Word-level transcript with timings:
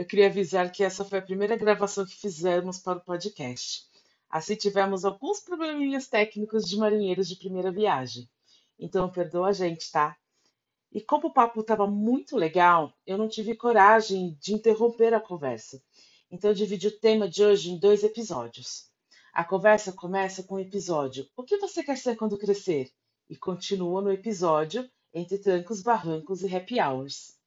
eu 0.00 0.06
queria 0.06 0.28
avisar 0.28 0.72
que 0.72 0.82
essa 0.82 1.04
foi 1.04 1.18
a 1.18 1.22
primeira 1.22 1.54
gravação 1.56 2.06
que 2.06 2.16
fizemos 2.16 2.78
para 2.78 2.96
o 2.96 3.04
podcast. 3.04 3.84
Assim, 4.30 4.56
tivemos 4.56 5.04
alguns 5.04 5.40
probleminhas 5.40 6.08
técnicos 6.08 6.64
de 6.64 6.78
marinheiros 6.78 7.28
de 7.28 7.36
primeira 7.36 7.70
viagem. 7.70 8.26
Então, 8.78 9.12
perdoa 9.12 9.48
a 9.48 9.52
gente, 9.52 9.92
tá? 9.92 10.16
E 10.90 11.02
como 11.02 11.28
o 11.28 11.32
papo 11.34 11.60
estava 11.60 11.86
muito 11.86 12.34
legal, 12.34 12.94
eu 13.06 13.18
não 13.18 13.28
tive 13.28 13.54
coragem 13.54 14.38
de 14.40 14.54
interromper 14.54 15.12
a 15.12 15.20
conversa. 15.20 15.82
Então, 16.30 16.50
eu 16.50 16.54
dividi 16.54 16.86
o 16.86 16.98
tema 16.98 17.28
de 17.28 17.44
hoje 17.44 17.70
em 17.70 17.78
dois 17.78 18.02
episódios. 18.02 18.88
A 19.34 19.44
conversa 19.44 19.92
começa 19.92 20.42
com 20.42 20.54
o 20.54 20.60
episódio 20.60 21.28
O 21.36 21.44
que 21.44 21.58
você 21.58 21.82
quer 21.82 21.98
ser 21.98 22.16
quando 22.16 22.38
crescer? 22.38 22.90
E 23.28 23.36
continua 23.36 24.00
no 24.00 24.10
episódio 24.10 24.90
entre 25.12 25.36
trancos, 25.36 25.82
barrancos 25.82 26.40
e 26.40 26.56
happy 26.56 26.80
hours. 26.80 27.38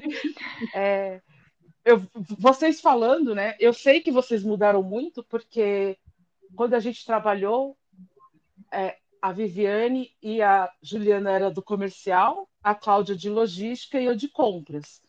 É, 0.74 1.20
eu, 1.84 2.02
vocês 2.38 2.80
falando, 2.80 3.34
né? 3.34 3.54
Eu 3.58 3.72
sei 3.72 4.00
que 4.00 4.10
vocês 4.10 4.42
mudaram 4.42 4.82
muito, 4.82 5.22
porque 5.24 5.96
quando 6.54 6.74
a 6.74 6.80
gente 6.80 7.06
trabalhou, 7.06 7.76
é, 8.72 8.96
a 9.20 9.32
Viviane 9.32 10.10
e 10.22 10.42
a 10.42 10.70
Juliana 10.82 11.30
era 11.30 11.50
do 11.50 11.62
comercial, 11.62 12.48
a 12.62 12.74
Cláudia 12.74 13.16
de 13.16 13.28
logística 13.30 14.00
e 14.00 14.04
eu 14.04 14.14
de 14.14 14.28
compras. 14.28 15.00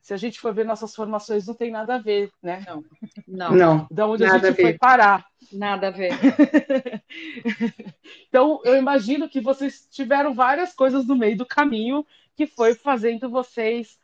Se 0.00 0.14
a 0.14 0.16
gente 0.16 0.40
for 0.40 0.54
ver 0.54 0.64
nossas 0.64 0.94
formações, 0.94 1.46
não 1.46 1.54
tem 1.54 1.70
nada 1.70 1.96
a 1.96 1.98
ver, 1.98 2.30
né? 2.42 2.64
Não. 2.66 2.84
Não. 3.26 3.54
não 3.54 3.86
da 3.90 4.06
onde 4.06 4.24
a 4.24 4.38
gente 4.38 4.46
a 4.46 4.54
foi 4.54 4.78
parar. 4.78 5.26
Nada 5.52 5.88
a 5.88 5.90
ver. 5.90 6.12
então, 8.26 8.60
eu 8.64 8.76
imagino 8.76 9.28
que 9.28 9.40
vocês 9.40 9.86
tiveram 9.90 10.32
várias 10.32 10.72
coisas 10.72 11.06
no 11.06 11.14
meio 11.14 11.36
do 11.36 11.44
caminho 11.44 12.06
que 12.34 12.46
foi 12.46 12.74
fazendo 12.74 13.28
vocês 13.28 13.98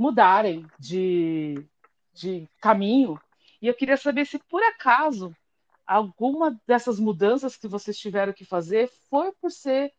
mudarem 0.00 0.66
de, 0.78 1.64
de 2.12 2.48
caminho. 2.60 3.20
E 3.60 3.66
eu 3.66 3.74
queria 3.74 3.96
saber 3.96 4.26
se, 4.26 4.38
por 4.38 4.62
acaso, 4.62 5.34
alguma 5.86 6.58
dessas 6.66 6.98
mudanças 6.98 7.56
que 7.56 7.68
vocês 7.68 7.98
tiveram 7.98 8.32
que 8.32 8.44
fazer 8.44 8.90
foi 9.10 9.32
por 9.40 9.50
ser 9.50 9.92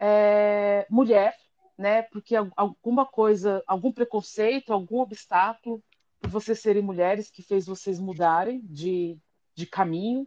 é, 0.00 0.86
mulher 0.90 1.34
né? 1.78 2.02
Porque 2.02 2.34
alguma 2.56 3.06
coisa, 3.06 3.62
algum 3.64 3.92
preconceito, 3.92 4.72
algum 4.72 4.98
obstáculo 4.98 5.82
por 6.20 6.28
vocês 6.30 6.58
serem 6.58 6.82
mulheres 6.82 7.30
que 7.30 7.42
fez 7.44 7.64
vocês 7.66 8.00
mudarem 8.00 8.60
de, 8.64 9.16
de 9.54 9.64
caminho, 9.64 10.26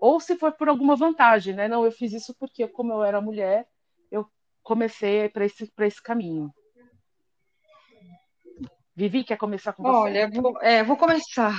ou 0.00 0.20
se 0.20 0.36
foi 0.36 0.52
por 0.52 0.68
alguma 0.68 0.94
vantagem, 0.94 1.52
né? 1.52 1.66
Não, 1.66 1.84
eu 1.84 1.90
fiz 1.90 2.12
isso 2.12 2.32
porque, 2.38 2.68
como 2.68 2.92
eu 2.92 3.02
era 3.02 3.20
mulher, 3.20 3.66
eu 4.10 4.24
comecei 4.62 5.28
para 5.28 5.44
esse, 5.44 5.68
esse 5.80 6.00
caminho. 6.00 6.54
Vivi, 8.94 9.24
quer 9.24 9.36
começar 9.36 9.72
com 9.72 9.82
você? 9.82 9.96
Olha, 9.96 10.30
vou, 10.30 10.60
é, 10.60 10.82
vou 10.82 10.96
começar. 10.96 11.54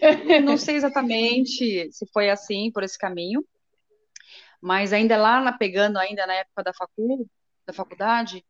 Não 0.44 0.56
sei 0.56 0.76
exatamente 0.76 1.90
se 1.92 2.06
foi 2.12 2.30
assim, 2.30 2.70
por 2.72 2.82
esse 2.82 2.98
caminho, 2.98 3.44
mas 4.60 4.92
ainda 4.92 5.16
lá, 5.16 5.40
na, 5.40 5.52
pegando 5.52 5.98
ainda 5.98 6.26
na 6.26 6.34
época 6.34 6.62
da 6.64 6.72
facul, 6.72 7.28
da 7.66 7.72
faculdade, 7.72 8.44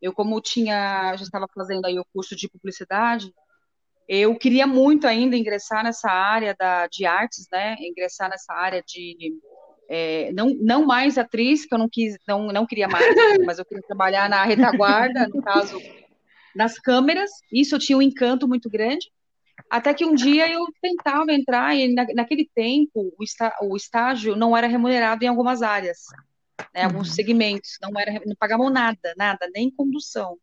eu, 0.00 0.12
como 0.12 0.40
tinha, 0.40 1.16
já 1.16 1.24
estava 1.24 1.46
fazendo 1.52 1.84
aí 1.86 1.98
o 1.98 2.06
curso 2.12 2.36
de 2.36 2.48
publicidade, 2.48 3.32
eu 4.08 4.36
queria 4.38 4.66
muito 4.66 5.06
ainda 5.06 5.36
ingressar 5.36 5.82
nessa 5.82 6.10
área 6.10 6.54
da, 6.58 6.86
de 6.86 7.04
artes, 7.04 7.46
né? 7.52 7.76
Ingressar 7.80 8.30
nessa 8.30 8.54
área 8.54 8.82
de 8.86 9.38
é, 9.88 10.30
não, 10.32 10.54
não 10.60 10.86
mais 10.86 11.18
atriz, 11.18 11.66
que 11.66 11.74
eu 11.74 11.78
não 11.78 11.88
quis, 11.90 12.16
não, 12.26 12.46
não 12.48 12.66
queria 12.66 12.88
mais, 12.88 13.06
mas 13.44 13.58
eu 13.58 13.64
queria 13.64 13.82
trabalhar 13.82 14.28
na 14.28 14.44
retaguarda, 14.44 15.26
no 15.28 15.42
caso, 15.42 15.78
nas 16.54 16.78
câmeras. 16.78 17.30
Isso 17.52 17.74
eu 17.74 17.78
tinha 17.78 17.98
um 17.98 18.02
encanto 18.02 18.48
muito 18.48 18.68
grande. 18.68 19.10
Até 19.70 19.92
que 19.92 20.04
um 20.04 20.14
dia 20.14 20.50
eu 20.50 20.64
tentava 20.80 21.32
entrar 21.32 21.76
e 21.76 21.92
na, 21.92 22.06
naquele 22.14 22.48
tempo 22.54 23.12
o, 23.18 23.24
está, 23.24 23.56
o 23.62 23.76
estágio 23.76 24.36
não 24.36 24.56
era 24.56 24.66
remunerado 24.66 25.24
em 25.24 25.28
algumas 25.28 25.62
áreas 25.62 25.98
né, 26.74 26.84
alguns 26.84 27.08
uhum. 27.08 27.14
segmentos, 27.14 27.78
não 27.80 27.98
era, 27.98 28.12
não 28.26 28.34
pagavam 28.36 28.70
nada, 28.70 29.14
nada, 29.16 29.48
nem 29.54 29.70
condução. 29.70 30.38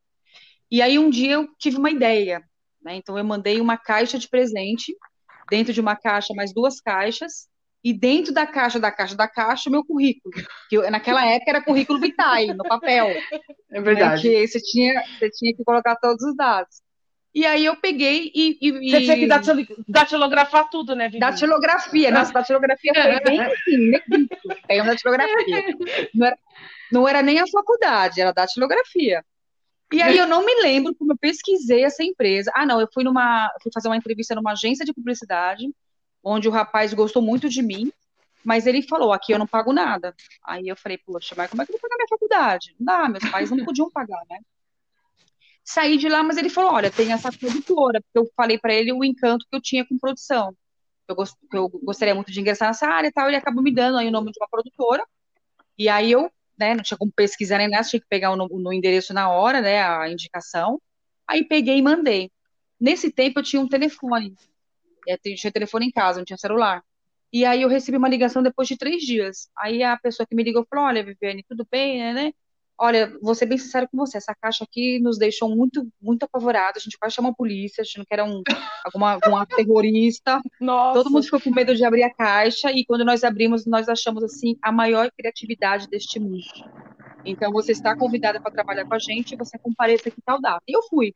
E 0.70 0.82
aí 0.82 0.98
um 0.98 1.10
dia 1.10 1.34
eu 1.34 1.48
tive 1.58 1.78
uma 1.78 1.92
ideia, 1.92 2.44
né, 2.82 2.96
então 2.96 3.18
eu 3.18 3.24
mandei 3.24 3.60
uma 3.60 3.78
caixa 3.78 4.18
de 4.18 4.30
presente, 4.30 4.96
dentro 5.50 5.74
de 5.74 5.82
uma 5.82 5.96
caixa 5.96 6.34
mais 6.34 6.54
duas 6.54 6.80
caixas, 6.82 7.48
e 7.85 7.94
dentro 7.94 8.34
da 8.34 8.47
caixa 8.47 8.79
da 8.79 8.91
caixa 8.91 9.16
da 9.16 9.28
caixa 9.28 9.69
o 9.69 9.72
meu 9.72 9.85
currículo, 9.85 10.34
que 10.68 10.75
eu, 10.75 10.90
naquela 10.90 11.23
época 11.23 11.51
era 11.51 11.63
currículo 11.63 12.00
vitae, 12.00 12.47
no 12.47 12.63
papel. 12.63 13.07
É 13.72 13.81
verdade. 13.81 14.29
Né, 14.29 14.35
que 14.35 14.47
você 14.47 14.62
tinha, 14.62 15.03
você 15.19 15.29
tinha 15.29 15.53
que 15.53 15.62
colocar 15.66 15.97
todos 15.97 16.24
os 16.24 16.34
dados. 16.34 16.81
E 17.34 17.45
aí 17.45 17.66
eu 17.66 17.75
peguei 17.75 18.31
e. 18.34 18.57
e 18.62 18.90
Você 18.90 19.01
tinha 19.01 19.18
que 19.18 19.84
datilografar 19.85 20.69
tudo, 20.69 20.95
né, 20.95 21.07
Vivi? 21.07 21.19
Datilografia. 21.19 22.09
Nossa, 22.09 22.31
datilografia 22.31 22.94
foi 22.94 23.19
bem 23.25 23.41
assim, 23.41 23.78
né? 23.90 24.00
Tem 24.66 24.79
uma 24.81 24.91
datilografia. 24.91 25.75
Não 26.13 26.25
era, 26.25 26.38
não 26.90 27.07
era 27.07 27.22
nem 27.22 27.40
a 27.40 27.47
faculdade, 27.47 28.22
era 28.22 28.31
datilografia. 28.31 29.22
E 29.91 30.01
aí 30.01 30.18
eu 30.18 30.25
não 30.25 30.45
me 30.45 30.62
lembro 30.62 30.95
como 30.95 31.12
eu 31.12 31.18
pesquisei 31.18 31.84
essa 31.84 32.01
empresa. 32.01 32.50
Ah, 32.56 32.66
não, 32.66 32.79
eu 32.79 32.88
fui 32.94 33.03
numa. 33.03 33.51
Fui 33.62 33.74
fazer 33.74 33.90
uma 33.90 33.97
entrevista 33.97 34.34
numa 34.34 34.53
agência 34.53 34.85
de 34.85 34.94
publicidade, 34.94 35.66
onde 36.25 36.47
o 36.47 36.52
rapaz 36.52 36.94
gostou 36.94 37.22
muito 37.22 37.47
de 37.47 37.62
mim, 37.62 37.91
mas 38.44 38.68
ele 38.68 38.81
falou, 38.81 39.13
aqui 39.13 39.31
eu 39.31 39.40
não 39.40 39.47
pago 39.47 39.72
nada. 39.72 40.13
Aí 40.44 40.68
eu 40.68 40.75
falei, 40.75 40.97
poxa, 40.97 41.36
mas 41.38 41.50
como 41.50 41.62
é 41.62 41.66
que 41.66 41.72
eu 41.72 41.80
vou 41.80 41.81
pagar 41.81 41.96
minha 41.96 42.08
faculdade? 42.08 42.75
Não 42.80 42.86
dá, 42.86 43.08
meus 43.08 43.30
pais 43.30 43.52
não 43.52 43.63
podiam 43.63 43.90
pagar, 43.90 44.22
né? 44.30 44.40
Saí 45.66 45.97
de 45.97 46.08
lá, 46.08 46.22
mas 46.22 46.38
ele 46.38 46.50
falou: 46.50 46.74
olha, 46.74 46.91
tem 46.91 47.12
essa 47.12 47.31
produtora, 47.31 48.00
porque 48.00 48.19
eu 48.19 48.31
falei 48.38 48.58
para 48.59 48.72
ele 48.72 48.94
o 48.94 49.03
encanto 49.03 49.47
que 49.50 49.56
eu 49.56 49.62
tinha 49.62 49.84
com 49.84 49.97
produção. 49.97 50.56
Eu, 51.08 51.16
gost, 51.16 51.36
eu 51.52 51.68
gostaria 51.84 52.13
muito 52.13 52.31
de 52.31 52.40
ingressar 52.40 52.68
nessa 52.68 52.88
área 52.88 53.07
e 53.07 53.12
tal. 53.12 53.28
Ele 53.28 53.38
acabou 53.38 53.63
me 53.63 53.74
dando 53.74 53.97
aí 53.97 54.07
o 54.07 54.12
nome 54.12 54.31
de 54.31 54.40
uma 54.40 54.47
produtora. 54.47 55.03
E 55.78 55.90
aí 55.90 56.12
eu, 56.12 56.31
né, 56.57 56.75
não 56.75 56.84
tinha 56.84 56.97
como 56.97 57.12
pesquisar 57.12 57.57
nem 57.57 57.68
nada, 57.68 57.84
tinha 57.84 58.00
que 58.00 58.07
pegar 58.07 58.31
o 58.31 58.36
no, 58.36 58.47
no 58.47 58.72
endereço 58.72 59.12
na 59.13 59.30
hora, 59.30 59.59
né, 59.59 59.84
a 59.84 60.07
indicação. 60.07 60.80
Aí 61.28 61.44
peguei 61.44 61.78
e 61.78 61.81
mandei. 61.81 62.31
Nesse 62.80 63.12
tempo 63.12 63.40
eu 63.40 63.44
tinha 63.44 63.62
um 63.62 63.68
telefone. 63.68 64.36
Eu 65.08 65.18
tinha 65.36 65.52
telefone 65.52 65.88
em 65.88 65.92
casa, 65.92 66.20
não 66.20 66.26
tinha 66.26 66.38
celular. 66.38 66.84
E 67.32 67.44
aí 67.44 67.62
eu 67.62 67.70
recebi 67.70 67.98
uma 67.98 68.08
ligação 68.08 68.42
depois 68.42 68.68
de 68.68 68.78
três 68.78 69.04
dias. 69.04 69.50
Aí 69.58 69.84
a 69.84 69.98
pessoa 69.98 70.26
que 70.26 70.36
me 70.36 70.44
ligou 70.44 70.66
falou: 70.70 70.86
Olha, 70.86 71.04
Viviane, 71.04 71.44
tudo 71.48 71.68
bem, 71.70 72.00
né? 72.00 72.14
né? 72.14 72.34
Olha, 72.78 73.18
vou 73.22 73.34
ser 73.34 73.46
bem 73.46 73.58
sincero 73.58 73.88
com 73.90 73.98
você, 73.98 74.18
essa 74.18 74.36
caixa 74.36 74.66
aqui 74.66 75.00
nos 75.00 75.18
deixou 75.18 75.50
muito, 75.50 75.88
muito 76.02 76.24
apavorados. 76.24 76.82
A 76.82 76.84
gente 76.84 76.98
quase 76.98 77.16
chamou 77.16 77.32
a 77.32 77.36
polícia, 77.36 77.82
achando 77.82 78.06
que 78.06 78.14
era 78.14 78.26
um, 78.26 78.44
alguma, 78.84 79.14
alguma 79.14 79.46
terrorista. 79.46 80.42
Nossa. 80.60 81.00
Todo 81.00 81.10
mundo 81.10 81.24
ficou 81.24 81.40
com 81.40 81.52
medo 81.52 81.74
de 81.74 81.86
abrir 81.86 82.04
a 82.04 82.14
caixa 82.14 82.72
e 82.72 82.86
quando 82.86 83.06
nós 83.06 83.24
abrimos, 83.24 83.66
nós 83.66 83.88
achamos 83.88 84.24
assim 84.24 84.58
a 84.62 84.74
maior 84.74 85.10
criatividade 85.18 85.88
deste 85.88 86.20
mundo. 86.20 86.44
Então 87.26 87.52
você 87.52 87.72
está 87.72 87.96
convidada 87.96 88.42
para 88.42 88.52
trabalhar 88.52 88.86
com 88.86 88.94
a 88.94 89.00
gente, 89.00 89.38
você 89.38 89.58
compareça 89.58 90.10
aqui 90.10 90.22
tal 90.26 90.42
data. 90.42 90.62
E 90.68 90.76
eu 90.76 90.84
fui. 90.84 91.16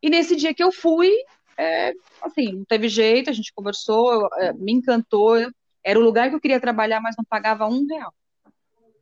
E 0.00 0.08
nesse 0.08 0.36
dia 0.36 0.54
que 0.54 0.62
eu 0.62 0.70
fui, 0.70 1.12
é, 1.58 1.92
assim, 2.22 2.52
não 2.52 2.64
teve 2.64 2.88
jeito, 2.88 3.28
a 3.28 3.32
gente 3.32 3.52
conversou, 3.52 4.28
é, 4.36 4.52
me 4.52 4.72
encantou. 4.72 5.36
Era 5.84 5.98
o 5.98 6.02
lugar 6.02 6.28
que 6.28 6.36
eu 6.36 6.40
queria 6.40 6.60
trabalhar, 6.60 7.00
mas 7.00 7.16
não 7.18 7.24
pagava 7.24 7.66
um 7.66 7.84
real. 7.84 8.14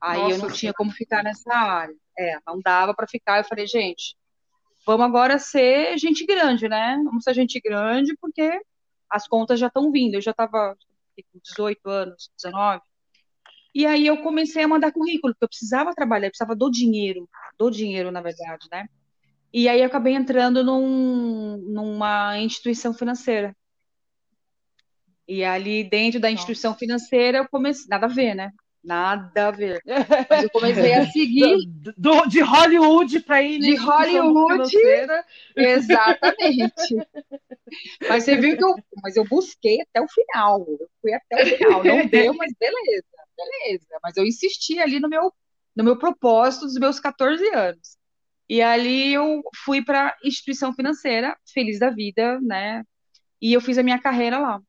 Aí 0.01 0.19
Nossa, 0.21 0.35
eu 0.35 0.39
não 0.39 0.51
tinha 0.51 0.73
como 0.73 0.91
ficar 0.91 1.23
nessa 1.23 1.55
área. 1.55 1.95
É, 2.19 2.39
não 2.47 2.59
dava 2.61 2.95
para 2.95 3.07
ficar. 3.07 3.39
Eu 3.39 3.45
falei, 3.45 3.67
gente, 3.67 4.17
vamos 4.87 5.05
agora 5.05 5.39
ser 5.39 5.99
gente 5.99 6.25
grande, 6.25 6.67
né? 6.67 6.99
Vamos 7.05 7.25
ser 7.25 7.35
gente 7.35 7.61
grande, 7.61 8.17
porque 8.19 8.59
as 9.11 9.29
contas 9.29 9.61
já 9.61 9.67
estão 9.67 9.93
vindo. 9.93 10.15
Eu 10.15 10.23
já 10.23 10.31
estava 10.31 10.75
com 11.33 11.39
18 11.43 11.91
anos, 11.91 12.31
19. 12.43 12.81
E 13.75 13.85
aí 13.85 14.07
eu 14.07 14.23
comecei 14.23 14.63
a 14.63 14.69
mandar 14.69 14.93
currículo, 14.93 15.35
porque 15.35 15.45
eu 15.45 15.49
precisava 15.49 15.95
trabalhar, 15.95 16.29
eu 16.29 16.31
precisava 16.31 16.57
do 16.57 16.71
dinheiro, 16.71 17.29
do 17.59 17.71
dinheiro, 17.71 18.11
na 18.11 18.23
verdade, 18.23 18.67
né? 18.73 18.89
E 19.53 19.69
aí 19.69 19.81
eu 19.81 19.87
acabei 19.87 20.15
entrando 20.15 20.63
num, 20.63 21.57
numa 21.57 22.39
instituição 22.39 22.93
financeira. 22.93 23.57
E 25.29 25.43
ali 25.45 25.83
dentro 25.83 26.21
da 26.21 26.31
instituição 26.31 26.71
Nossa. 26.71 26.79
financeira 26.79 27.39
eu 27.39 27.49
comecei, 27.49 27.87
nada 27.89 28.07
a 28.07 28.09
ver, 28.09 28.35
né? 28.35 28.53
Nada 28.87 29.49
a 29.49 29.51
ver. 29.51 29.83
Mas 30.31 30.45
eu 30.45 30.51
comecei 30.51 30.95
a 30.95 31.05
seguir. 31.11 31.67
Do, 31.97 32.25
de 32.27 32.41
Hollywood 32.41 33.19
para 33.21 33.43
ir 33.43 33.59
De 33.59 33.75
Hollywood. 33.75 34.73
Exatamente. 35.57 36.95
Mas 38.09 38.23
você 38.23 38.37
viu 38.37 38.57
que 38.57 38.65
eu, 38.65 38.75
mas 39.03 39.17
eu 39.17 39.25
busquei 39.25 39.81
até 39.81 40.01
o 40.01 40.07
final. 40.09 40.65
Eu 40.69 40.89
fui 41.03 41.13
até 41.13 41.43
o 41.43 41.57
final. 41.57 41.83
Não 41.85 42.07
deu, 42.07 42.33
mas 42.35 42.53
beleza, 42.59 43.05
beleza. 43.37 43.87
Mas 44.01 44.17
eu 44.17 44.25
insisti 44.25 44.79
ali 44.79 45.01
no 45.01 45.09
meu, 45.09 45.33
no 45.75 45.83
meu 45.83 45.99
propósito 45.99 46.67
dos 46.67 46.79
meus 46.79 47.01
14 47.01 47.45
anos. 47.49 47.96
E 48.49 48.63
ali 48.63 49.13
eu 49.13 49.43
fui 49.65 49.85
para 49.85 50.17
instituição 50.25 50.73
financeira, 50.73 51.37
feliz 51.53 51.79
da 51.79 51.91
vida, 51.91 52.41
né? 52.41 52.85
E 53.41 53.53
eu 53.53 53.61
fiz 53.61 53.77
a 53.77 53.83
minha 53.83 53.99
carreira 53.99 54.39
lá. 54.39 54.61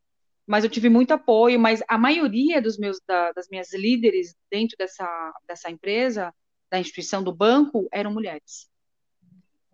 Mas 0.46 0.64
eu 0.64 0.70
tive 0.70 0.90
muito 0.90 1.12
apoio, 1.12 1.60
mas 1.60 1.84
a 1.88 1.98
maioria 1.98 2.62
dos 2.62 2.78
meus 2.78 3.00
da, 3.06 3.32
das 3.34 3.48
minhas 3.50 3.74
líderes 3.74 4.36
dentro 4.50 4.78
dessa 4.78 5.34
dessa 5.48 5.70
empresa, 5.70 6.34
da 6.72 6.80
instituição 6.80 7.22
do 7.22 7.34
banco, 7.34 7.88
eram 7.92 8.12
mulheres. 8.12 8.70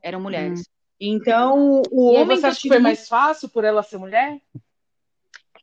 Eram 0.01 0.19
mulheres. 0.19 0.61
Hum. 0.61 0.63
Então, 0.99 1.81
o 1.91 2.13
e 2.13 2.17
homem 2.17 2.37
você 2.37 2.47
acha 2.47 2.61
que 2.61 2.67
foi 2.67 2.79
mais 2.79 3.07
fácil 3.07 3.49
por 3.49 3.63
ela 3.63 3.83
ser 3.83 3.97
mulher? 3.97 4.41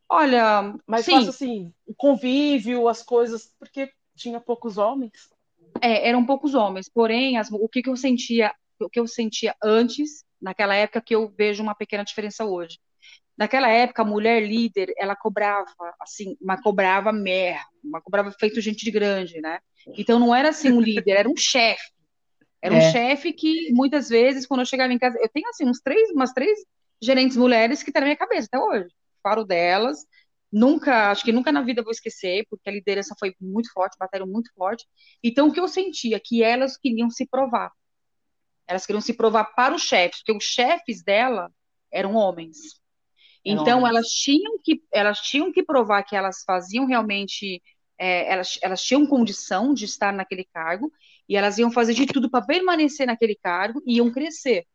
Olha, 0.08 0.74
mais 0.86 1.04
sim. 1.04 1.12
fácil 1.12 1.30
assim, 1.30 1.74
o 1.86 1.94
convívio, 1.94 2.88
as 2.88 3.02
coisas, 3.02 3.54
porque 3.58 3.90
tinha 4.16 4.40
poucos 4.40 4.76
homens. 4.76 5.30
É, 5.80 6.08
eram 6.08 6.24
poucos 6.24 6.54
homens, 6.54 6.88
porém, 6.88 7.36
as, 7.36 7.50
o 7.50 7.68
que, 7.68 7.82
que 7.82 7.88
eu 7.88 7.96
sentia, 7.96 8.52
o 8.80 8.88
que 8.88 9.00
eu 9.00 9.06
sentia 9.06 9.54
antes, 9.62 10.24
naquela 10.40 10.74
época, 10.74 11.00
que 11.00 11.14
eu 11.14 11.32
vejo 11.36 11.62
uma 11.62 11.74
pequena 11.74 12.04
diferença 12.04 12.44
hoje. 12.44 12.78
Naquela 13.36 13.68
época, 13.68 14.02
a 14.02 14.04
mulher 14.04 14.42
líder, 14.42 14.92
ela 14.98 15.16
cobrava, 15.16 15.72
assim, 16.00 16.36
uma 16.40 16.60
cobrava 16.60 17.12
merda, 17.12 17.64
uma 17.82 18.00
cobrava 18.00 18.30
feito 18.32 18.60
gente 18.60 18.84
de 18.84 18.90
grande, 18.90 19.40
né? 19.40 19.60
Então 19.96 20.18
não 20.18 20.34
era 20.34 20.50
assim 20.50 20.70
um 20.70 20.80
líder, 20.80 21.12
era 21.12 21.28
um 21.28 21.36
chefe. 21.36 21.90
Era 22.62 22.74
um 22.74 22.78
é. 22.78 22.92
chefe 22.92 23.32
que, 23.32 23.72
muitas 23.72 24.08
vezes, 24.08 24.46
quando 24.46 24.60
eu 24.60 24.66
chegava 24.66 24.92
em 24.92 24.98
casa, 24.98 25.18
eu 25.18 25.28
tenho, 25.30 25.48
assim, 25.48 25.66
uns 25.66 25.80
três, 25.80 26.10
umas 26.10 26.32
três 26.32 26.58
gerentes 27.02 27.36
mulheres 27.36 27.82
que 27.82 27.88
estão 27.88 28.00
tá 28.00 28.04
na 28.04 28.06
minha 28.08 28.16
cabeça 28.16 28.48
até 28.52 28.58
hoje. 28.62 28.90
Falo 29.22 29.44
delas, 29.44 30.04
nunca, 30.52 31.10
acho 31.10 31.24
que 31.24 31.32
nunca 31.32 31.52
na 31.52 31.62
vida 31.62 31.82
vou 31.82 31.92
esquecer, 31.92 32.46
porque 32.50 32.68
a 32.68 32.72
liderança 32.72 33.14
foi 33.18 33.34
muito 33.40 33.72
forte, 33.72 33.96
bateram 33.98 34.26
muito 34.26 34.52
forte. 34.54 34.86
Então, 35.22 35.48
o 35.48 35.52
que 35.52 35.60
eu 35.60 35.68
sentia? 35.68 36.20
Que 36.22 36.42
elas 36.42 36.76
queriam 36.76 37.10
se 37.10 37.26
provar. 37.26 37.70
Elas 38.66 38.86
queriam 38.86 39.00
se 39.00 39.14
provar 39.14 39.44
para 39.54 39.74
os 39.74 39.82
chefes, 39.82 40.20
porque 40.20 40.36
os 40.36 40.44
chefes 40.44 41.02
dela 41.02 41.50
eram 41.92 42.14
homens. 42.14 42.80
Então, 43.44 43.86
elas 43.86 44.08
tinham 44.08 44.58
que 44.62 44.82
elas 44.92 45.18
tinham 45.20 45.52
que 45.52 45.62
provar 45.62 46.02
que 46.02 46.14
elas 46.14 46.42
faziam 46.44 46.86
realmente, 46.86 47.62
é, 47.98 48.30
elas, 48.30 48.58
elas 48.62 48.82
tinham 48.82 49.06
condição 49.06 49.72
de 49.72 49.86
estar 49.86 50.12
naquele 50.12 50.44
cargo, 50.52 50.92
e 51.28 51.36
elas 51.36 51.58
iam 51.58 51.70
fazer 51.70 51.94
de 51.94 52.06
tudo 52.06 52.30
para 52.30 52.44
permanecer 52.44 53.06
naquele 53.06 53.34
cargo 53.34 53.82
e 53.86 53.96
iam 53.96 54.10
crescer. 54.12 54.66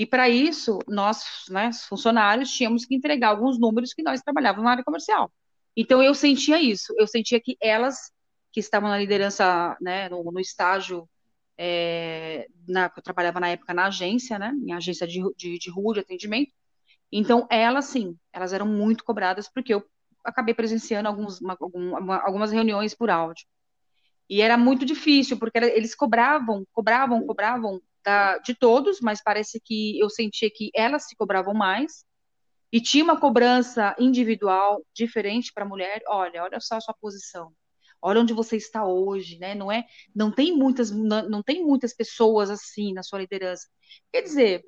E 0.00 0.06
para 0.06 0.30
isso, 0.30 0.78
nós, 0.88 1.22
né, 1.50 1.70
funcionários, 1.86 2.50
tínhamos 2.50 2.86
que 2.86 2.94
entregar 2.94 3.28
alguns 3.28 3.60
números 3.60 3.92
que 3.92 4.02
nós 4.02 4.22
trabalhávamos 4.22 4.64
na 4.64 4.70
área 4.70 4.82
comercial. 4.82 5.30
Então 5.76 6.02
eu 6.02 6.14
sentia 6.14 6.58
isso, 6.58 6.94
eu 6.96 7.06
sentia 7.06 7.38
que 7.38 7.54
elas 7.60 8.10
que 8.50 8.60
estavam 8.60 8.88
na 8.88 8.96
liderança, 8.96 9.76
né, 9.78 10.08
no, 10.08 10.24
no 10.32 10.40
estágio, 10.40 11.06
é, 11.58 12.46
na, 12.66 12.90
eu 12.96 13.02
trabalhava 13.02 13.40
na 13.40 13.50
época 13.50 13.74
na 13.74 13.88
agência, 13.88 14.38
né, 14.38 14.54
em 14.66 14.72
agência 14.72 15.06
de, 15.06 15.20
de, 15.36 15.58
de 15.58 15.70
rua, 15.70 15.92
de 15.92 16.00
atendimento, 16.00 16.50
então 17.12 17.46
elas 17.50 17.84
sim, 17.84 18.16
elas 18.32 18.54
eram 18.54 18.66
muito 18.66 19.04
cobradas 19.04 19.50
porque 19.52 19.74
eu 19.74 19.84
acabei 20.24 20.54
presenciando 20.54 21.10
alguns, 21.10 21.42
uma, 21.42 21.58
algumas 22.24 22.50
reuniões 22.50 22.94
por 22.94 23.10
áudio. 23.10 23.44
E 24.30 24.40
era 24.40 24.56
muito 24.56 24.86
difícil, 24.86 25.38
porque 25.38 25.58
eles 25.58 25.94
cobravam, 25.94 26.64
cobravam, 26.72 27.26
cobravam 27.26 27.82
da, 28.04 28.38
de 28.38 28.54
todos, 28.54 29.00
mas 29.00 29.22
parece 29.22 29.60
que 29.60 29.98
eu 29.98 30.08
sentia 30.08 30.50
que 30.50 30.70
elas 30.74 31.06
se 31.06 31.16
cobravam 31.16 31.54
mais. 31.54 32.04
E 32.72 32.80
tinha 32.80 33.02
uma 33.02 33.18
cobrança 33.18 33.96
individual 33.98 34.84
diferente 34.94 35.52
para 35.52 35.64
a 35.64 35.68
mulher. 35.68 36.02
Olha, 36.06 36.44
olha 36.44 36.60
só 36.60 36.76
a 36.76 36.80
sua 36.80 36.94
posição. 36.94 37.52
Olha 38.02 38.20
onde 38.20 38.32
você 38.32 38.56
está 38.56 38.86
hoje, 38.86 39.38
né? 39.38 39.54
Não 39.54 39.70
é, 39.70 39.84
não 40.14 40.30
tem 40.30 40.56
muitas, 40.56 40.90
não, 40.90 41.28
não 41.28 41.42
tem 41.42 41.64
muitas 41.64 41.92
pessoas 41.92 42.48
assim 42.48 42.92
na 42.94 43.02
sua 43.02 43.18
liderança. 43.18 43.68
Quer 44.12 44.22
dizer, 44.22 44.64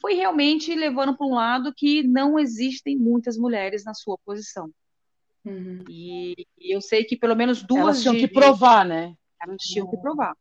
foi 0.00 0.14
realmente 0.14 0.74
levando 0.74 1.16
para 1.16 1.26
um 1.26 1.34
lado 1.34 1.72
que 1.74 2.02
não 2.02 2.38
existem 2.38 2.96
muitas 2.96 3.36
mulheres 3.36 3.84
na 3.84 3.94
sua 3.94 4.16
posição. 4.24 4.70
Uhum. 5.44 5.84
E, 5.88 6.46
e, 6.58 6.74
eu 6.74 6.80
sei 6.80 7.04
que 7.04 7.16
pelo 7.16 7.34
menos 7.34 7.62
duas. 7.62 7.82
Elas 7.82 8.02
tinham 8.02 8.14
de, 8.14 8.20
que 8.20 8.28
provar, 8.28 8.84
né? 8.84 9.14
Elas 9.40 9.62
tinham 9.62 9.88
que 9.88 9.96
provar. 9.96 10.36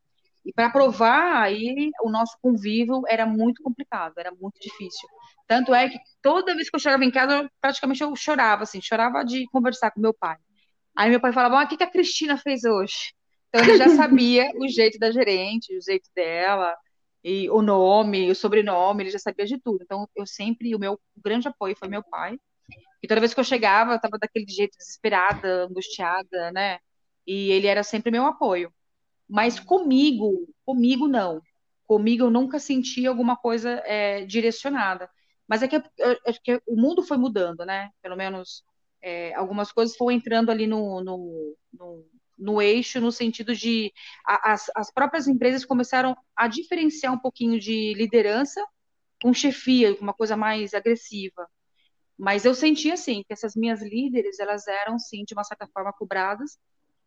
E 0.46 0.54
para 0.54 0.70
provar, 0.70 1.42
aí 1.42 1.90
o 2.04 2.10
nosso 2.10 2.38
convívio 2.42 3.02
era 3.08 3.26
muito 3.26 3.64
complicado, 3.64 4.14
era 4.18 4.32
muito 4.32 4.60
difícil. 4.62 5.10
Tanto 5.48 5.74
é 5.74 5.90
que 5.90 5.98
toda 6.22 6.56
vez 6.56 6.70
que 6.70 6.76
eu 6.76 6.80
chegava 6.80 7.04
em 7.04 7.12
casa, 7.12 7.34
eu, 7.34 7.50
praticamente 7.60 8.04
eu 8.04 8.16
chorava, 8.16 8.64
assim, 8.64 8.80
chorava 8.82 9.24
de 9.24 9.46
conversar 9.52 9.92
com 9.92 10.00
meu 10.00 10.14
pai. 10.14 10.38
Aí 10.96 11.10
meu 11.10 11.20
pai 11.20 11.34
falava, 11.34 11.60
ah, 11.60 11.66
o 11.66 11.68
que, 11.68 11.78
que 11.78 11.84
a 11.84 11.90
Cristina 11.92 12.38
fez 12.38 12.64
hoje? 12.64 13.14
Então 13.50 13.64
ele 13.64 13.78
já 13.78 13.90
sabia 13.90 14.50
o 14.56 14.68
jeito 14.68 15.00
da 15.00 15.12
gerente, 15.12 15.76
o 15.76 15.82
jeito 15.82 16.10
dela, 16.16 16.76
e 17.24 17.50
o 17.50 17.62
nome, 17.62 18.30
o 18.30 18.36
sobrenome, 18.36 19.04
ele 19.04 19.10
já 19.12 19.20
sabia 19.20 19.46
de 19.46 19.60
tudo. 19.60 19.80
Então 19.84 20.08
eu 20.16 20.28
sempre, 20.28 20.76
o 20.76 20.80
meu 20.80 21.00
grande 21.18 21.48
apoio 21.48 21.76
foi 21.76 21.88
meu 21.88 22.04
pai. 22.04 22.38
E 23.04 23.08
toda 23.08 23.20
vez 23.20 23.34
que 23.34 23.40
eu 23.40 23.44
chegava, 23.44 23.94
eu 23.94 23.96
estava 23.98 24.18
daquele 24.20 24.48
jeito 24.48 24.78
desesperada, 24.78 25.66
angustiada, 25.66 26.52
né? 26.52 26.80
E 27.26 27.52
ele 27.52 27.68
era 27.68 27.84
sempre 27.84 28.12
meu 28.12 28.26
apoio. 28.26 28.72
Mas 29.28 29.60
comigo, 29.60 30.48
comigo 30.66 31.08
não. 31.08 31.42
Comigo 31.88 32.26
eu 32.26 32.30
nunca 32.32 32.60
senti 32.60 33.06
alguma 33.06 33.36
coisa 33.38 33.82
é, 33.86 34.26
direcionada. 34.26 35.10
Mas 35.48 35.62
é 35.62 35.68
que, 35.68 35.76
é 35.76 36.34
que 36.44 36.62
o 36.68 36.76
mundo 36.76 37.04
foi 37.04 37.18
mudando, 37.18 37.66
né? 37.66 37.90
Pelo 38.02 38.16
menos 38.16 38.64
é, 39.02 39.34
algumas 39.36 39.72
coisas 39.72 39.96
foram 39.96 40.16
entrando 40.16 40.50
ali 40.52 40.66
no, 40.68 41.04
no, 41.04 41.56
no, 41.74 42.06
no 42.38 42.62
eixo, 42.62 43.00
no 43.00 43.12
sentido 43.12 43.56
de 43.56 43.94
a, 44.26 44.54
as, 44.54 44.72
as 44.76 44.92
próprias 44.92 45.28
empresas 45.28 45.64
começaram 45.66 46.18
a 46.36 46.48
diferenciar 46.48 47.14
um 47.14 47.20
pouquinho 47.20 47.60
de 47.60 47.94
liderança 47.94 48.66
com 49.22 49.34
chefia, 49.34 49.96
com 49.96 50.04
uma 50.04 50.14
coisa 50.14 50.36
mais 50.36 50.74
agressiva. 50.74 51.48
Mas 52.18 52.46
eu 52.46 52.56
senti 52.56 52.92
assim 52.92 53.24
que 53.24 53.34
essas 53.34 53.56
minhas 53.56 53.82
líderes, 53.82 54.40
elas 54.40 54.68
eram 54.68 54.98
sim 55.00 55.24
de 55.26 55.34
uma 55.34 55.44
certa 55.44 55.68
forma 55.68 55.94
cobradas, 55.94 56.58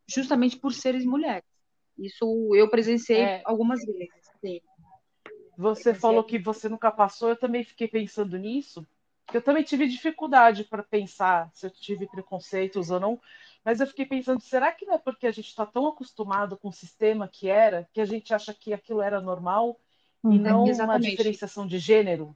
justamente 0.07 0.57
por 0.59 0.73
seres 0.73 1.05
mulheres. 1.05 1.58
Isso 1.99 2.55
eu 2.55 2.71
presenciei 2.71 3.21
é. 3.21 3.43
algumas 3.45 3.85
vezes. 3.85 4.09
Sim. 4.41 4.61
Você 5.57 5.93
falou 5.93 6.23
que 6.23 6.39
você 6.39 6.69
nunca 6.69 6.91
passou, 6.91 7.31
eu 7.31 7.37
também 7.37 7.65
fiquei 7.65 7.89
pensando 7.89 8.39
nisso. 8.39 8.87
Eu 9.33 9.43
também 9.43 9.63
tive 9.63 9.87
dificuldade 9.89 10.65
para 10.65 10.83
pensar 10.83 11.51
se 11.53 11.67
eu 11.67 11.71
tive 11.71 12.07
preconceitos 12.07 12.91
ou 12.91 12.99
não, 12.99 13.21
mas 13.65 13.81
eu 13.81 13.87
fiquei 13.87 14.07
pensando, 14.07 14.41
será 14.41 14.73
que 14.73 14.87
não 14.87 14.95
é 14.95 14.99
porque 14.99 15.27
a 15.27 15.31
gente 15.33 15.49
está 15.49 15.67
tão 15.67 15.87
acostumado 15.87 16.57
com 16.57 16.69
o 16.69 16.73
sistema 16.73 17.29
que 17.29 17.49
era, 17.49 17.87
que 17.93 18.01
a 18.01 18.07
gente 18.07 18.33
acha 18.33 18.55
que 18.55 18.73
aquilo 18.73 19.03
era 19.03 19.21
normal 19.21 19.79
e 20.25 20.29
uhum. 20.29 20.39
não 20.39 20.67
Exatamente. 20.67 21.05
uma 21.05 21.11
diferenciação 21.11 21.67
de 21.67 21.79
gênero? 21.79 22.35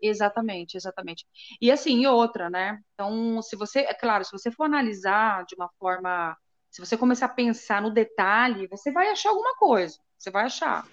Exatamente, 0.00 0.76
exatamente. 0.76 1.24
E 1.60 1.70
assim, 1.70 2.00
e 2.00 2.06
outra, 2.08 2.50
né? 2.50 2.80
Então, 2.94 3.40
se 3.40 3.54
você, 3.54 3.80
é 3.80 3.94
claro, 3.94 4.24
se 4.24 4.32
você 4.32 4.50
for 4.50 4.64
analisar 4.64 5.44
de 5.44 5.54
uma 5.54 5.68
forma 5.78 6.36
se 6.72 6.80
você 6.80 6.96
começar 6.96 7.26
a 7.26 7.28
pensar 7.28 7.82
no 7.82 7.90
detalhe, 7.92 8.66
você 8.66 8.90
vai 8.90 9.10
achar 9.10 9.28
alguma 9.28 9.54
coisa, 9.56 9.98
você 10.18 10.30
vai 10.30 10.46
achar. 10.46 10.88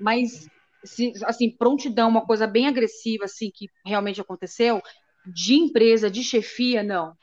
Mas, 0.00 0.48
se, 0.82 1.12
assim, 1.26 1.50
prontidão, 1.50 2.08
uma 2.08 2.24
coisa 2.24 2.46
bem 2.46 2.66
agressiva, 2.66 3.26
assim, 3.26 3.50
que 3.54 3.68
realmente 3.84 4.18
aconteceu, 4.18 4.80
de 5.26 5.56
empresa, 5.56 6.10
de 6.10 6.24
chefia, 6.24 6.82
não. 6.82 7.14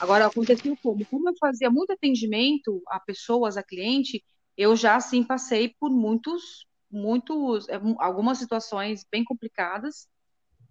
Agora, 0.00 0.26
aconteceu 0.26 0.74
como? 0.82 1.04
Como 1.04 1.28
eu 1.28 1.34
fazia 1.38 1.70
muito 1.70 1.92
atendimento 1.92 2.82
a 2.88 2.98
pessoas, 2.98 3.58
a 3.58 3.62
cliente, 3.62 4.24
eu 4.56 4.74
já, 4.74 4.96
assim, 4.96 5.22
passei 5.22 5.74
por 5.78 5.90
muitos, 5.90 6.66
muitos, 6.90 7.68
é, 7.68 7.78
algumas 7.98 8.38
situações 8.38 9.04
bem 9.12 9.22
complicadas, 9.24 10.08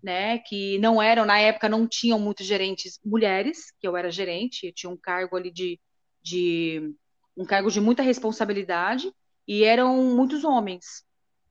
né, 0.02 0.40
que 0.40 0.80
não 0.80 1.00
eram, 1.00 1.26
na 1.26 1.40
época 1.40 1.70
não 1.70 1.88
tinham 1.88 2.18
muitos 2.18 2.48
gerentes 2.48 3.00
mulheres, 3.06 3.72
que 3.80 3.88
eu 3.88 3.96
era 3.96 4.10
gerente, 4.10 4.66
eu 4.66 4.74
tinha 4.74 4.90
um 4.90 4.98
cargo 4.98 5.38
ali 5.38 5.52
de 5.52 5.80
de 6.22 6.94
um 7.36 7.46
cargo 7.46 7.72
de 7.72 7.82
muita 7.82 8.04
responsabilidade 8.04 9.12
e 9.48 9.64
eram 9.64 10.04
muitos 10.16 10.44
homens, 10.44 11.04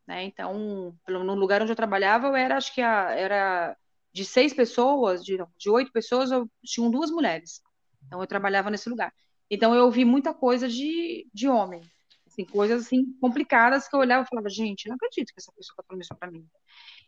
né? 0.06 0.24
Então, 0.24 0.96
no 1.08 1.34
lugar 1.34 1.62
onde 1.62 1.72
eu 1.72 1.76
trabalhava, 1.76 2.28
eu 2.28 2.36
era, 2.36 2.56
acho 2.56 2.74
que 2.74 2.80
a, 2.80 3.10
era 3.10 3.76
de 4.12 4.24
seis 4.24 4.52
pessoas, 4.52 5.24
de, 5.24 5.38
de 5.58 5.70
oito 5.70 5.92
pessoas, 5.92 6.30
eu 6.30 6.48
tinha 6.64 6.90
duas 6.90 7.10
mulheres. 7.10 7.60
Então, 8.06 8.20
eu 8.20 8.26
trabalhava 8.26 8.70
nesse 8.70 8.88
lugar. 8.88 9.12
Então, 9.50 9.74
eu 9.74 9.84
ouvi 9.84 10.04
muita 10.04 10.32
coisa 10.32 10.68
de, 10.68 11.28
de 11.32 11.48
homem, 11.48 11.82
assim, 12.26 12.44
coisas 12.44 12.86
assim 12.86 13.04
complicadas 13.20 13.88
que 13.88 13.94
eu 13.94 14.00
olhava 14.00 14.24
e 14.24 14.28
falava, 14.28 14.48
gente, 14.48 14.88
não 14.88 14.96
acredito 14.96 15.32
que 15.32 15.40
essa 15.40 15.52
pessoa 15.52 15.74
está 15.74 15.82
falando 15.86 16.02
isso 16.02 16.14
para 16.14 16.30
mim. 16.30 16.46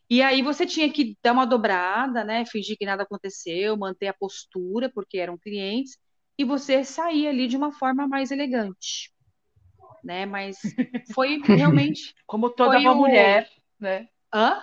E 0.09 0.21
aí 0.21 0.41
você 0.41 0.65
tinha 0.65 0.91
que 0.91 1.17
dar 1.23 1.31
uma 1.31 1.45
dobrada, 1.45 2.23
né? 2.23 2.45
Fingir 2.45 2.77
que 2.77 2.85
nada 2.85 3.03
aconteceu, 3.03 3.77
manter 3.77 4.07
a 4.07 4.13
postura, 4.13 4.91
porque 4.93 5.17
eram 5.17 5.37
clientes, 5.37 5.97
e 6.37 6.45
você 6.45 6.83
sair 6.83 7.27
ali 7.27 7.47
de 7.47 7.57
uma 7.57 7.71
forma 7.71 8.07
mais 8.07 8.31
elegante, 8.31 9.11
né? 10.03 10.25
Mas 10.25 10.57
foi 11.13 11.37
realmente 11.55 12.13
como 12.25 12.49
toda 12.49 12.79
uma 12.79 12.93
mulher, 12.95 13.49
né? 13.79 14.07
Hã? 14.33 14.61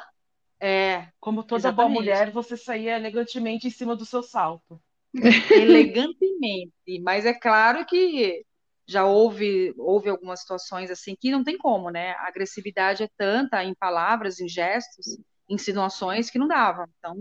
É, 0.60 1.08
Como 1.20 1.42
toda 1.42 1.72
boa 1.72 1.88
exatamente. 1.88 1.94
mulher, 1.94 2.30
você 2.30 2.56
saía 2.56 2.96
elegantemente 2.96 3.66
em 3.66 3.70
cima 3.70 3.96
do 3.96 4.04
seu 4.04 4.22
salto. 4.22 4.80
Elegantemente. 5.54 7.00
Mas 7.02 7.24
é 7.26 7.34
claro 7.34 7.84
que 7.86 8.44
já 8.86 9.06
houve, 9.06 9.72
houve 9.78 10.08
algumas 10.10 10.40
situações 10.40 10.90
assim 10.90 11.14
que 11.18 11.30
não 11.30 11.44
tem 11.44 11.56
como, 11.56 11.90
né? 11.90 12.12
A 12.12 12.28
agressividade 12.28 13.02
é 13.04 13.08
tanta 13.16 13.62
em 13.64 13.74
palavras, 13.74 14.40
em 14.40 14.48
gestos, 14.48 15.18
insinuações 15.48 16.30
que 16.30 16.38
não 16.38 16.48
dava. 16.48 16.86
Então, 16.98 17.16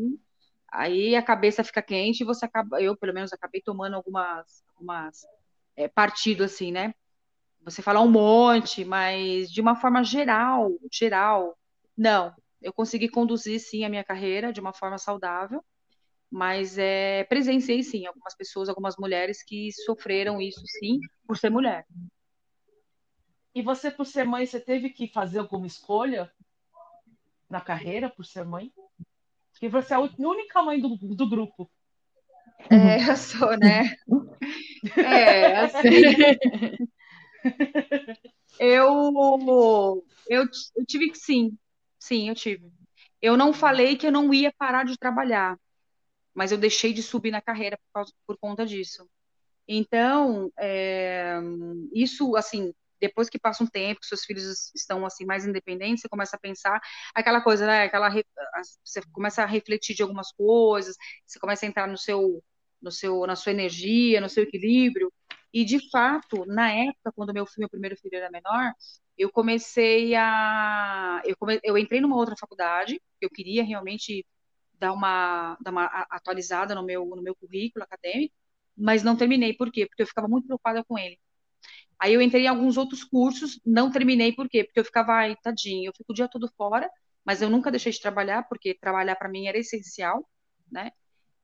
aí 0.71 1.15
a 1.15 1.23
cabeça 1.23 1.63
fica 1.63 1.81
quente 1.81 2.21
e 2.21 2.25
você 2.25 2.45
acaba, 2.45 2.81
eu 2.81 2.95
pelo 2.95 3.13
menos 3.13 3.33
acabei 3.33 3.61
tomando 3.61 3.95
algumas, 3.95 4.63
algumas 4.75 5.25
é, 5.75 5.87
partido 5.87 6.43
assim, 6.43 6.71
né? 6.71 6.93
Você 7.61 7.81
fala 7.81 8.01
um 8.01 8.09
monte, 8.09 8.85
mas 8.85 9.51
de 9.51 9.61
uma 9.61 9.75
forma 9.75 10.03
geral, 10.03 10.71
geral, 10.91 11.57
não. 11.97 12.33
Eu 12.61 12.73
consegui 12.73 13.09
conduzir 13.09 13.59
sim 13.59 13.83
a 13.85 13.89
minha 13.89 14.03
carreira 14.03 14.51
de 14.51 14.59
uma 14.59 14.73
forma 14.73 14.97
saudável, 14.97 15.63
mas 16.31 16.77
é, 16.77 17.23
presenciei 17.25 17.83
sim 17.83 18.05
algumas 18.05 18.35
pessoas, 18.35 18.69
algumas 18.69 18.95
mulheres 18.97 19.43
que 19.43 19.71
sofreram 19.71 20.41
isso 20.41 20.61
sim 20.65 20.99
por 21.27 21.37
ser 21.37 21.49
mulher. 21.49 21.85
E 23.53 23.61
você, 23.61 23.89
por 23.89 24.05
ser 24.05 24.25
mãe, 24.25 24.45
você 24.45 24.59
teve 24.59 24.89
que 24.89 25.07
fazer 25.07 25.39
alguma 25.39 25.65
escolha 25.65 26.31
na 27.49 27.59
carreira 27.59 28.09
por 28.09 28.25
ser 28.25 28.45
mãe? 28.45 28.71
Porque 29.59 29.67
você 29.67 29.93
é 29.93 29.97
a 29.97 29.99
única 29.99 30.63
mãe 30.63 30.79
do, 30.79 30.95
do 30.95 31.29
grupo. 31.29 31.69
É, 32.69 33.09
eu 33.11 33.17
sou, 33.17 33.57
né? 33.57 33.93
É, 34.95 35.57
assim. 35.57 35.89
Eu, 38.57 40.01
eu, 40.29 40.45
eu 40.75 40.85
tive 40.85 41.09
que 41.11 41.17
sim, 41.17 41.57
sim, 41.99 42.29
eu 42.29 42.35
tive. 42.35 42.71
Eu 43.21 43.35
não 43.35 43.51
falei 43.51 43.97
que 43.97 44.07
eu 44.07 44.11
não 44.11 44.33
ia 44.33 44.53
parar 44.57 44.85
de 44.85 44.97
trabalhar, 44.97 45.59
mas 46.33 46.53
eu 46.53 46.57
deixei 46.57 46.93
de 46.93 47.03
subir 47.03 47.31
na 47.31 47.41
carreira 47.41 47.77
por, 47.77 47.93
causa, 47.93 48.13
por 48.25 48.37
conta 48.37 48.65
disso. 48.65 49.09
Então, 49.67 50.49
é, 50.57 51.37
isso, 51.93 52.35
assim, 52.37 52.73
depois 52.99 53.29
que 53.29 53.39
passa 53.39 53.63
um 53.63 53.67
tempo, 53.67 53.99
seus 54.03 54.23
filhos 54.25 54.71
estão 54.75 55.05
assim 55.05 55.25
mais 55.25 55.45
independentes, 55.45 56.01
você 56.01 56.09
começa 56.09 56.35
a 56.35 56.39
pensar 56.39 56.79
aquela 57.13 57.41
coisa, 57.41 57.65
né? 57.65 57.83
Aquela 57.83 58.09
você 58.83 59.01
começa 59.11 59.43
a 59.43 59.45
refletir 59.45 59.95
de 59.95 60.01
algumas 60.03 60.31
coisas, 60.31 60.95
você 61.25 61.39
começa 61.39 61.65
a 61.65 61.69
entrar 61.69 61.87
no 61.87 61.97
seu, 61.97 62.43
no 62.81 62.91
seu, 62.91 63.25
na 63.25 63.35
sua 63.35 63.51
energia, 63.51 64.21
no 64.21 64.29
seu 64.29 64.43
equilíbrio. 64.43 65.11
E 65.53 65.65
de 65.65 65.89
fato, 65.89 66.45
na 66.45 66.71
época, 66.71 67.11
quando 67.15 67.33
meu 67.33 67.45
filho, 67.45 67.61
meu 67.61 67.69
primeiro 67.69 67.97
filho 67.97 68.15
era 68.15 68.29
menor, 68.29 68.73
eu 69.17 69.31
comecei 69.31 70.15
a, 70.15 71.21
eu, 71.25 71.35
come, 71.37 71.59
eu 71.63 71.77
entrei 71.77 71.99
numa 72.01 72.15
outra 72.15 72.35
faculdade, 72.39 73.01
eu 73.19 73.29
queria 73.29 73.63
realmente 73.63 74.25
dar 74.79 74.93
uma, 74.93 75.57
dar 75.61 75.71
uma 75.71 75.85
atualizada 76.09 76.73
no 76.75 76.83
meu, 76.83 77.05
no 77.05 77.21
meu 77.21 77.35
currículo 77.35 77.83
acadêmico, 77.83 78.33
mas 78.77 79.03
não 79.03 79.17
terminei. 79.17 79.53
Por 79.53 79.71
quê? 79.71 79.85
Porque 79.87 80.03
eu 80.03 80.07
ficava 80.07 80.27
muito 80.27 80.45
preocupada 80.47 80.83
com 80.85 80.97
ele. 80.97 81.19
Aí 81.99 82.13
eu 82.13 82.21
entrei 82.21 82.43
em 82.43 82.47
alguns 82.47 82.77
outros 82.77 83.03
cursos, 83.03 83.59
não 83.65 83.91
terminei, 83.91 84.31
por 84.31 84.47
quê? 84.47 84.63
Porque 84.63 84.79
eu 84.79 84.85
ficava, 84.85 85.13
ai, 85.13 85.35
tadinho, 85.43 85.89
eu 85.89 85.93
fico 85.93 86.11
o 86.11 86.15
dia 86.15 86.29
todo 86.29 86.51
fora, 86.55 86.89
mas 87.25 87.41
eu 87.41 87.49
nunca 87.49 87.69
deixei 87.69 87.91
de 87.91 87.99
trabalhar, 87.99 88.47
porque 88.47 88.73
trabalhar 88.73 89.15
para 89.15 89.27
mim 89.27 89.47
era 89.47 89.57
essencial, 89.57 90.27
né? 90.71 90.91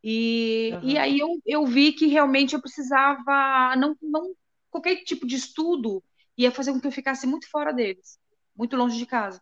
E, 0.02 0.72
uhum. 0.74 0.90
e 0.90 0.98
aí 0.98 1.20
eu, 1.20 1.42
eu 1.46 1.66
vi 1.66 1.92
que 1.92 2.08
realmente 2.08 2.54
eu 2.54 2.62
precisava, 2.62 3.76
não, 3.76 3.98
não, 4.02 4.34
qualquer 4.70 4.98
tipo 5.04 5.28
de 5.28 5.36
estudo 5.36 6.04
ia 6.38 6.52
fazer 6.52 6.72
com 6.72 6.80
que 6.80 6.88
eu 6.88 6.92
ficasse 6.92 7.28
muito 7.28 7.50
fora 7.50 7.74
deles, 7.74 8.18
muito 8.56 8.78
longe 8.78 8.98
de 8.98 9.06
casa. 9.06 9.42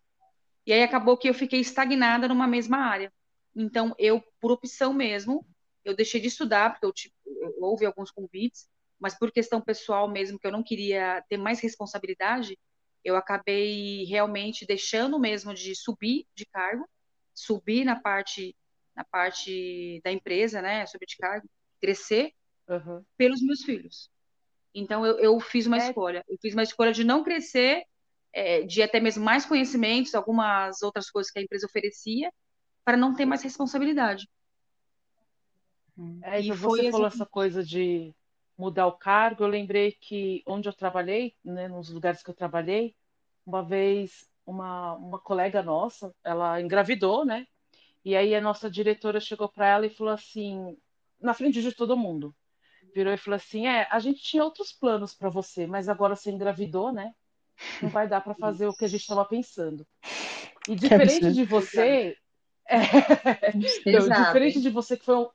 E 0.66 0.72
aí 0.72 0.82
acabou 0.82 1.18
que 1.18 1.30
eu 1.30 1.34
fiquei 1.34 1.60
estagnada 1.60 2.28
numa 2.28 2.48
mesma 2.48 2.78
área. 2.78 3.12
Então, 3.56 3.94
eu, 4.00 4.24
por 4.40 4.52
opção 4.52 4.94
mesmo, 4.94 5.46
eu 5.84 5.96
deixei 5.96 6.22
de 6.22 6.28
estudar, 6.28 6.72
porque 6.72 6.86
eu, 6.86 6.94
tipo, 6.94 7.14
houve 7.60 7.86
alguns 7.86 8.10
convites, 8.10 8.68
mas 9.04 9.20
por 9.20 9.34
questão 9.34 9.60
pessoal 9.60 10.10
mesmo, 10.10 10.40
que 10.40 10.48
eu 10.48 10.52
não 10.52 10.64
queria 10.64 11.22
ter 11.28 11.36
mais 11.36 11.60
responsabilidade, 11.60 12.58
eu 13.04 13.18
acabei 13.18 14.06
realmente 14.06 14.66
deixando 14.66 15.20
mesmo 15.20 15.54
de 15.54 15.76
subir 15.76 16.26
de 16.34 16.46
cargo, 16.46 16.88
subir 17.36 17.84
na 17.84 18.00
parte 18.00 18.56
na 18.96 19.04
parte 19.04 20.00
da 20.06 20.12
empresa, 20.12 20.62
né, 20.62 20.86
subir 20.86 21.08
de 21.08 21.18
cargo, 21.18 21.50
crescer 21.82 22.32
uhum. 22.70 23.04
pelos 23.18 23.42
meus 23.42 23.64
filhos. 23.64 24.10
Então 24.74 25.06
eu, 25.06 25.20
eu 25.20 25.40
fiz 25.42 25.66
uma 25.66 25.78
é... 25.78 25.90
escolha, 25.90 26.24
eu 26.30 26.38
fiz 26.42 26.54
uma 26.54 26.64
escolha 26.64 26.94
de 26.94 27.04
não 27.04 27.26
crescer, 27.26 27.84
é, 28.32 28.62
de 28.62 28.82
até 28.82 29.02
mesmo 29.02 29.22
mais 29.22 29.46
conhecimentos, 29.46 30.16
algumas 30.16 30.82
outras 30.82 31.10
coisas 31.10 31.30
que 31.30 31.40
a 31.40 31.42
empresa 31.42 31.66
oferecia, 31.66 32.32
para 32.86 32.96
não 32.96 33.14
ter 33.14 33.26
mais 33.26 33.44
responsabilidade. 33.44 34.30
É, 36.22 36.40
e 36.40 36.46
então 36.46 36.58
você 36.58 36.90
falou 36.90 37.08
essa 37.08 37.26
coisa 37.26 37.64
de 37.64 38.14
mudar 38.58 38.88
o 38.88 38.98
cargo, 38.98 39.44
eu 39.44 39.48
lembrei 39.48 39.92
que 39.94 40.44
onde 40.46 40.70
eu 40.70 40.74
trabalhei, 40.74 41.36
né, 41.44 41.68
nos 41.68 41.90
lugares 41.90 42.22
que 42.24 42.30
eu 42.30 42.36
trabalhei, 42.36 42.96
uma 43.46 43.64
vez 43.64 44.28
uma, 44.46 44.94
uma 44.94 45.20
colega 45.20 45.64
nossa, 45.64 46.14
ela 46.24 46.62
engravidou, 46.62 47.26
né? 47.26 47.48
E 48.04 48.16
aí 48.16 48.36
a 48.36 48.42
nossa 48.42 48.70
diretora 48.70 49.20
chegou 49.20 49.50
para 49.50 49.68
ela 49.68 49.86
e 49.86 49.90
falou 49.90 50.14
assim, 50.14 50.78
na 51.20 51.34
frente 51.34 51.62
de 51.62 51.72
todo 51.74 51.98
mundo, 51.98 52.36
virou 52.94 53.14
e 53.14 53.18
falou 53.18 53.38
assim: 53.38 53.68
"É, 53.68 53.88
a 53.90 54.00
gente 54.00 54.22
tinha 54.22 54.44
outros 54.44 54.72
planos 54.72 55.14
para 55.14 55.30
você, 55.30 55.66
mas 55.66 55.88
agora 55.90 56.16
você 56.16 56.32
engravidou, 56.32 56.92
né? 56.92 57.14
Não 57.82 57.90
vai 57.90 58.08
dar 58.08 58.22
para 58.22 58.36
fazer 58.36 58.68
o 58.68 58.74
que 58.74 58.86
a 58.86 58.88
gente 58.88 59.02
estava 59.02 59.26
pensando. 59.26 59.86
E 60.68 60.76
diferente 60.76 61.32
de 61.32 61.46
você, 61.46 62.16
é, 62.68 62.78
então, 63.86 64.10
diferente 64.10 64.62
de 64.62 64.70
você 64.70 64.98
que 64.98 65.06
foi, 65.06 65.28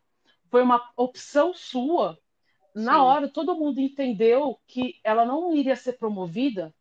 foi 0.50 0.62
uma 0.62 0.90
opção 0.96 1.54
sua, 1.54 2.18
na 2.78 2.92
Sim. 2.92 2.98
hora 2.98 3.28
todo 3.28 3.56
mundo 3.56 3.80
entendeu 3.80 4.58
que 4.66 5.00
ela 5.02 5.24
não 5.24 5.52
iria 5.52 5.74
ser 5.74 5.94
promovida, 5.94 6.72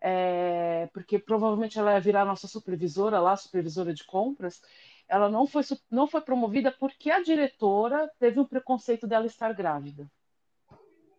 é, 0.00 0.88
porque 0.92 1.18
provavelmente 1.18 1.78
ela 1.78 1.94
ia 1.94 2.00
virar 2.00 2.24
nossa 2.24 2.46
supervisora 2.46 3.18
lá, 3.18 3.36
supervisora 3.36 3.92
de 3.92 4.04
compras. 4.04 4.62
Ela 5.08 5.28
não 5.28 5.46
foi, 5.46 5.62
não 5.90 6.06
foi 6.06 6.20
promovida 6.20 6.70
porque 6.70 7.10
a 7.10 7.22
diretora 7.22 8.08
teve 8.18 8.38
o 8.38 8.46
preconceito 8.46 9.06
dela 9.06 9.26
estar 9.26 9.52
grávida. 9.52 10.06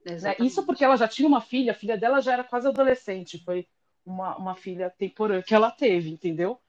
Né? 0.06 0.36
Isso 0.40 0.66
porque 0.66 0.86
ela 0.86 0.96
já 0.96 1.08
tinha 1.08 1.28
uma 1.28 1.42
filha, 1.42 1.72
a 1.72 1.76
filha 1.76 1.98
dela 1.98 2.22
já 2.22 2.34
era 2.34 2.44
quase 2.44 2.68
adolescente, 2.68 3.44
foi 3.44 3.68
uma, 4.06 4.38
uma 4.38 4.56
filha 4.56 4.90
temporânea 4.90 5.44
que 5.44 5.54
ela 5.54 5.72
teve, 5.72 6.12
entendeu? 6.12 6.60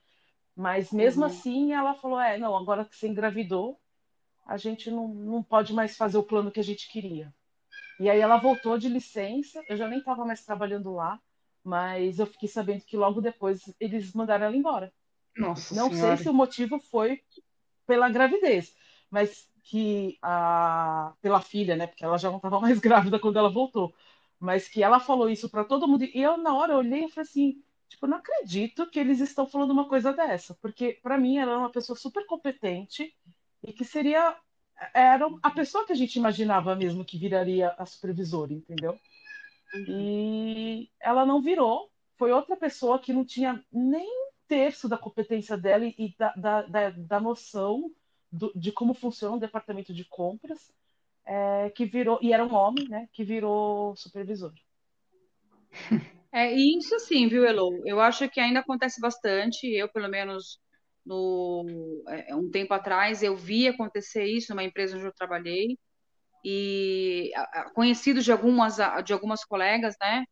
Mas 0.57 0.91
mesmo 0.91 1.23
uhum. 1.23 1.29
assim 1.29 1.73
ela 1.75 1.95
falou: 1.95 2.19
é, 2.19 2.39
não, 2.39 2.57
agora 2.57 2.85
que 2.85 2.97
você 2.97 3.07
engravidou, 3.07 3.79
a 4.47 4.57
gente 4.57 4.91
não, 4.91 5.09
não 5.09 5.43
pode 5.43 5.75
mais 5.75 5.97
fazer 5.97 6.17
o 6.17 6.23
plano 6.23 6.51
que 6.51 6.61
a 6.61 6.65
gente 6.65 6.89
queria. 6.89 7.35
E 7.99 8.11
aí 8.11 8.21
ela 8.21 8.37
voltou 8.37 8.79
de 8.79 8.89
licença, 8.89 9.65
eu 9.69 9.77
já 9.77 9.89
nem 9.89 9.99
estava 10.01 10.25
mais 10.25 10.45
trabalhando 10.45 10.93
lá, 10.95 11.21
mas 11.65 12.19
eu 12.19 12.27
fiquei 12.27 12.49
sabendo 12.49 12.85
que 12.85 12.97
logo 12.97 13.21
depois 13.21 13.63
eles 13.81 14.13
mandaram 14.13 14.47
ela 14.47 14.57
embora. 14.57 14.93
Nossa 15.37 15.75
não 15.75 15.91
senhora. 15.91 16.17
sei 16.17 16.17
se 16.17 16.29
o 16.29 16.35
motivo 16.35 16.79
foi 16.81 17.23
pela 17.87 18.09
gravidez, 18.09 18.75
mas 19.11 19.49
que 19.65 20.19
a 20.23 21.15
pela 21.21 21.41
filha, 21.41 21.77
né? 21.77 21.87
Porque 21.87 22.05
ela 22.05 22.19
já 22.19 22.29
não 22.31 22.37
estava 22.37 22.61
mais 22.61 22.79
grávida 22.81 23.19
quando 23.19 23.39
ela 23.39 23.51
voltou, 23.51 23.95
mas 24.39 24.69
que 24.69 24.83
ela 24.83 25.01
falou 25.01 25.29
isso 25.29 25.51
para 25.51 25.65
todo 25.65 25.89
mundo 25.89 26.05
e 26.05 26.23
eu 26.23 26.37
na 26.37 26.55
hora 26.55 26.77
olhei 26.77 27.05
e 27.05 27.11
falei 27.11 27.29
assim, 27.29 27.65
tipo, 27.89 28.07
não 28.07 28.19
acredito 28.19 28.89
que 28.91 28.99
eles 28.99 29.21
estão 29.21 29.47
falando 29.47 29.71
uma 29.73 29.89
coisa 29.89 30.13
dessa, 30.13 30.55
porque 30.61 30.99
para 31.03 31.19
mim 31.19 31.39
ela 31.39 31.53
era 31.53 31.61
uma 31.61 31.73
pessoa 31.73 31.97
super 31.97 32.27
competente 32.27 33.15
e 33.63 33.73
que 33.73 33.85
seria 33.85 34.37
era 34.93 35.27
a 35.43 35.51
pessoa 35.51 35.87
que 35.87 35.93
a 35.93 35.97
gente 35.97 36.17
imaginava 36.17 36.75
mesmo 36.75 37.05
que 37.05 37.19
viraria 37.19 37.75
a 37.79 37.87
supervisora, 37.87 38.53
entendeu? 38.53 38.99
E 39.89 40.89
ela 41.01 41.27
não 41.27 41.41
virou, 41.41 41.91
foi 42.17 42.33
outra 42.33 42.57
pessoa 42.57 42.99
que 42.99 43.13
não 43.13 43.25
tinha 43.25 43.63
nem 43.73 44.07
um 44.07 44.31
terço 44.49 44.89
da 44.89 44.97
competência 44.97 45.57
dela 45.57 45.85
e 45.85 46.15
da, 46.19 46.33
da, 46.35 46.63
da, 46.63 46.91
da 46.91 47.21
noção 47.21 47.91
do, 48.31 48.53
de 48.55 48.73
como 48.73 48.95
funciona 48.95 49.37
o 49.37 49.41
departamento 49.41 49.93
de 49.93 50.05
compras, 50.05 50.73
é, 51.25 51.71
que 51.71 51.85
virou, 51.85 52.19
e 52.23 52.33
era 52.33 52.45
um 52.45 52.55
homem, 52.55 52.89
né, 52.89 53.09
que 53.13 53.25
virou 53.25 53.97
supervisor. 53.97 54.53
É, 56.33 56.53
isso 56.53 56.99
sim, 56.99 57.29
viu, 57.29 57.47
Elo? 57.47 57.81
Eu 57.87 57.99
acho 57.99 58.29
que 58.29 58.39
ainda 58.39 58.61
acontece 58.61 59.01
bastante. 59.01 59.67
Eu, 59.69 59.89
pelo 59.89 60.07
menos, 60.07 60.61
no, 61.07 61.65
é, 62.09 62.35
um 62.35 62.51
tempo 62.51 62.75
atrás, 62.75 63.23
eu 63.23 63.37
vi 63.37 63.69
acontecer 63.69 64.25
isso 64.25 64.53
numa 64.53 64.65
empresa 64.65 64.97
onde 64.97 65.07
eu 65.07 65.15
trabalhei. 65.15 65.79
E 66.45 67.33
conhecidos 67.75 68.25
de 68.25 68.31
algumas, 68.31 68.77
de 69.05 69.13
algumas 69.13 69.45
colegas, 69.45 69.97
né? 70.01 70.25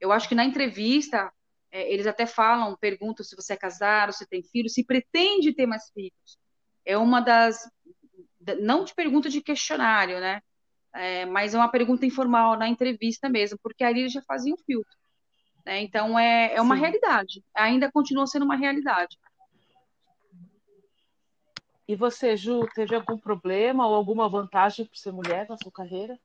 Eu 0.00 0.10
acho 0.10 0.28
que 0.28 0.34
na 0.34 0.44
entrevista, 0.44 1.30
é, 1.70 1.92
eles 1.92 2.06
até 2.06 2.26
falam, 2.26 2.76
perguntam 2.76 3.24
se 3.24 3.36
você 3.36 3.52
é 3.52 3.56
casado, 3.56 4.12
se 4.12 4.26
tem 4.26 4.42
filhos, 4.42 4.72
se 4.72 4.84
pretende 4.84 5.54
ter 5.54 5.66
mais 5.66 5.90
filhos. 5.92 6.38
É 6.84 6.96
uma 6.96 7.20
das. 7.20 7.68
Não 8.60 8.84
de 8.84 8.94
pergunta 8.94 9.28
de 9.28 9.40
questionário, 9.40 10.18
né? 10.18 10.40
É, 10.92 11.24
mas 11.26 11.54
é 11.54 11.58
uma 11.58 11.70
pergunta 11.70 12.06
informal 12.06 12.56
na 12.58 12.68
entrevista 12.68 13.28
mesmo, 13.28 13.58
porque 13.62 13.84
ali 13.84 14.00
eles 14.00 14.12
já 14.12 14.22
faziam 14.22 14.56
filtro. 14.66 14.96
Né? 15.64 15.82
Então, 15.82 16.18
é, 16.18 16.54
é 16.54 16.60
uma 16.60 16.74
Sim. 16.74 16.80
realidade. 16.80 17.44
Ainda 17.54 17.92
continua 17.92 18.26
sendo 18.26 18.44
uma 18.44 18.56
realidade. 18.56 19.16
E 21.90 21.96
você, 21.96 22.36
Ju, 22.36 22.68
teve 22.72 22.94
algum 22.94 23.18
problema 23.18 23.84
ou 23.84 23.96
alguma 23.96 24.28
vantagem 24.28 24.86
por 24.86 24.96
ser 24.96 25.10
mulher 25.10 25.48
na 25.48 25.56
sua 25.56 25.72
carreira? 25.72 26.16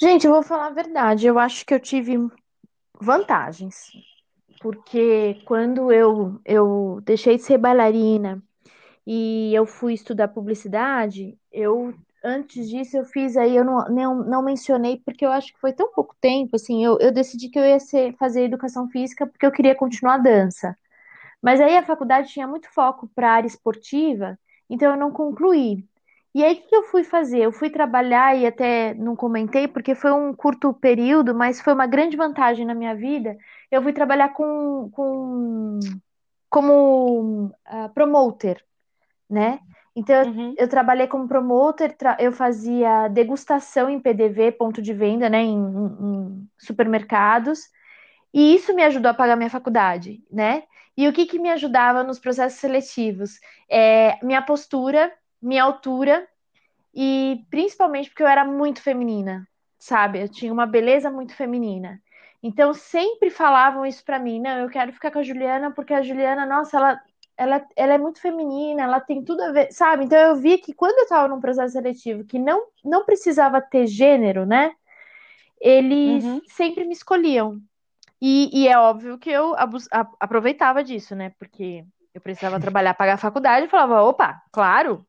Gente, 0.00 0.28
eu 0.28 0.32
vou 0.32 0.44
falar 0.44 0.66
a 0.66 0.70
verdade. 0.70 1.26
Eu 1.26 1.40
acho 1.40 1.66
que 1.66 1.74
eu 1.74 1.80
tive 1.80 2.16
vantagens. 3.00 3.90
Porque 4.60 5.42
quando 5.44 5.90
eu, 5.90 6.40
eu 6.44 7.00
deixei 7.02 7.34
de 7.34 7.42
ser 7.42 7.58
bailarina 7.58 8.40
e 9.04 9.52
eu 9.52 9.66
fui 9.66 9.92
estudar 9.92 10.28
publicidade, 10.28 11.36
eu 11.50 11.92
antes 12.22 12.68
disso 12.68 12.96
eu 12.96 13.04
fiz 13.04 13.36
aí, 13.36 13.56
eu 13.56 13.64
não, 13.64 13.88
não, 13.88 14.14
não 14.22 14.40
mencionei 14.40 15.02
porque 15.04 15.26
eu 15.26 15.32
acho 15.32 15.52
que 15.52 15.58
foi 15.58 15.72
tão 15.72 15.92
pouco 15.92 16.14
tempo, 16.20 16.54
assim, 16.54 16.84
eu, 16.84 16.96
eu 17.00 17.10
decidi 17.10 17.48
que 17.48 17.58
eu 17.58 17.64
ia 17.64 17.80
ser, 17.80 18.14
fazer 18.16 18.44
educação 18.44 18.88
física 18.88 19.26
porque 19.26 19.44
eu 19.44 19.50
queria 19.50 19.74
continuar 19.74 20.14
a 20.14 20.18
dança. 20.18 20.78
Mas 21.42 21.60
aí 21.60 21.76
a 21.76 21.82
faculdade 21.82 22.28
tinha 22.28 22.46
muito 22.46 22.72
foco 22.72 23.10
para 23.16 23.30
a 23.30 23.34
área 23.34 23.48
esportiva, 23.48 24.38
então 24.70 24.92
eu 24.92 24.96
não 24.96 25.10
concluí. 25.10 25.84
E 26.32 26.44
aí, 26.44 26.54
o 26.54 26.68
que 26.68 26.76
eu 26.76 26.84
fui 26.84 27.02
fazer? 27.02 27.40
Eu 27.40 27.52
fui 27.52 27.70
trabalhar 27.70 28.36
e 28.36 28.46
até 28.46 28.94
não 28.94 29.16
comentei, 29.16 29.66
porque 29.66 29.96
foi 29.96 30.12
um 30.12 30.32
curto 30.32 30.72
período, 30.72 31.34
mas 31.34 31.60
foi 31.60 31.72
uma 31.72 31.88
grande 31.88 32.16
vantagem 32.16 32.64
na 32.64 32.74
minha 32.74 32.94
vida. 32.94 33.36
Eu 33.70 33.82
fui 33.82 33.92
trabalhar 33.92 34.28
com, 34.30 34.88
com 34.92 35.80
como 36.48 37.46
uh, 37.46 37.88
promoter, 37.94 38.64
né? 39.28 39.60
Então, 39.94 40.24
uhum. 40.24 40.50
eu, 40.50 40.64
eu, 40.64 40.68
trabalhei 40.68 41.08
como 41.08 41.26
promoter, 41.26 41.96
tra 41.96 42.16
eu 42.20 42.32
fazia 42.32 43.08
degustação 43.08 43.90
em 43.90 44.00
PDV, 44.00 44.52
ponto 44.52 44.80
de 44.80 44.92
venda, 44.92 45.28
né, 45.28 45.42
em, 45.42 45.58
em, 45.58 46.48
supermercados, 46.58 47.68
e 48.32 48.54
isso 48.54 48.74
me 48.74 48.84
ajudou 48.84 49.10
a 49.10 49.14
pagar 49.14 49.36
minha 49.36 49.50
faculdade, 49.50 50.22
né? 50.30 50.62
E 51.00 51.08
o 51.08 51.12
que, 51.12 51.26
que 51.26 51.38
me 51.38 51.50
ajudava 51.50 52.02
nos 52.02 52.18
processos 52.18 52.60
seletivos? 52.60 53.40
É, 53.68 54.18
minha 54.22 54.42
postura 54.42 55.12
minha 55.40 55.64
altura 55.64 56.28
e 56.94 57.44
principalmente 57.50 58.10
porque 58.10 58.22
eu 58.22 58.28
era 58.28 58.44
muito 58.44 58.82
feminina, 58.82 59.48
sabe? 59.78 60.20
Eu 60.20 60.28
tinha 60.28 60.52
uma 60.52 60.66
beleza 60.66 61.10
muito 61.10 61.34
feminina. 61.34 62.00
Então 62.42 62.74
sempre 62.74 63.30
falavam 63.30 63.86
isso 63.86 64.04
para 64.04 64.18
mim, 64.18 64.40
não, 64.40 64.58
eu 64.58 64.68
quero 64.68 64.92
ficar 64.92 65.10
com 65.10 65.18
a 65.18 65.22
Juliana 65.22 65.70
porque 65.70 65.94
a 65.94 66.02
Juliana, 66.02 66.44
nossa, 66.46 66.76
ela 66.76 67.00
ela, 67.36 67.66
ela 67.74 67.94
é 67.94 67.98
muito 67.98 68.20
feminina, 68.20 68.82
ela 68.82 69.00
tem 69.00 69.24
tudo 69.24 69.42
a 69.42 69.50
ver, 69.50 69.72
sabe? 69.72 70.04
Então 70.04 70.18
eu 70.18 70.36
vi 70.36 70.58
que 70.58 70.74
quando 70.74 70.98
eu 70.98 71.04
estava 71.04 71.26
num 71.26 71.40
processo 71.40 71.72
seletivo 71.72 72.24
que 72.24 72.38
não 72.38 72.66
não 72.84 73.04
precisava 73.06 73.62
ter 73.62 73.86
gênero, 73.86 74.44
né? 74.44 74.72
Eles 75.58 76.22
uhum. 76.24 76.40
sempre 76.46 76.84
me 76.84 76.92
escolhiam. 76.92 77.58
E, 78.20 78.50
e, 78.52 78.68
é 78.68 78.78
óbvio 78.78 79.18
que 79.18 79.30
eu 79.30 79.54
abus, 79.56 79.88
a, 79.90 80.06
aproveitava 80.20 80.84
disso, 80.84 81.14
né? 81.14 81.32
Porque 81.38 81.84
eu 82.14 82.20
precisava 82.20 82.58
trabalhar, 82.60 82.94
pagar 82.94 83.14
a 83.14 83.18
faculdade, 83.18 83.66
e 83.66 83.70
falava, 83.70 84.02
opa, 84.02 84.42
claro, 84.52 85.06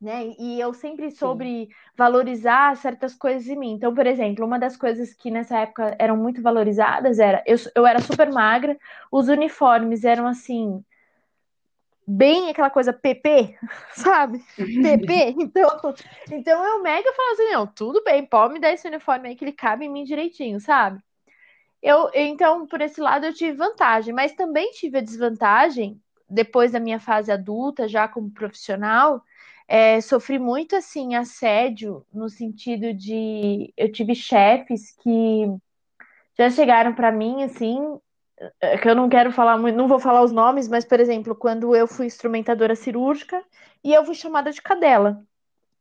né? 0.00 0.34
E 0.38 0.60
eu 0.60 0.74
sempre 0.74 1.10
soube 1.10 1.68
valorizar 1.96 2.76
certas 2.76 3.14
coisas 3.14 3.48
em 3.48 3.56
mim. 3.58 3.72
Então, 3.72 3.94
por 3.94 4.06
exemplo, 4.06 4.44
uma 4.44 4.58
das 4.58 4.76
coisas 4.76 5.14
que 5.14 5.30
nessa 5.30 5.58
época 5.58 5.96
eram 5.98 6.16
muito 6.16 6.42
valorizadas 6.42 7.18
era 7.18 7.42
eu, 7.46 7.56
eu 7.74 7.86
era 7.86 7.98
super 8.00 8.30
magra, 8.30 8.78
os 9.10 9.28
uniformes 9.28 10.04
eram 10.04 10.26
assim 10.26 10.84
bem 12.06 12.50
aquela 12.50 12.70
coisa 12.70 12.92
PP, 12.92 13.58
sabe? 13.94 14.44
PP. 14.56 15.34
Então, 15.40 15.94
então 16.30 16.64
eu 16.64 16.82
mega 16.82 17.12
falo 17.14 17.32
assim, 17.32 17.52
não, 17.52 17.66
tudo 17.66 18.04
bem, 18.04 18.24
pode 18.24 18.54
me 18.54 18.60
dar 18.60 18.72
esse 18.72 18.86
uniforme 18.86 19.28
aí 19.28 19.34
que 19.34 19.44
ele 19.44 19.52
cabe 19.52 19.86
em 19.86 19.88
mim 19.88 20.04
direitinho, 20.04 20.60
sabe? 20.60 21.00
Eu, 21.86 22.10
então, 22.12 22.66
por 22.66 22.80
esse 22.80 23.00
lado, 23.00 23.26
eu 23.26 23.32
tive 23.32 23.56
vantagem, 23.56 24.12
mas 24.12 24.32
também 24.32 24.72
tive 24.72 24.98
a 24.98 25.00
desvantagem 25.00 26.02
depois 26.28 26.72
da 26.72 26.80
minha 26.80 26.98
fase 26.98 27.30
adulta, 27.30 27.86
já 27.86 28.08
como 28.08 28.28
profissional, 28.28 29.22
é, 29.68 30.00
sofri 30.00 30.36
muito 30.36 30.74
assim 30.74 31.14
assédio 31.14 32.04
no 32.12 32.28
sentido 32.28 32.92
de 32.92 33.72
eu 33.76 33.92
tive 33.92 34.16
chefes 34.16 34.96
que 35.00 35.46
já 36.36 36.50
chegaram 36.50 36.92
para 36.92 37.12
mim 37.12 37.44
assim 37.44 37.78
é, 38.60 38.78
que 38.78 38.88
eu 38.88 38.94
não 38.96 39.08
quero 39.08 39.30
falar 39.30 39.56
muito, 39.56 39.76
não 39.76 39.86
vou 39.88 40.00
falar 40.00 40.22
os 40.22 40.32
nomes, 40.32 40.68
mas 40.68 40.84
por 40.84 40.98
exemplo, 41.00 41.36
quando 41.36 41.74
eu 41.76 41.86
fui 41.86 42.06
instrumentadora 42.06 42.74
cirúrgica 42.74 43.42
e 43.84 43.94
eu 43.94 44.04
fui 44.04 44.14
chamada 44.16 44.50
de 44.50 44.60
cadela. 44.60 45.24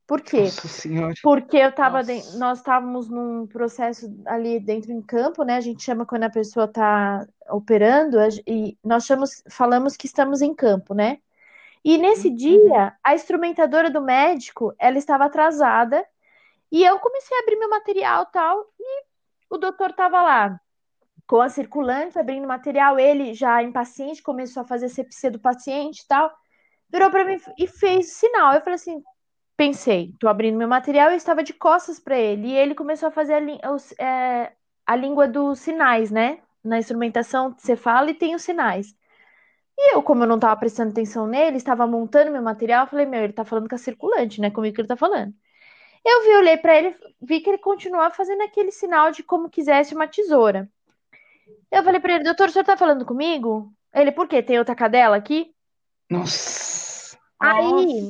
Por 0.08 0.22
quê? 0.22 0.42
Nossa 0.44 0.68
senhora. 0.68 1.14
Porque 1.24 1.58
eu 1.58 1.72
tava 1.72 2.04
de... 2.04 2.38
nós 2.38 2.60
estávamos 2.60 3.10
num 3.10 3.48
processo 3.48 4.08
ali 4.28 4.60
dentro 4.60 4.92
em 4.92 5.02
campo, 5.02 5.44
né? 5.44 5.56
A 5.56 5.62
gente 5.62 5.84
chama 5.84 6.06
quando 6.06 6.24
a 6.24 6.30
pessoa 6.30 6.66
está 6.66 7.26
operando 7.50 8.18
e 8.48 8.78
nós 8.84 9.06
chamamos, 9.06 9.44
falamos 9.50 9.98
que 9.98 10.06
estamos 10.06 10.42
em 10.42 10.54
campo, 10.54 10.94
né? 10.94 11.18
E 11.84 11.98
nesse 11.98 12.30
uhum. 12.30 12.36
dia, 12.36 12.98
a 13.04 13.14
instrumentadora 13.14 13.90
do 13.90 14.02
médico, 14.02 14.74
ela 14.80 14.98
estava 14.98 15.26
atrasada, 15.26 16.04
e 16.72 16.84
eu 16.84 16.98
comecei 16.98 17.38
a 17.38 17.42
abrir 17.42 17.58
meu 17.58 17.70
material 17.70 18.26
tal, 18.26 18.66
e 18.80 19.04
o 19.52 19.58
doutor 19.58 19.92
estava 19.92 20.22
lá 20.22 20.60
com 21.28 21.42
a 21.42 21.50
circulante, 21.50 22.18
abrindo 22.18 22.48
material, 22.48 23.00
ele 23.00 23.34
já 23.34 23.62
impaciente, 23.62 24.22
começou 24.22 24.62
a 24.62 24.68
fazer 24.68 24.90
CPC 24.90 25.32
do 25.32 25.40
paciente 25.40 26.00
e 26.00 26.08
tal, 26.08 26.32
virou 26.90 27.10
para 27.10 27.26
mim 27.26 27.38
e 27.58 27.68
fez 27.68 28.14
sinal. 28.14 28.54
Eu 28.54 28.62
falei 28.62 28.76
assim, 28.76 29.04
pensei, 29.58 30.14
tô 30.20 30.28
abrindo 30.28 30.58
meu 30.58 30.68
material, 30.68 31.12
eu 31.12 31.18
estava 31.18 31.44
de 31.44 31.54
costas 31.54 32.00
para 32.00 32.18
ele, 32.18 32.50
e 32.50 32.58
ele 32.58 32.76
começou 32.76 33.10
a 33.10 33.12
fazer 33.12 33.36
a, 33.64 33.72
os, 33.72 33.92
é, 34.00 34.52
a 34.86 34.96
língua 34.96 35.28
dos 35.28 35.60
sinais, 35.60 36.12
né? 36.12 36.40
Na 36.64 36.80
instrumentação 36.80 37.56
você 37.58 37.76
fala 37.76 38.12
e 38.12 38.14
tem 38.14 38.36
os 38.36 38.42
sinais. 38.44 38.96
E 39.78 39.96
eu, 39.96 40.04
como 40.04 40.24
eu 40.24 40.28
não 40.28 40.36
estava 40.36 40.56
prestando 40.58 40.92
atenção 40.92 41.28
nele, 41.28 41.58
estava 41.58 41.86
montando 41.86 42.32
meu 42.32 42.42
material, 42.42 42.88
falei, 42.88 43.06
meu, 43.06 43.22
ele 43.22 43.32
está 43.32 43.44
falando 43.44 43.70
com 43.70 43.76
a 43.76 43.78
circulante, 43.78 44.40
né? 44.42 44.50
Comigo 44.50 44.76
que 44.76 44.82
ele 44.82 44.86
está 44.86 44.96
falando. 44.96 45.34
Eu 46.06 46.24
vi, 46.24 46.30
olhei 46.38 46.58
para 46.58 46.78
ele, 46.78 46.96
vi 47.22 47.42
que 47.42 47.50
ele 47.50 47.58
continuava 47.58 48.14
fazendo 48.14 48.42
aquele 48.44 48.72
sinal 48.72 49.12
de 49.12 49.24
como 49.24 49.50
quisesse 49.50 49.96
uma 49.96 50.08
tesoura. 50.08 50.70
Eu 51.72 51.84
falei 51.84 52.00
para 52.00 52.16
ele, 52.16 52.24
doutor, 52.24 52.48
o 52.48 52.52
senhor 52.52 52.62
está 52.62 52.78
falando 52.78 53.06
comigo? 53.06 53.74
Ele, 53.94 54.12
por 54.12 54.28
quê? 54.28 54.42
Tem 54.42 54.60
outra 54.60 54.76
cadela 54.76 55.16
aqui? 55.16 55.54
Nossa. 56.10 56.85
Aí, 57.40 58.10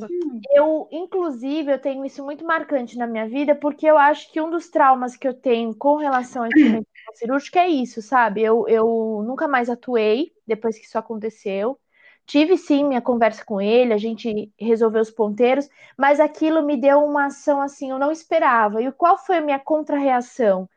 eu, 0.51 0.88
inclusive, 0.91 1.71
eu 1.71 1.79
tenho 1.79 2.05
isso 2.05 2.23
muito 2.23 2.45
marcante 2.45 2.97
na 2.97 3.07
minha 3.07 3.27
vida, 3.27 3.55
porque 3.55 3.85
eu 3.85 3.97
acho 3.97 4.31
que 4.31 4.39
um 4.39 4.49
dos 4.49 4.69
traumas 4.69 5.17
que 5.17 5.27
eu 5.27 5.33
tenho 5.33 5.75
com 5.75 5.97
relação 5.97 6.43
à 6.43 6.47
instrumentação 6.47 7.13
cirúrgica 7.15 7.59
é 7.61 7.67
isso, 7.67 8.01
sabe? 8.01 8.43
Eu, 8.43 8.67
eu 8.67 9.23
nunca 9.25 9.47
mais 9.47 9.69
atuei 9.69 10.31
depois 10.45 10.77
que 10.77 10.85
isso 10.85 10.97
aconteceu. 10.97 11.79
Tive 12.25 12.57
sim 12.57 12.83
minha 12.85 13.01
conversa 13.01 13.43
com 13.45 13.61
ele, 13.61 13.93
a 13.93 13.97
gente 13.97 14.51
resolveu 14.59 15.01
os 15.01 15.11
ponteiros, 15.11 15.69
mas 15.97 16.19
aquilo 16.19 16.63
me 16.63 16.75
deu 16.75 17.03
uma 17.03 17.27
ação 17.27 17.61
assim, 17.61 17.91
eu 17.91 17.99
não 17.99 18.11
esperava. 18.11 18.81
E 18.81 18.91
qual 18.91 19.17
foi 19.17 19.38
a 19.38 19.41
minha 19.41 19.59
contrarreação? 19.59 20.67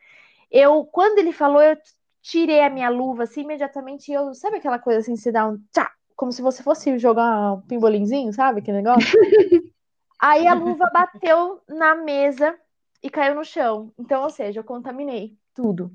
Eu, 0.50 0.84
quando 0.86 1.18
ele 1.18 1.32
falou, 1.32 1.62
eu 1.62 1.76
tirei 2.22 2.62
a 2.62 2.70
minha 2.70 2.90
luva 2.90 3.24
assim 3.24 3.42
imediatamente, 3.42 4.12
eu, 4.12 4.34
sabe 4.34 4.56
aquela 4.58 4.78
coisa 4.78 5.00
assim, 5.00 5.16
se 5.16 5.32
dá 5.32 5.46
um 5.48 5.58
tchá, 5.72 5.90
como 6.18 6.32
se 6.32 6.42
você 6.42 6.64
fosse 6.64 6.98
jogar 6.98 7.52
um 7.52 7.60
pimbolinzinho, 7.60 8.32
sabe? 8.32 8.60
Que 8.60 8.72
negócio. 8.72 9.16
Aí 10.18 10.48
a 10.48 10.52
luva 10.52 10.90
bateu 10.92 11.60
na 11.68 11.94
mesa 11.94 12.58
e 13.00 13.08
caiu 13.08 13.36
no 13.36 13.44
chão. 13.44 13.92
Então, 13.96 14.24
ou 14.24 14.28
seja, 14.28 14.58
eu 14.58 14.64
contaminei 14.64 15.38
tudo. 15.54 15.92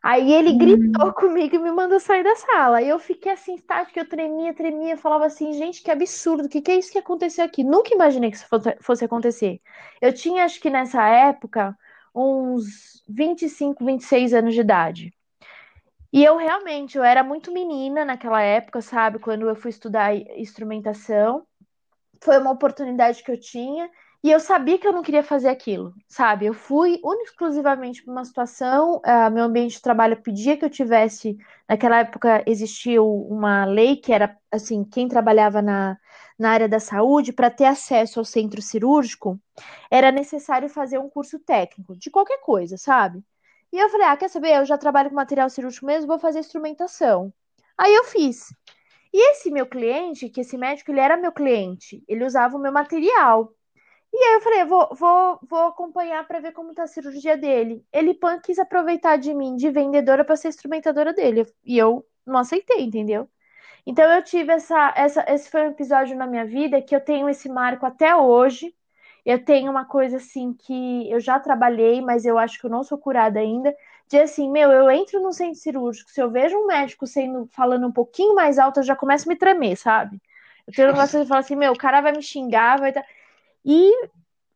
Aí 0.00 0.32
ele 0.32 0.52
gritou 0.52 1.08
hum. 1.08 1.12
comigo 1.12 1.56
e 1.56 1.58
me 1.58 1.72
mandou 1.72 1.98
sair 1.98 2.22
da 2.22 2.36
sala. 2.36 2.78
Aí 2.78 2.88
eu 2.88 3.00
fiquei 3.00 3.32
assim, 3.32 3.56
estática, 3.56 3.98
eu 3.98 4.08
tremia, 4.08 4.54
tremia, 4.54 4.96
falava 4.96 5.26
assim, 5.26 5.52
gente, 5.52 5.82
que 5.82 5.90
absurdo, 5.90 6.46
o 6.46 6.48
que, 6.48 6.62
que 6.62 6.70
é 6.70 6.76
isso 6.76 6.92
que 6.92 6.98
aconteceu 6.98 7.44
aqui? 7.44 7.64
Nunca 7.64 7.92
imaginei 7.92 8.30
que 8.30 8.36
isso 8.36 8.46
fosse 8.80 9.04
acontecer. 9.04 9.60
Eu 10.00 10.12
tinha, 10.12 10.44
acho 10.44 10.60
que 10.60 10.70
nessa 10.70 11.04
época, 11.08 11.76
uns 12.14 13.02
25, 13.08 13.84
26 13.84 14.32
anos 14.32 14.54
de 14.54 14.60
idade. 14.60 15.12
E 16.12 16.24
eu 16.24 16.36
realmente, 16.36 16.98
eu 16.98 17.04
era 17.04 17.22
muito 17.22 17.52
menina 17.52 18.04
naquela 18.04 18.42
época, 18.42 18.80
sabe? 18.82 19.18
Quando 19.18 19.48
eu 19.48 19.54
fui 19.56 19.70
estudar 19.70 20.14
instrumentação. 20.14 21.46
Foi 22.22 22.38
uma 22.38 22.50
oportunidade 22.52 23.22
que 23.22 23.30
eu 23.32 23.38
tinha. 23.40 23.90
E 24.22 24.30
eu 24.30 24.40
sabia 24.40 24.78
que 24.78 24.86
eu 24.86 24.92
não 24.92 25.02
queria 25.02 25.22
fazer 25.22 25.48
aquilo, 25.48 25.94
sabe? 26.08 26.46
Eu 26.46 26.52
fui 26.54 27.00
exclusivamente 27.24 28.02
para 28.02 28.12
uma 28.12 28.24
situação, 28.24 28.98
uh, 28.98 29.30
meu 29.32 29.44
ambiente 29.44 29.72
de 29.76 29.82
trabalho 29.82 30.20
pedia 30.22 30.56
que 30.58 30.64
eu 30.64 30.70
tivesse. 30.70 31.38
Naquela 31.68 32.00
época 32.00 32.44
existia 32.46 33.02
uma 33.02 33.64
lei 33.64 33.96
que 33.96 34.12
era 34.12 34.36
assim: 34.52 34.84
quem 34.84 35.08
trabalhava 35.08 35.62
na, 35.62 35.98
na 36.38 36.50
área 36.50 36.68
da 36.68 36.80
saúde, 36.80 37.32
para 37.32 37.50
ter 37.50 37.64
acesso 37.64 38.18
ao 38.18 38.24
centro 38.24 38.60
cirúrgico, 38.60 39.40
era 39.90 40.12
necessário 40.12 40.68
fazer 40.68 40.98
um 40.98 41.08
curso 41.08 41.38
técnico, 41.38 41.96
de 41.96 42.10
qualquer 42.10 42.40
coisa, 42.42 42.76
sabe? 42.76 43.24
E 43.72 43.78
eu 43.78 43.88
falei, 43.88 44.06
ah, 44.06 44.16
quer 44.16 44.28
saber? 44.28 44.56
Eu 44.56 44.64
já 44.64 44.76
trabalho 44.78 45.10
com 45.10 45.16
material 45.16 45.48
cirúrgico 45.48 45.86
mesmo, 45.86 46.08
vou 46.08 46.18
fazer 46.18 46.40
instrumentação. 46.40 47.32
Aí 47.78 47.94
eu 47.94 48.04
fiz. 48.04 48.52
E 49.12 49.32
esse 49.32 49.50
meu 49.50 49.66
cliente, 49.66 50.28
que 50.28 50.40
esse 50.40 50.56
médico, 50.56 50.90
ele 50.90 51.00
era 51.00 51.16
meu 51.16 51.32
cliente, 51.32 52.02
ele 52.08 52.24
usava 52.24 52.56
o 52.56 52.60
meu 52.60 52.72
material. 52.72 53.52
E 54.12 54.16
aí 54.18 54.34
eu 54.34 54.40
falei, 54.40 54.64
vou, 54.64 54.88
vou, 54.94 55.40
vou 55.48 55.60
acompanhar 55.68 56.26
para 56.26 56.40
ver 56.40 56.52
como 56.52 56.74
tá 56.74 56.84
a 56.84 56.86
cirurgia 56.86 57.36
dele. 57.36 57.84
Ele 57.92 58.14
pan 58.14 58.40
quis 58.40 58.58
aproveitar 58.58 59.16
de 59.16 59.32
mim, 59.34 59.56
de 59.56 59.70
vendedora, 59.70 60.24
para 60.24 60.36
ser 60.36 60.48
instrumentadora 60.48 61.12
dele. 61.12 61.46
E 61.64 61.78
eu 61.78 62.04
não 62.26 62.40
aceitei, 62.40 62.82
entendeu? 62.82 63.28
Então 63.86 64.04
eu 64.12 64.22
tive 64.22 64.52
essa, 64.52 64.92
essa, 64.96 65.24
esse 65.28 65.50
foi 65.50 65.62
um 65.62 65.70
episódio 65.70 66.16
na 66.16 66.26
minha 66.26 66.44
vida 66.44 66.82
que 66.82 66.94
eu 66.94 67.00
tenho 67.00 67.28
esse 67.28 67.48
marco 67.48 67.86
até 67.86 68.14
hoje. 68.14 68.74
Eu 69.24 69.44
tenho 69.44 69.70
uma 69.70 69.84
coisa 69.84 70.16
assim 70.16 70.52
que 70.52 71.10
eu 71.10 71.20
já 71.20 71.38
trabalhei, 71.38 72.00
mas 72.00 72.24
eu 72.24 72.38
acho 72.38 72.58
que 72.58 72.66
eu 72.66 72.70
não 72.70 72.82
sou 72.82 72.98
curada 72.98 73.38
ainda. 73.38 73.74
De 74.08 74.18
assim, 74.18 74.50
meu, 74.50 74.70
eu 74.72 74.90
entro 74.90 75.20
no 75.20 75.32
centro 75.32 75.60
cirúrgico, 75.60 76.10
se 76.10 76.20
eu 76.20 76.30
vejo 76.30 76.56
um 76.56 76.66
médico 76.66 77.06
sendo 77.06 77.46
falando 77.52 77.86
um 77.86 77.92
pouquinho 77.92 78.34
mais 78.34 78.58
alto, 78.58 78.80
eu 78.80 78.84
já 78.84 78.96
começo 78.96 79.28
a 79.28 79.32
me 79.32 79.36
tremer, 79.36 79.76
sabe? 79.76 80.20
Eu 80.66 80.72
tenho 80.74 80.88
um 80.88 80.92
negócio 80.92 81.20
de 81.20 81.28
falar 81.28 81.40
assim, 81.40 81.56
meu, 81.56 81.72
o 81.72 81.78
cara 81.78 82.00
vai 82.00 82.12
me 82.12 82.22
xingar, 82.22 82.78
vai 82.78 82.92
dar. 82.92 83.04
E, 83.64 83.92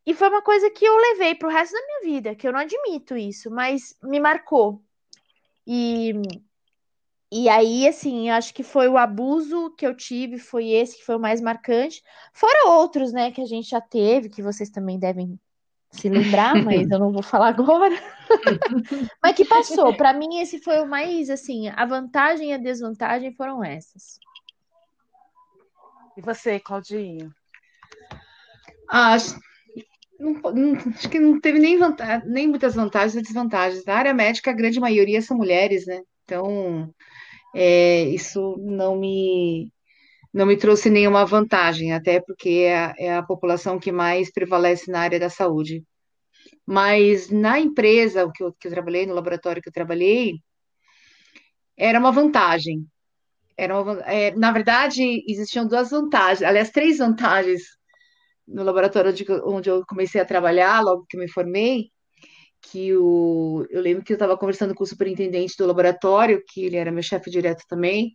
e 0.07 0.15
foi 0.15 0.29
uma 0.29 0.43
coisa 0.43 0.71
que 0.71 0.85
eu 0.85 0.97
levei 0.97 1.35
pro 1.35 1.49
resto 1.49 1.73
da 1.73 1.87
minha 1.87 2.15
vida, 2.15 2.35
que 2.35 2.47
eu 2.47 2.53
não 2.53 2.61
admito 2.61 3.17
isso, 3.17 3.51
mas 3.51 3.97
me 4.03 4.19
marcou. 4.19 4.83
E, 5.67 6.13
e 7.37 7.49
aí, 7.49 7.89
assim, 7.89 8.31
acho 8.31 8.55
que 8.55 8.63
foi 8.63 8.87
o 8.89 8.97
abuso 8.97 9.75
que 9.77 9.85
eu 9.85 9.93
tive, 9.93 10.39
foi 10.39 10.69
esse 10.69 10.99
que 10.99 11.05
foi 11.05 11.17
o 11.17 11.21
mais 11.21 11.41
marcante. 11.41 12.01
Fora 12.33 12.69
outros, 12.69 13.13
né, 13.13 13.33
que 13.33 13.41
a 13.41 13.45
gente 13.45 13.71
já 13.71 13.81
teve, 13.81 14.29
que 14.29 14.41
vocês 14.41 14.71
também 14.71 15.01
devem 15.01 15.37
se 15.91 16.09
lembrar, 16.09 16.55
mas 16.63 16.89
eu 16.89 16.99
não 17.01 17.11
vou 17.11 17.25
falar 17.25 17.49
agora. 17.49 17.97
mas 19.21 19.35
que 19.35 19.45
passou. 19.45 19.97
Para 19.97 20.13
mim, 20.13 20.39
esse 20.39 20.61
foi 20.61 20.81
o 20.81 20.87
mais, 20.87 21.29
assim, 21.29 21.69
a 21.71 21.85
vantagem 21.85 22.51
e 22.51 22.53
a 22.53 22.57
desvantagem 22.57 23.35
foram 23.35 23.65
essas. 23.65 24.21
E 26.17 26.21
você, 26.21 26.61
Claudinha? 26.61 27.35
Ah, 28.89 29.15
acho, 29.15 29.37
não, 30.21 30.35
não, 30.53 30.75
acho 30.77 31.09
que 31.09 31.19
não 31.19 31.41
teve 31.41 31.59
nem, 31.59 31.77
vantagem, 31.77 32.29
nem 32.29 32.47
muitas 32.47 32.77
vantagens 32.77 33.17
e 33.17 33.23
desvantagens. 33.23 33.85
Na 33.85 33.97
área 33.97 34.15
médica, 34.15 34.53
a 34.53 34.55
grande 34.55 34.79
maioria 34.79 35.21
são 35.21 35.37
mulheres, 35.37 35.85
né? 35.85 36.01
Então, 36.25 36.95
é, 37.55 38.03
isso 38.05 38.57
não 38.59 38.97
me, 38.97 39.71
não 40.33 40.47
me 40.47 40.57
trouxe 40.57 40.91
nenhuma 40.91 41.25
vantagem, 41.25 41.93
até 41.93 42.21
porque 42.21 42.51
é 42.67 42.77
a, 42.77 42.95
é 42.99 43.17
a 43.17 43.23
população 43.23 43.79
que 43.79 43.93
mais 43.93 44.33
prevalece 44.33 44.91
na 44.91 45.01
área 45.01 45.21
da 45.21 45.31
saúde. 45.31 45.85
Mas 46.67 47.31
na 47.31 47.61
empresa 47.61 48.31
que 48.35 48.43
eu, 48.43 48.53
que 48.53 48.69
eu 48.69 48.73
trabalhei, 48.73 49.07
no 49.07 49.15
laboratório 49.15 49.63
que 49.63 49.69
eu 49.69 49.73
trabalhei, 49.73 50.35
era 51.77 51.99
uma 51.99 52.13
vantagem. 52.13 52.87
Era 53.57 53.81
uma, 53.81 54.01
é, 54.03 54.35
na 54.35 54.51
verdade, 54.53 55.23
existiam 55.29 55.67
duas 55.67 55.91
vantagens, 55.91 56.43
aliás, 56.43 56.71
três 56.71 56.99
vantagens 56.99 57.63
no 58.47 58.63
laboratório 58.63 59.11
onde, 59.11 59.25
onde 59.45 59.71
eu 59.71 59.85
comecei 59.87 60.21
a 60.21 60.25
trabalhar, 60.25 60.83
logo 60.83 61.07
que 61.09 61.17
me 61.17 61.29
formei, 61.29 61.91
que 62.71 62.95
o, 62.97 63.67
eu 63.71 63.81
lembro 63.81 64.03
que 64.03 64.13
eu 64.13 64.17
estava 64.17 64.37
conversando 64.37 64.75
com 64.75 64.85
o 64.85 64.87
superintendente 64.87 65.57
do 65.59 65.67
laboratório, 65.67 66.43
que 66.49 66.65
ele 66.65 66.77
era 66.77 66.91
meu 66.91 67.03
chefe 67.03 67.31
direto 67.31 67.65
também, 67.69 68.13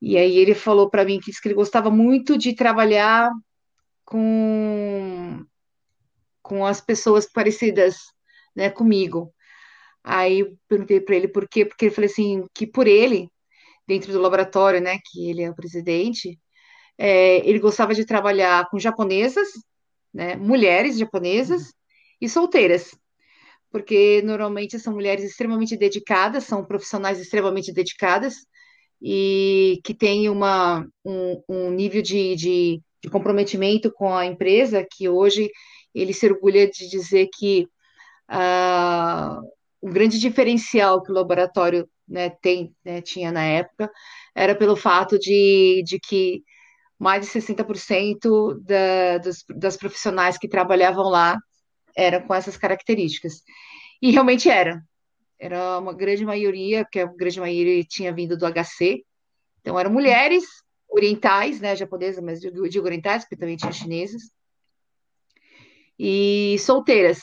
e 0.00 0.16
aí 0.16 0.36
ele 0.38 0.54
falou 0.54 0.88
para 0.88 1.04
mim 1.04 1.20
que, 1.20 1.30
que 1.32 1.48
ele 1.48 1.54
gostava 1.54 1.90
muito 1.90 2.38
de 2.38 2.54
trabalhar 2.54 3.30
com, 4.04 5.44
com 6.42 6.64
as 6.64 6.80
pessoas 6.80 7.30
parecidas 7.30 7.96
né, 8.54 8.70
comigo. 8.70 9.34
Aí 10.02 10.40
eu 10.40 10.56
perguntei 10.68 11.00
para 11.00 11.16
ele 11.16 11.28
por 11.28 11.48
quê, 11.48 11.64
porque 11.64 11.86
ele 11.86 11.94
falou 11.94 12.10
assim, 12.10 12.46
que 12.54 12.66
por 12.66 12.86
ele, 12.86 13.28
dentro 13.86 14.12
do 14.12 14.20
laboratório, 14.20 14.80
né, 14.80 14.98
que 15.04 15.28
ele 15.28 15.42
é 15.42 15.50
o 15.50 15.54
presidente, 15.54 16.38
é, 16.96 17.46
ele 17.48 17.58
gostava 17.58 17.94
de 17.94 18.06
trabalhar 18.06 18.68
com 18.70 18.78
japonesas, 18.78 19.48
né, 20.12 20.36
mulheres 20.36 20.96
japonesas 20.98 21.72
e 22.20 22.28
solteiras, 22.28 22.92
porque 23.70 24.22
normalmente 24.24 24.78
são 24.78 24.94
mulheres 24.94 25.24
extremamente 25.24 25.76
dedicadas, 25.76 26.44
são 26.44 26.64
profissionais 26.64 27.20
extremamente 27.20 27.72
dedicadas 27.72 28.34
e 29.00 29.80
que 29.84 29.94
têm 29.94 30.28
uma, 30.28 30.86
um, 31.04 31.42
um 31.48 31.70
nível 31.70 32.02
de, 32.02 32.34
de, 32.34 32.82
de 33.02 33.10
comprometimento 33.10 33.92
com 33.92 34.14
a 34.14 34.26
empresa 34.26 34.86
que 34.90 35.08
hoje 35.08 35.50
ele 35.94 36.12
se 36.12 36.26
orgulha 36.26 36.68
de 36.68 36.88
dizer 36.88 37.28
que 37.36 37.68
uh, 38.30 39.40
o 39.80 39.90
grande 39.90 40.18
diferencial 40.18 41.02
que 41.02 41.10
o 41.10 41.14
laboratório 41.14 41.88
né, 42.06 42.30
tem, 42.42 42.74
né, 42.84 43.00
tinha 43.00 43.30
na 43.30 43.44
época 43.44 43.90
era 44.34 44.54
pelo 44.54 44.76
fato 44.76 45.18
de, 45.18 45.82
de 45.84 45.98
que 46.00 46.42
mais 46.98 47.24
de 47.24 47.32
60% 47.32 48.60
da, 48.60 49.18
dos, 49.18 49.44
das 49.56 49.76
profissionais 49.76 50.36
que 50.36 50.48
trabalhavam 50.48 51.04
lá 51.08 51.38
eram 51.98 52.22
com 52.22 52.32
essas 52.32 52.56
características. 52.56 53.42
E 54.00 54.12
realmente 54.12 54.48
era. 54.48 54.80
Era 55.38 55.78
uma 55.78 55.92
grande 55.92 56.24
maioria, 56.24 56.84
porque 56.84 57.00
a 57.00 57.06
grande 57.06 57.40
maioria 57.40 57.84
tinha 57.84 58.14
vindo 58.14 58.36
do 58.36 58.46
HC. 58.46 59.04
Então, 59.60 59.78
eram 59.78 59.90
mulheres 59.90 60.44
orientais, 60.88 61.60
né, 61.60 61.74
japonesas, 61.74 62.22
mas 62.22 62.40
digo, 62.40 62.68
digo 62.68 62.86
orientais, 62.86 63.24
porque 63.24 63.36
também 63.36 63.56
tinha 63.56 63.72
chinesas. 63.72 64.30
E 65.98 66.56
solteiras. 66.60 67.20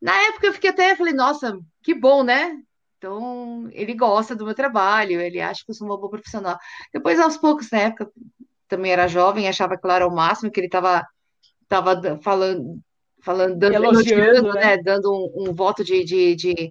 Na 0.00 0.14
época 0.28 0.48
eu 0.48 0.52
fiquei 0.52 0.70
até, 0.70 0.94
falei, 0.94 1.14
nossa, 1.14 1.58
que 1.82 1.94
bom, 1.94 2.22
né? 2.22 2.58
Então, 2.98 3.68
ele 3.72 3.94
gosta 3.94 4.36
do 4.36 4.44
meu 4.44 4.54
trabalho, 4.54 5.20
ele 5.20 5.40
acha 5.40 5.64
que 5.64 5.70
eu 5.70 5.74
sou 5.74 5.86
uma 5.86 5.96
boa 5.96 6.10
profissional. 6.10 6.58
Depois, 6.92 7.18
aos 7.18 7.36
poucos, 7.38 7.70
na 7.70 7.80
época, 7.80 8.12
também 8.68 8.92
era 8.92 9.08
jovem, 9.08 9.48
achava 9.48 9.78
que 9.78 9.90
era 9.90 10.06
o 10.06 10.14
máximo, 10.14 10.50
que 10.50 10.60
ele 10.60 10.66
estava 10.66 11.06
tava 11.68 12.20
falando, 12.22 12.82
falando 13.22 13.56
dando, 13.56 13.74
elogiando, 13.74 14.52
né? 14.54 14.76
né? 14.76 14.82
dando 14.82 15.10
um, 15.10 15.48
um, 15.48 15.52
voto 15.54 15.82
de, 15.82 16.04
de, 16.04 16.34
de, 16.34 16.70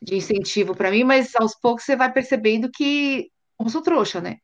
de 0.00 0.16
incentivo 0.16 0.74
para 0.74 0.90
mim, 0.90 1.04
mas 1.04 1.34
aos 1.36 1.54
poucos 1.54 1.84
você 1.84 1.94
vai 1.94 2.12
percebendo 2.12 2.70
que 2.70 3.28
eu 3.60 3.68
sou 3.68 3.82
trouxa, 3.82 4.20
né? 4.20 4.38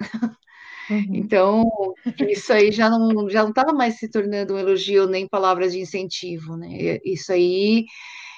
Uhum. 0.91 1.17
Então, 1.17 1.65
isso 2.29 2.51
aí 2.53 2.73
já 2.73 2.89
não 2.89 3.29
já 3.29 3.43
não 3.43 3.51
estava 3.51 3.73
mais 3.73 3.99
se 3.99 4.09
tornando 4.09 4.55
um 4.55 4.59
elogio 4.59 5.07
nem 5.07 5.29
palavras 5.29 5.73
de 5.73 5.81
incentivo, 5.81 6.57
né? 6.57 6.99
Isso 7.05 7.33
aí 7.33 7.85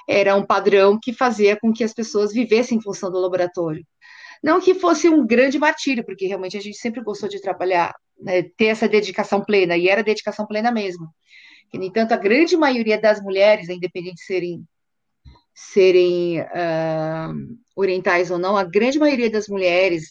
era 0.09 0.35
um 0.35 0.44
padrão 0.44 0.99
que 1.01 1.12
fazia 1.12 1.57
com 1.57 1.73
que 1.73 1.85
as 1.85 1.94
pessoas 1.94 2.33
vivessem 2.33 2.79
em 2.79 2.83
função 2.83 3.11
do 3.11 3.20
laboratório. 3.20 3.87
Não 4.42 4.61
que 4.61 4.75
fosse 4.75 5.09
um 5.09 5.27
grande 5.27 5.59
martírio, 5.59 6.05
porque 6.05 6.27
realmente 6.27 6.57
a 6.57 6.61
gente 6.61 6.79
sempre 6.79 7.03
gostou 7.03 7.29
de 7.29 7.40
trabalhar 7.40 7.94
né, 8.18 8.42
ter 8.42 8.66
essa 8.66 8.88
dedicação 8.88 9.42
plena, 9.44 9.77
e 9.77 9.88
era 9.88 10.03
dedicação 10.03 10.46
plena 10.46 10.73
mesmo. 10.73 11.07
Que, 11.70 11.78
no 11.78 11.85
entanto, 11.85 12.12
a 12.12 12.16
grande 12.16 12.56
maioria 12.56 13.00
das 13.00 13.22
mulheres, 13.22 13.68
independente 13.68 14.16
de 14.16 14.24
serem, 14.24 14.64
serem 15.54 16.40
uh, 16.40 17.59
orientais 17.76 18.30
ou 18.30 18.38
não, 18.38 18.56
a 18.56 18.64
grande 18.64 18.98
maioria 18.98 19.30
das 19.30 19.48
mulheres, 19.48 20.11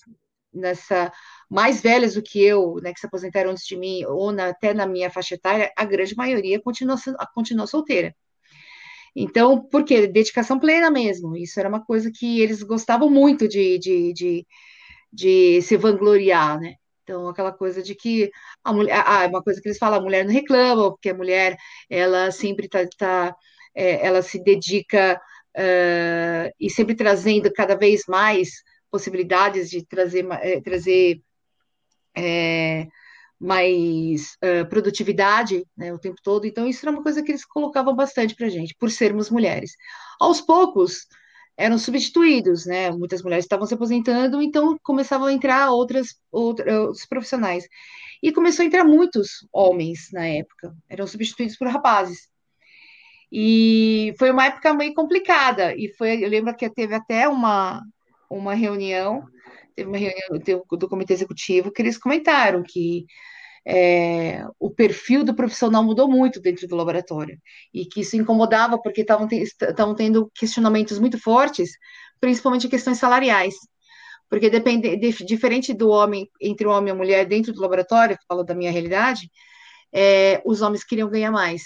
nessa 0.54 1.12
mais 1.50 1.82
velhas 1.82 2.14
do 2.14 2.22
que 2.22 2.42
eu, 2.44 2.76
né, 2.82 2.94
que 2.94 3.00
se 3.00 3.08
aposentaram 3.08 3.50
antes 3.52 3.66
de 3.66 3.76
mim, 3.76 4.06
ou 4.06 4.32
na, 4.32 4.50
até 4.50 4.74
na 4.74 4.86
minha 4.86 5.10
faixa 5.10 5.36
etária, 5.36 5.72
a 5.76 5.84
grande 5.84 6.16
maioria 6.16 6.62
continua, 6.62 6.96
continua 7.34 7.66
solteira. 7.66 8.16
Então, 9.16 9.60
por 9.60 9.84
quê? 9.84 10.08
Dedicação 10.08 10.60
plena 10.60 10.92
mesmo. 10.92 11.36
Isso 11.36 11.60
era 11.60 11.68
uma 11.68 11.84
coisa 11.84 12.12
que 12.14 12.40
eles 12.40 12.62
gostavam 12.62 13.10
muito 13.10 13.48
de, 13.48 13.80
de, 13.80 14.14
de, 14.14 14.48
de 15.12 15.62
se 15.64 15.76
vangloriar, 15.76 16.60
né? 16.60 16.76
Então, 17.10 17.28
aquela 17.28 17.52
coisa 17.52 17.82
de 17.82 17.96
que 17.96 18.30
a 18.64 18.72
mulher, 18.72 19.04
ah, 19.04 19.26
uma 19.26 19.42
coisa 19.42 19.60
que 19.60 19.68
eles 19.68 19.80
falam, 19.80 19.98
a 19.98 20.02
mulher 20.04 20.24
não 20.24 20.32
reclama, 20.32 20.92
porque 20.92 21.10
a 21.10 21.14
mulher, 21.16 21.58
ela 21.90 22.30
sempre 22.30 22.68
está, 22.68 22.86
tá, 22.96 23.36
é, 23.74 24.06
ela 24.06 24.22
se 24.22 24.38
dedica 24.44 25.20
uh, 25.58 26.54
e 26.60 26.70
sempre 26.70 26.94
trazendo 26.94 27.52
cada 27.52 27.76
vez 27.76 28.04
mais 28.08 28.62
possibilidades 28.92 29.72
de 29.72 29.84
trazer, 29.84 30.24
é, 30.34 30.62
trazer 30.62 31.20
é, 32.16 32.86
mais 33.40 34.38
uh, 34.44 34.70
produtividade 34.70 35.66
né, 35.76 35.92
o 35.92 35.98
tempo 35.98 36.18
todo. 36.24 36.46
Então, 36.46 36.68
isso 36.68 36.86
era 36.86 36.96
uma 36.96 37.02
coisa 37.02 37.24
que 37.24 37.32
eles 37.32 37.44
colocavam 37.44 37.96
bastante 37.96 38.36
para 38.36 38.50
gente, 38.50 38.76
por 38.78 38.92
sermos 38.92 39.32
mulheres. 39.32 39.72
Aos 40.20 40.42
poucos, 40.42 41.08
eram 41.60 41.78
substituídos, 41.78 42.66
né? 42.66 42.90
Muitas 42.90 43.22
mulheres 43.22 43.44
estavam 43.44 43.66
se 43.68 43.74
aposentando, 43.74 44.42
então 44.42 44.80
começavam 44.82 45.28
a 45.28 45.34
entrar 45.34 45.70
outras, 45.72 46.16
outros 46.32 47.06
profissionais. 47.06 47.68
E 48.24 48.32
começou 48.32 48.64
a 48.64 48.66
entrar 48.66 48.86
muitos 48.86 49.46
homens 49.52 50.08
na 50.14 50.26
época, 50.26 50.74
eram 50.88 51.06
substituídos 51.06 51.58
por 51.58 51.68
rapazes. 51.68 52.30
E 53.30 54.14
foi 54.18 54.32
uma 54.32 54.46
época 54.46 54.74
meio 54.74 54.94
complicada. 54.94 55.76
E 55.76 55.94
foi, 55.98 56.24
eu 56.24 56.30
lembro 56.30 56.56
que 56.56 56.70
teve 56.70 56.96
até 56.96 57.28
uma, 57.28 57.84
uma 58.30 58.54
reunião, 58.54 59.26
teve 59.76 59.90
uma 59.90 59.98
reunião 59.98 60.30
do 60.72 60.88
comitê 60.88 61.14
executivo 61.14 61.72
que 61.72 61.82
eles 61.82 61.98
comentaram 61.98 62.64
que 62.66 63.06
é, 63.66 64.46
o 64.60 64.70
perfil 64.70 65.24
do 65.24 65.34
profissional 65.34 65.84
mudou 65.84 66.10
muito 66.10 66.40
dentro 66.40 66.68
do 66.68 66.76
laboratório 66.76 67.40
e 67.74 67.86
que 67.86 68.02
isso 68.02 68.16
incomodava 68.16 68.82
porque 68.82 69.02
estavam 69.02 69.28
te, 69.28 69.44
tendo 69.98 70.32
questionamentos 70.34 71.00
muito 71.00 71.20
fortes, 71.22 71.72
principalmente 72.20 72.68
questões 72.68 72.98
salariais. 72.98 73.56
Porque 74.30 74.50
depende, 74.50 74.96
de, 74.96 75.12
diferente 75.26 75.74
do 75.74 75.90
homem, 75.90 76.30
entre 76.40 76.68
o 76.68 76.72
homem 76.72 76.90
e 76.90 76.92
a 76.92 76.96
mulher 76.96 77.26
dentro 77.26 77.52
do 77.52 77.62
laboratório, 77.62 78.18
que 78.18 78.44
da 78.44 78.54
minha 78.56 78.72
realidade, 78.72 79.30
é, 79.92 80.42
os 80.46 80.62
homens 80.62 80.84
queriam 80.84 81.10
ganhar 81.10 81.32
mais, 81.32 81.64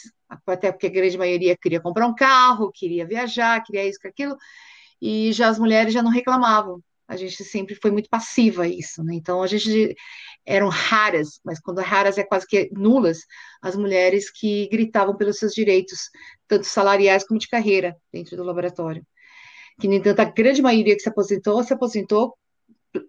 até 0.47 0.71
porque 0.71 0.87
a 0.87 0.89
grande 0.89 1.17
maioria 1.17 1.57
queria 1.57 1.81
comprar 1.81 2.07
um 2.07 2.15
carro, 2.15 2.71
queria 2.73 3.05
viajar, 3.05 3.61
queria 3.63 3.85
isso, 3.85 3.99
aquilo, 4.07 4.37
e 5.01 5.33
já 5.33 5.49
as 5.49 5.59
mulheres 5.59 5.93
já 5.93 6.01
não 6.01 6.11
reclamavam. 6.11 6.81
A 7.13 7.17
gente 7.17 7.43
sempre 7.43 7.75
foi 7.75 7.91
muito 7.91 8.09
passiva 8.09 8.63
a 8.63 8.67
isso, 8.67 9.03
né? 9.03 9.13
Então 9.13 9.43
a 9.43 9.47
gente 9.47 9.95
eram 10.45 10.67
raras, 10.67 11.39
mas 11.45 11.59
quando 11.59 11.79
raras 11.79 12.17
é 12.17 12.23
quase 12.23 12.47
que 12.47 12.69
nulas, 12.73 13.19
as 13.61 13.75
mulheres 13.75 14.31
que 14.31 14.67
gritavam 14.69 15.15
pelos 15.15 15.37
seus 15.37 15.53
direitos, 15.53 16.09
tanto 16.47 16.65
salariais 16.65 17.25
como 17.25 17.39
de 17.39 17.47
carreira, 17.47 17.95
dentro 18.11 18.35
do 18.35 18.43
laboratório. 18.43 19.05
Que, 19.79 19.87
no 19.87 19.93
entanto, 19.93 20.19
a 20.19 20.25
grande 20.25 20.61
maioria 20.61 20.95
que 20.95 21.01
se 21.01 21.09
aposentou, 21.09 21.63
se 21.63 21.73
aposentou 21.73 22.35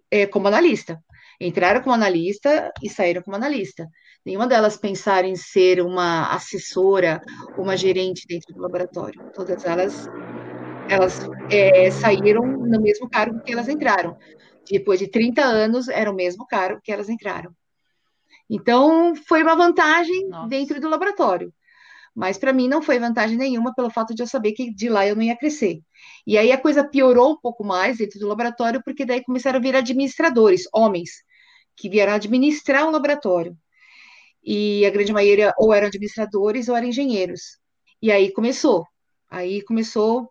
é, 0.09 0.25
como 0.25 0.47
analista. 0.47 1.03
Entraram 1.39 1.81
como 1.81 1.93
analista 1.93 2.71
e 2.81 2.89
saíram 2.89 3.21
como 3.21 3.35
analista. 3.35 3.87
Nenhuma 4.25 4.47
delas 4.47 4.77
pensaram 4.77 5.27
em 5.27 5.35
ser 5.35 5.81
uma 5.81 6.33
assessora, 6.33 7.21
uma 7.57 7.75
gerente 7.75 8.25
dentro 8.27 8.53
do 8.53 8.61
laboratório. 8.61 9.21
Todas 9.33 9.65
elas, 9.65 10.07
elas 10.89 11.19
é, 11.51 11.89
saíram 11.91 12.45
no 12.45 12.81
mesmo 12.81 13.09
cargo 13.09 13.41
que 13.41 13.51
elas 13.51 13.67
entraram. 13.67 14.17
Depois 14.69 14.99
de 14.99 15.07
30 15.07 15.43
anos, 15.43 15.87
era 15.87 16.09
o 16.09 16.15
mesmo 16.15 16.45
cargo 16.47 16.81
que 16.83 16.91
elas 16.91 17.09
entraram. 17.09 17.51
Então, 18.49 19.15
foi 19.27 19.43
uma 19.43 19.55
vantagem 19.55 20.27
Nossa. 20.27 20.47
dentro 20.47 20.79
do 20.79 20.89
laboratório. 20.89 21.53
Mas 22.15 22.37
para 22.37 22.53
mim 22.53 22.67
não 22.67 22.81
foi 22.81 22.97
vantagem 22.97 23.37
nenhuma 23.37 23.75
pelo 23.75 23.89
fato 23.89 24.15
de 24.15 24.23
eu 24.23 24.27
saber 24.27 24.53
que 24.53 24.73
de 24.73 24.87
lá 24.87 25.05
eu 25.05 25.15
não 25.15 25.23
ia 25.23 25.35
crescer. 25.35 25.81
E 26.25 26.37
aí 26.37 26.51
a 26.51 26.57
coisa 26.57 26.87
piorou 26.87 27.33
um 27.33 27.37
pouco 27.37 27.63
mais 27.63 27.97
dentro 27.97 28.19
do 28.19 28.27
laboratório, 28.27 28.81
porque 28.83 29.05
daí 29.05 29.21
começaram 29.21 29.59
a 29.59 29.61
vir 29.61 29.75
administradores, 29.75 30.63
homens, 30.73 31.11
que 31.75 31.89
vieram 31.89 32.13
administrar 32.13 32.87
o 32.87 32.91
laboratório. 32.91 33.57
E 34.41 34.85
a 34.85 34.89
grande 34.91 35.11
maioria 35.11 35.53
ou 35.57 35.73
eram 35.73 35.87
administradores 35.87 36.69
ou 36.69 36.75
eram 36.75 36.87
engenheiros. 36.87 37.59
E 38.01 38.11
aí 38.11 38.31
começou. 38.31 38.87
Aí 39.29 39.61
começou 39.63 40.29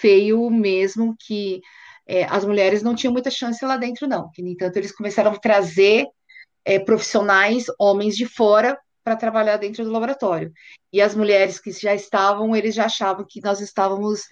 feio 0.00 0.50
mesmo 0.50 1.14
que 1.18 1.60
é, 2.06 2.24
as 2.24 2.44
mulheres 2.44 2.82
não 2.82 2.94
tinham 2.94 3.12
muita 3.12 3.30
chance 3.30 3.62
lá 3.64 3.76
dentro, 3.76 4.06
não. 4.06 4.30
Que, 4.32 4.42
no 4.42 4.48
entanto, 4.48 4.76
eles 4.76 4.92
começaram 4.92 5.30
a 5.30 5.38
trazer 5.38 6.06
é, 6.64 6.78
profissionais, 6.78 7.66
homens 7.78 8.16
de 8.16 8.26
fora, 8.26 8.78
para 9.04 9.16
trabalhar 9.16 9.56
dentro 9.56 9.84
do 9.84 9.90
laboratório. 9.90 10.52
E 10.92 11.00
as 11.00 11.14
mulheres 11.14 11.58
que 11.58 11.70
já 11.72 11.94
estavam, 11.94 12.54
eles 12.54 12.74
já 12.74 12.86
achavam 12.86 13.24
que 13.26 13.40
nós 13.42 13.60
estávamos 13.60 14.22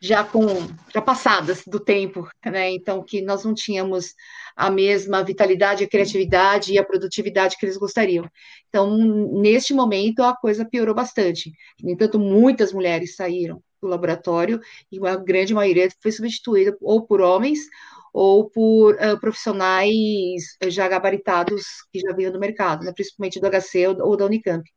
já 0.00 0.22
com 0.22 0.46
já 0.94 1.02
passadas 1.02 1.62
do 1.66 1.80
tempo, 1.80 2.28
né? 2.46 2.70
Então 2.70 3.02
que 3.02 3.20
nós 3.20 3.44
não 3.44 3.52
tínhamos 3.52 4.14
a 4.56 4.70
mesma 4.70 5.22
vitalidade, 5.22 5.84
a 5.84 5.88
criatividade 5.88 6.72
e 6.72 6.78
a 6.78 6.84
produtividade 6.84 7.56
que 7.58 7.66
eles 7.66 7.76
gostariam. 7.76 8.28
Então, 8.68 8.96
neste 9.40 9.74
momento 9.74 10.22
a 10.22 10.36
coisa 10.36 10.64
piorou 10.64 10.94
bastante. 10.94 11.52
No 11.82 11.90
entanto, 11.90 12.18
muitas 12.18 12.72
mulheres 12.72 13.16
saíram 13.16 13.62
do 13.80 13.88
laboratório 13.88 14.60
e 14.90 14.98
uma 14.98 15.16
grande 15.16 15.54
maioria 15.54 15.88
foi 16.02 16.12
substituída 16.12 16.76
ou 16.80 17.06
por 17.06 17.20
homens 17.20 17.60
ou 18.12 18.48
por 18.50 18.94
uh, 18.94 19.20
profissionais 19.20 20.56
já 20.66 20.88
gabaritados 20.88 21.64
que 21.92 22.00
já 22.00 22.12
vinham 22.14 22.32
do 22.32 22.40
mercado, 22.40 22.84
né, 22.84 22.92
principalmente 22.92 23.40
do 23.40 23.46
HC 23.46 23.88
ou, 23.88 24.08
ou, 24.08 24.16
da 24.16 24.26
Unicamp. 24.26 24.68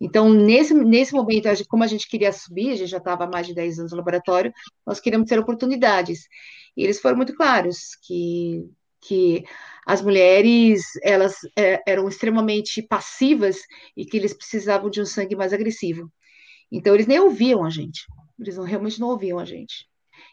Então, 0.00 0.28
nesse, 0.28 0.74
nesse 0.74 1.14
momento, 1.14 1.48
como 1.68 1.84
a 1.84 1.86
gente 1.86 2.08
queria 2.08 2.32
subir, 2.32 2.72
a 2.72 2.76
gente 2.76 2.90
já 2.90 2.98
estava 2.98 3.24
há 3.24 3.28
mais 3.28 3.46
de 3.46 3.54
10 3.54 3.78
anos 3.78 3.92
no 3.92 3.98
laboratório, 3.98 4.52
nós 4.86 5.00
queríamos 5.00 5.28
ter 5.28 5.38
oportunidades. 5.38 6.26
E 6.76 6.82
eles 6.82 7.00
foram 7.00 7.16
muito 7.16 7.34
claros 7.34 7.96
que, 8.02 8.68
que 9.00 9.44
as 9.86 10.02
mulheres 10.02 10.82
elas 11.02 11.36
é, 11.56 11.80
eram 11.86 12.08
extremamente 12.08 12.82
passivas 12.82 13.58
e 13.96 14.04
que 14.04 14.16
eles 14.16 14.34
precisavam 14.34 14.90
de 14.90 15.00
um 15.00 15.06
sangue 15.06 15.36
mais 15.36 15.52
agressivo. 15.52 16.10
Então, 16.76 16.94
eles 16.94 17.06
nem 17.06 17.20
ouviam 17.20 17.64
a 17.64 17.70
gente. 17.70 18.02
Eles 18.38 18.56
não, 18.56 18.64
realmente 18.64 19.00
não 19.00 19.08
ouviam 19.08 19.38
a 19.38 19.44
gente. 19.44 19.86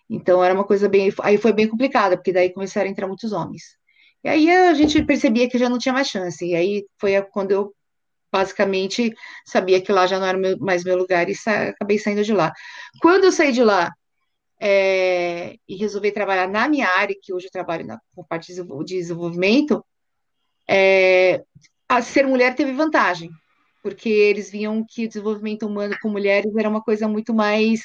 Então 0.09 0.43
era 0.43 0.53
uma 0.53 0.65
coisa 0.65 0.89
bem. 0.89 1.11
Aí 1.21 1.37
foi 1.37 1.53
bem 1.53 1.67
complicada, 1.67 2.17
porque 2.17 2.33
daí 2.33 2.51
começaram 2.51 2.87
a 2.87 2.91
entrar 2.91 3.07
muitos 3.07 3.31
homens. 3.31 3.77
E 4.23 4.29
aí 4.29 4.51
a 4.51 4.73
gente 4.73 5.03
percebia 5.05 5.49
que 5.49 5.57
já 5.57 5.69
não 5.69 5.77
tinha 5.77 5.93
mais 5.93 6.07
chance. 6.07 6.45
E 6.45 6.53
aí 6.53 6.85
foi 6.99 7.21
quando 7.31 7.51
eu 7.51 7.73
basicamente 8.31 9.13
sabia 9.45 9.81
que 9.81 9.91
lá 9.91 10.05
já 10.07 10.19
não 10.19 10.27
era 10.27 10.37
meu, 10.37 10.57
mais 10.59 10.83
meu 10.83 10.97
lugar 10.97 11.29
e 11.29 11.35
sa 11.35 11.69
acabei 11.69 11.97
saindo 11.97 12.23
de 12.23 12.33
lá. 12.33 12.51
Quando 13.01 13.25
eu 13.25 13.31
saí 13.31 13.51
de 13.53 13.63
lá 13.63 13.91
é, 14.59 15.55
e 15.67 15.75
resolvi 15.77 16.11
trabalhar 16.11 16.47
na 16.47 16.67
minha 16.67 16.87
área, 16.89 17.15
que 17.21 17.33
hoje 17.33 17.47
eu 17.47 17.51
trabalho 17.51 17.85
na 17.85 17.99
com 18.15 18.23
parte 18.23 18.53
de 18.53 18.63
desenvolvimento, 18.85 19.83
é, 20.69 21.43
a 21.89 22.01
ser 22.01 22.27
mulher 22.27 22.55
teve 22.55 22.73
vantagem, 22.73 23.29
porque 23.81 24.09
eles 24.09 24.49
viam 24.49 24.85
que 24.87 25.05
o 25.05 25.07
desenvolvimento 25.07 25.65
humano 25.65 25.95
com 26.01 26.09
mulheres 26.09 26.55
era 26.55 26.69
uma 26.69 26.81
coisa 26.81 27.07
muito 27.07 27.33
mais 27.33 27.81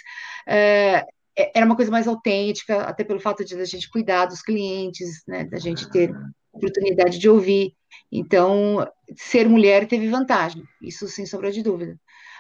é, 0.47 1.05
é, 1.37 1.53
era 1.55 1.67
uma 1.67 1.77
coisa 1.77 1.91
mais 1.91 2.09
autêntica, 2.09 2.83
até 2.83 3.05
pelo 3.05 3.21
fato 3.21 3.45
de 3.45 3.55
a 3.55 3.65
gente 3.65 3.91
cuidar 3.91 4.27
dos 4.27 4.41
clientes, 4.41 5.23
né, 5.29 5.45
da 5.45 5.59
gente 5.59 5.89
ter 5.91 6.11
oportunidade 6.53 7.19
de 7.19 7.29
ouvir. 7.29 7.75
Então, 8.11 8.89
ser 9.15 9.47
mulher 9.49 9.87
teve 9.87 10.09
vantagem, 10.09 10.65
isso 10.81 11.07
sem 11.07 11.27
sombra 11.27 11.53
de 11.53 11.63
dúvida. 11.63 11.99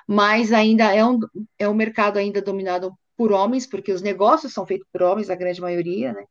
Mas 0.08 0.52
ainda 0.52 0.94
é 0.94 1.04
um, 1.04 1.18
é 1.58 1.68
um 1.68 1.74
mercado 1.74 2.18
ainda 2.18 2.40
dominado 2.40 2.92
por 3.16 3.32
homens, 3.32 3.66
porque 3.66 3.92
os 3.92 4.00
negócios 4.02 4.52
são 4.52 4.66
feitos 4.66 4.86
por 4.92 5.02
homens, 5.02 5.28
a 5.28 5.34
grande 5.34 5.60
maioria, 5.60 6.12
né? 6.12 6.24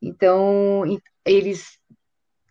Então, 0.00 0.84
eles 1.24 1.78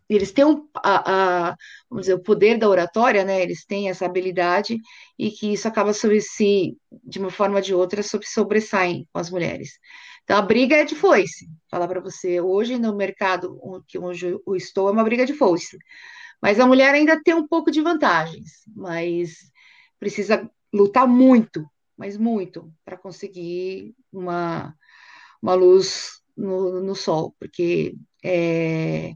eles 0.10 0.32
têm 0.32 0.46
um, 0.46 0.68
a, 0.76 1.50
a, 1.50 1.56
vamos 1.90 2.06
dizer, 2.06 2.14
o 2.14 2.24
poder 2.24 2.58
da 2.58 2.70
oratória, 2.70 3.24
né? 3.24 3.42
Eles 3.42 3.66
têm 3.66 3.90
essa 3.90 4.06
habilidade 4.06 4.78
e 5.18 5.32
que 5.32 5.54
isso 5.54 5.68
acaba 5.68 5.94
sobre 5.94 6.22
si, 6.22 6.78
de 7.04 7.20
uma 7.20 7.32
forma 7.32 7.56
ou 7.56 7.62
de 7.62 7.74
outra, 7.74 8.04
sobre 8.04 8.28
sobressaem 8.28 9.08
com 9.12 9.20
as 9.20 9.30
mulheres. 9.30 9.80
Então 10.24 10.38
a 10.38 10.42
briga 10.42 10.76
é 10.76 10.86
de 10.86 10.96
foice. 10.96 11.48
Falar 11.70 11.88
para 11.88 12.02
você, 12.02 12.40
hoje 12.42 12.78
no 12.78 12.96
mercado 12.96 13.60
que 13.88 13.98
onde 13.98 14.28
eu 14.28 14.56
estou 14.56 14.90
é 14.90 14.92
uma 14.92 15.04
briga 15.04 15.26
de 15.26 15.34
foice. 15.34 15.78
Mas 16.42 16.60
a 16.60 16.68
mulher 16.68 16.94
ainda 16.94 17.22
tem 17.24 17.34
um 17.34 17.48
pouco 17.48 17.72
de 17.72 17.82
vantagens, 17.82 18.64
mas 18.76 19.38
precisa 20.00 20.50
lutar 20.74 21.08
muito, 21.08 21.66
mas 21.98 22.18
muito, 22.18 22.72
para 22.84 22.98
conseguir 22.98 23.96
uma, 24.12 24.76
uma 25.42 25.54
luz 25.54 26.22
no, 26.36 26.82
no 26.82 26.96
sol, 26.96 27.36
porque 27.40 27.96
é, 28.24 29.16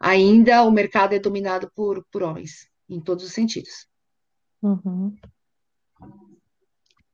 ainda 0.00 0.64
o 0.64 0.70
mercado 0.70 1.14
é 1.14 1.18
dominado 1.18 1.70
por, 1.74 2.02
por 2.10 2.22
homens, 2.22 2.68
em 2.88 3.00
todos 3.00 3.22
os 3.24 3.32
sentidos. 3.32 3.86
Uhum. 4.62 5.14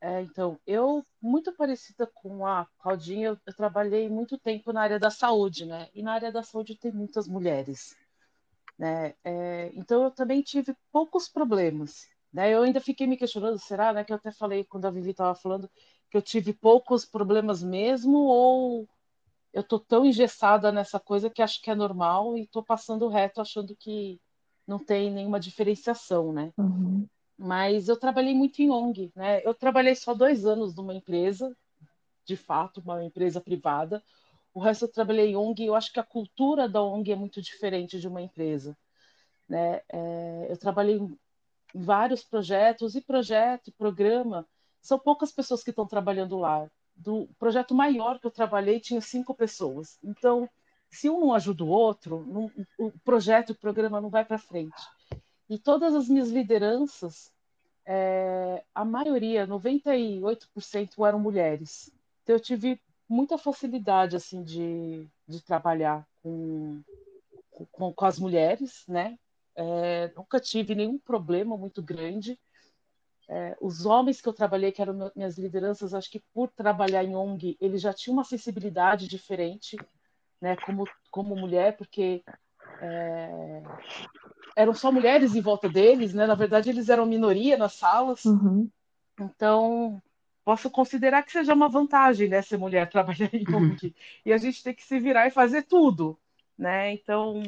É, 0.00 0.22
então, 0.22 0.60
eu, 0.64 1.04
muito 1.20 1.52
parecida 1.52 2.06
com 2.06 2.46
a 2.46 2.66
Claudinha, 2.78 3.28
eu, 3.28 3.38
eu, 3.44 3.56
trabalhei 3.56 4.08
muito 4.08 4.38
tempo 4.38 4.72
na 4.72 4.82
área 4.82 5.00
da 5.00 5.10
saúde, 5.10 5.66
né? 5.66 5.88
E 5.92 6.02
na 6.02 6.12
área 6.12 6.30
da 6.30 6.44
saúde 6.44 6.76
tem 6.76 6.92
muitas 6.92 7.26
mulheres, 7.26 7.96
né? 8.78 9.14
É, 9.24 9.72
então, 9.74 10.04
eu 10.04 10.10
também 10.12 10.42
tive 10.42 10.76
poucos 10.92 11.28
problemas, 11.28 12.06
né? 12.32 12.54
Eu 12.54 12.62
ainda 12.62 12.80
fiquei 12.80 13.06
me 13.06 13.16
questionando, 13.16 13.58
será, 13.58 13.92
né? 13.92 14.04
Que 14.04 14.12
eu 14.12 14.16
até 14.16 14.30
falei, 14.30 14.64
quando 14.64 14.84
a 14.84 14.90
Vivi 14.90 15.10
estava 15.10 15.34
falando, 15.34 15.68
que 16.10 16.16
eu 16.16 16.22
tive 16.22 16.52
poucos 16.52 17.04
problemas 17.04 17.62
mesmo, 17.62 18.18
ou 18.18 18.88
eu 19.56 19.62
tô 19.64 19.80
tão 19.80 20.04
engessada 20.04 20.70
nessa 20.70 21.00
coisa 21.00 21.30
que 21.30 21.40
acho 21.40 21.62
que 21.62 21.70
é 21.70 21.74
normal 21.74 22.36
e 22.36 22.46
tô 22.46 22.62
passando 22.62 23.08
reto 23.08 23.40
achando 23.40 23.74
que 23.74 24.20
não 24.66 24.78
tem 24.78 25.10
nenhuma 25.10 25.40
diferenciação, 25.40 26.30
né? 26.30 26.52
Uhum. 26.58 27.08
Mas 27.38 27.88
eu 27.88 27.98
trabalhei 27.98 28.34
muito 28.34 28.60
em 28.60 28.68
ONG, 28.68 29.10
né? 29.16 29.40
Eu 29.46 29.54
trabalhei 29.54 29.94
só 29.94 30.12
dois 30.12 30.44
anos 30.44 30.74
numa 30.76 30.92
empresa, 30.92 31.56
de 32.26 32.36
fato, 32.36 32.82
uma 32.82 33.02
empresa 33.02 33.40
privada. 33.40 34.04
O 34.52 34.60
resto 34.60 34.84
eu 34.84 34.92
trabalhei 34.92 35.30
em 35.30 35.36
ONG 35.36 35.62
e 35.62 35.66
eu 35.68 35.74
acho 35.74 35.90
que 35.90 36.00
a 36.00 36.04
cultura 36.04 36.68
da 36.68 36.82
ONG 36.82 37.12
é 37.12 37.16
muito 37.16 37.40
diferente 37.40 37.98
de 37.98 38.06
uma 38.06 38.20
empresa, 38.20 38.76
né? 39.48 39.80
É, 39.90 40.48
eu 40.50 40.58
trabalhei 40.58 40.98
em 40.98 41.18
vários 41.74 42.22
projetos 42.22 42.94
e 42.94 43.00
projeto, 43.00 43.72
programa, 43.72 44.46
são 44.82 44.98
poucas 44.98 45.32
pessoas 45.32 45.62
que 45.62 45.70
estão 45.70 45.86
trabalhando 45.86 46.36
lá 46.36 46.70
do 46.96 47.28
projeto 47.38 47.74
maior 47.74 48.18
que 48.18 48.26
eu 48.26 48.30
trabalhei 48.30 48.80
tinha 48.80 49.00
cinco 49.00 49.34
pessoas. 49.34 49.98
Então, 50.02 50.48
se 50.90 51.10
um 51.10 51.20
não 51.20 51.34
ajuda 51.34 51.64
o 51.64 51.68
outro, 51.68 52.24
não, 52.26 52.50
o 52.78 52.90
projeto, 53.04 53.50
o 53.50 53.54
programa 53.54 54.00
não 54.00 54.08
vai 54.08 54.24
para 54.24 54.38
frente. 54.38 54.82
E 55.48 55.58
todas 55.58 55.94
as 55.94 56.08
minhas 56.08 56.30
lideranças, 56.30 57.32
é, 57.84 58.64
a 58.74 58.84
maioria, 58.84 59.46
98% 59.46 61.06
eram 61.06 61.20
mulheres. 61.20 61.90
Então, 62.22 62.34
eu 62.34 62.40
tive 62.40 62.80
muita 63.08 63.38
facilidade 63.38 64.16
assim 64.16 64.42
de, 64.42 65.06
de 65.28 65.40
trabalhar 65.40 66.06
com, 66.22 66.82
com, 67.70 67.92
com 67.92 68.04
as 68.04 68.18
mulheres, 68.18 68.84
né? 68.88 69.18
É, 69.54 70.12
nunca 70.16 70.40
tive 70.40 70.74
nenhum 70.74 70.98
problema 70.98 71.56
muito 71.56 71.82
grande. 71.82 72.38
É, 73.28 73.56
os 73.60 73.84
homens 73.84 74.20
que 74.20 74.28
eu 74.28 74.32
trabalhei, 74.32 74.70
que 74.70 74.80
eram 74.80 75.10
minhas 75.16 75.36
lideranças, 75.36 75.92
acho 75.92 76.10
que 76.10 76.22
por 76.32 76.48
trabalhar 76.50 77.02
em 77.02 77.16
ONG, 77.16 77.56
eles 77.60 77.82
já 77.82 77.92
tinham 77.92 78.16
uma 78.16 78.24
sensibilidade 78.24 79.08
diferente, 79.08 79.76
né, 80.40 80.56
como, 80.64 80.84
como 81.10 81.34
mulher, 81.34 81.76
porque 81.76 82.22
é, 82.80 83.62
eram 84.56 84.72
só 84.72 84.90
mulheres 84.90 85.34
em 85.34 85.40
volta 85.40 85.68
deles, 85.68 86.14
né? 86.14 86.26
Na 86.26 86.34
verdade, 86.34 86.70
eles 86.70 86.88
eram 86.88 87.04
minoria 87.04 87.56
nas 87.58 87.74
salas. 87.74 88.24
Uhum. 88.24 88.70
Então, 89.20 90.02
posso 90.44 90.70
considerar 90.70 91.22
que 91.22 91.32
seja 91.32 91.52
uma 91.52 91.68
vantagem, 91.68 92.28
né, 92.28 92.40
ser 92.42 92.56
mulher 92.56 92.88
trabalhar 92.90 93.30
em 93.34 93.44
ONG. 93.54 93.94
e 94.24 94.32
a 94.32 94.38
gente 94.38 94.62
tem 94.62 94.74
que 94.74 94.84
se 94.84 94.98
virar 94.98 95.26
e 95.26 95.30
fazer 95.30 95.62
tudo, 95.64 96.18
né? 96.56 96.92
Então, 96.92 97.42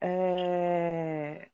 é... 0.00 1.49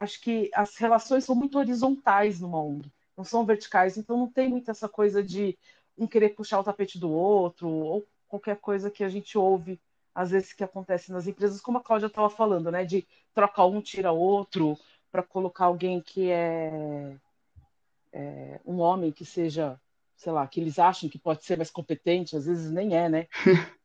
acho 0.00 0.20
que 0.20 0.50
as 0.54 0.76
relações 0.76 1.24
são 1.24 1.34
muito 1.34 1.58
horizontais 1.58 2.40
numa 2.40 2.60
ONG, 2.62 2.90
não 3.16 3.24
são 3.24 3.44
verticais, 3.44 3.96
então 3.96 4.16
não 4.16 4.26
tem 4.26 4.48
muito 4.48 4.70
essa 4.70 4.88
coisa 4.88 5.22
de 5.22 5.56
um 5.96 6.06
querer 6.06 6.30
puxar 6.30 6.58
o 6.58 6.64
tapete 6.64 6.98
do 6.98 7.10
outro, 7.10 7.68
ou 7.68 8.06
qualquer 8.26 8.56
coisa 8.56 8.90
que 8.90 9.04
a 9.04 9.08
gente 9.08 9.36
ouve, 9.36 9.78
às 10.14 10.30
vezes, 10.30 10.52
que 10.54 10.64
acontece 10.64 11.12
nas 11.12 11.26
empresas, 11.26 11.60
como 11.60 11.78
a 11.78 11.82
Cláudia 11.82 12.06
estava 12.06 12.30
falando, 12.30 12.70
né? 12.70 12.84
De 12.84 13.06
trocar 13.34 13.66
um, 13.66 13.80
tira 13.80 14.10
outro, 14.10 14.78
para 15.12 15.22
colocar 15.22 15.66
alguém 15.66 16.00
que 16.00 16.30
é, 16.30 17.14
é, 18.12 18.60
um 18.64 18.80
homem 18.80 19.12
que 19.12 19.24
seja, 19.24 19.78
sei 20.16 20.32
lá, 20.32 20.46
que 20.46 20.60
eles 20.60 20.78
acham 20.78 21.08
que 21.08 21.18
pode 21.18 21.44
ser 21.44 21.56
mais 21.56 21.70
competente, 21.70 22.36
às 22.36 22.46
vezes 22.46 22.70
nem 22.70 22.96
é, 22.96 23.08
né? 23.08 23.26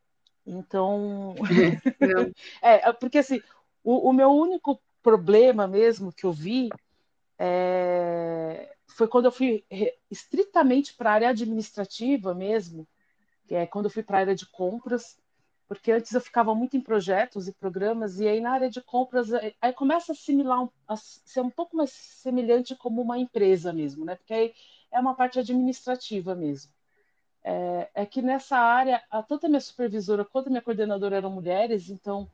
Então, 0.47 1.33
é, 2.61 2.93
porque 2.93 3.17
assim, 3.17 3.41
o, 3.83 4.09
o, 4.09 4.13
meu 4.13 4.29
único 4.29 4.79
problema 5.05 5.67
mesmo 5.67 6.11
que 6.11 6.25
eu 6.25 6.31
vi 6.31 6.67
é, 7.37 8.75
foi 8.87 9.07
quando 9.07 9.25
eu 9.25 9.31
fui 9.31 9.63
estritamente 10.09 10.95
para 10.95 11.11
a 11.11 11.13
área 11.13 11.29
administrativa 11.29 12.33
mesmo, 12.33 12.87
que 13.47 13.53
é 13.53 13.67
quando 13.67 13.85
eu 13.85 13.91
fui 13.91 14.01
para 14.01 14.17
a 14.17 14.21
área 14.21 14.35
de 14.35 14.47
compras, 14.47 15.15
porque 15.67 15.91
antes 15.91 16.11
eu 16.11 16.19
ficava 16.19 16.55
muito 16.55 16.75
em 16.75 16.81
projetos 16.81 17.47
e 17.47 17.53
programas, 17.53 18.19
e 18.19 18.27
aí 18.27 18.41
na 18.41 18.51
área 18.51 18.69
de 18.69 18.81
compras, 18.81 19.27
aí 19.61 19.71
começa 19.73 20.11
a 20.11 20.15
assimilar, 20.15 20.67
a 20.87 20.95
ser 20.95 21.41
um 21.41 21.51
pouco 21.51 21.77
mais 21.77 21.91
semelhante 21.91 22.75
como 22.75 22.99
uma 22.99 23.19
empresa 23.19 23.71
mesmo, 23.71 24.05
né? 24.05 24.15
Porque 24.15 24.33
aí 24.33 24.53
é 24.91 24.99
uma 24.99 25.13
parte 25.13 25.37
administrativa 25.37 26.33
mesmo. 26.33 26.71
É, 27.43 27.89
é 27.93 28.05
que 28.07 28.23
nessa 28.23 28.57
área, 28.57 29.03
tanto 29.27 29.45
a 29.45 29.49
minha 29.49 29.61
supervisora 29.61 30.25
quanto 30.25 30.47
a 30.47 30.49
minha 30.49 30.63
coordenadora 30.63 31.17
eram 31.17 31.29
mulheres, 31.29 31.91
então 31.91 32.27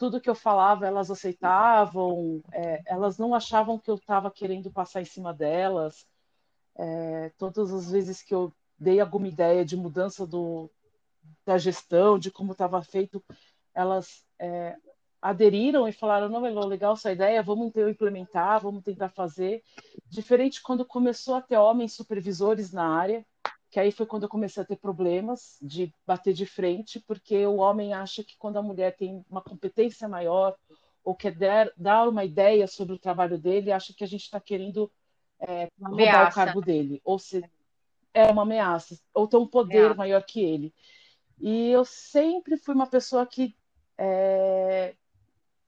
tudo 0.00 0.18
que 0.18 0.30
eu 0.30 0.34
falava 0.34 0.86
elas 0.86 1.10
aceitavam, 1.10 2.42
é, 2.50 2.80
elas 2.86 3.18
não 3.18 3.34
achavam 3.34 3.78
que 3.78 3.90
eu 3.90 3.96
estava 3.96 4.30
querendo 4.30 4.70
passar 4.70 5.02
em 5.02 5.04
cima 5.04 5.34
delas. 5.34 6.06
É, 6.74 7.30
todas 7.36 7.70
as 7.70 7.90
vezes 7.90 8.22
que 8.22 8.34
eu 8.34 8.50
dei 8.78 8.98
alguma 8.98 9.28
ideia 9.28 9.62
de 9.62 9.76
mudança 9.76 10.26
do, 10.26 10.70
da 11.44 11.58
gestão, 11.58 12.18
de 12.18 12.30
como 12.30 12.52
estava 12.52 12.82
feito, 12.82 13.22
elas 13.74 14.24
é, 14.38 14.74
aderiram 15.20 15.86
e 15.86 15.92
falaram: 15.92 16.30
não, 16.30 16.46
é 16.46 16.50
legal 16.50 16.94
essa 16.94 17.12
ideia, 17.12 17.42
vamos 17.42 17.66
então 17.66 17.86
implementar, 17.86 18.58
vamos 18.58 18.82
tentar 18.82 19.10
fazer. 19.10 19.62
Diferente 20.08 20.62
quando 20.62 20.82
começou 20.82 21.34
a 21.34 21.42
ter 21.42 21.58
homens 21.58 21.92
supervisores 21.92 22.72
na 22.72 22.88
área, 22.88 23.22
que 23.70 23.78
aí 23.78 23.92
foi 23.92 24.04
quando 24.04 24.24
eu 24.24 24.28
comecei 24.28 24.62
a 24.62 24.66
ter 24.66 24.76
problemas 24.76 25.56
de 25.62 25.94
bater 26.06 26.34
de 26.34 26.44
frente, 26.44 26.98
porque 27.00 27.46
o 27.46 27.56
homem 27.56 27.92
acha 27.94 28.24
que 28.24 28.36
quando 28.36 28.58
a 28.58 28.62
mulher 28.62 28.96
tem 28.96 29.24
uma 29.30 29.40
competência 29.40 30.08
maior 30.08 30.56
ou 31.04 31.14
quer 31.14 31.34
dar, 31.34 31.70
dar 31.76 32.08
uma 32.08 32.24
ideia 32.24 32.66
sobre 32.66 32.94
o 32.94 32.98
trabalho 32.98 33.38
dele, 33.38 33.72
acha 33.72 33.94
que 33.94 34.02
a 34.02 34.06
gente 34.06 34.22
está 34.22 34.40
querendo 34.40 34.90
é, 35.40 35.68
roubar 35.80 36.30
o 36.30 36.34
cargo 36.34 36.60
dele, 36.60 37.00
ou 37.04 37.18
se 37.18 37.42
é 38.12 38.26
uma 38.26 38.42
ameaça, 38.42 39.00
ou 39.14 39.28
ter 39.28 39.36
um 39.36 39.46
poder 39.46 39.78
ameaça. 39.78 39.94
maior 39.94 40.22
que 40.24 40.40
ele. 40.42 40.74
E 41.38 41.70
eu 41.70 41.84
sempre 41.84 42.56
fui 42.56 42.74
uma 42.74 42.86
pessoa 42.86 43.24
que 43.24 43.56
é, 43.96 44.94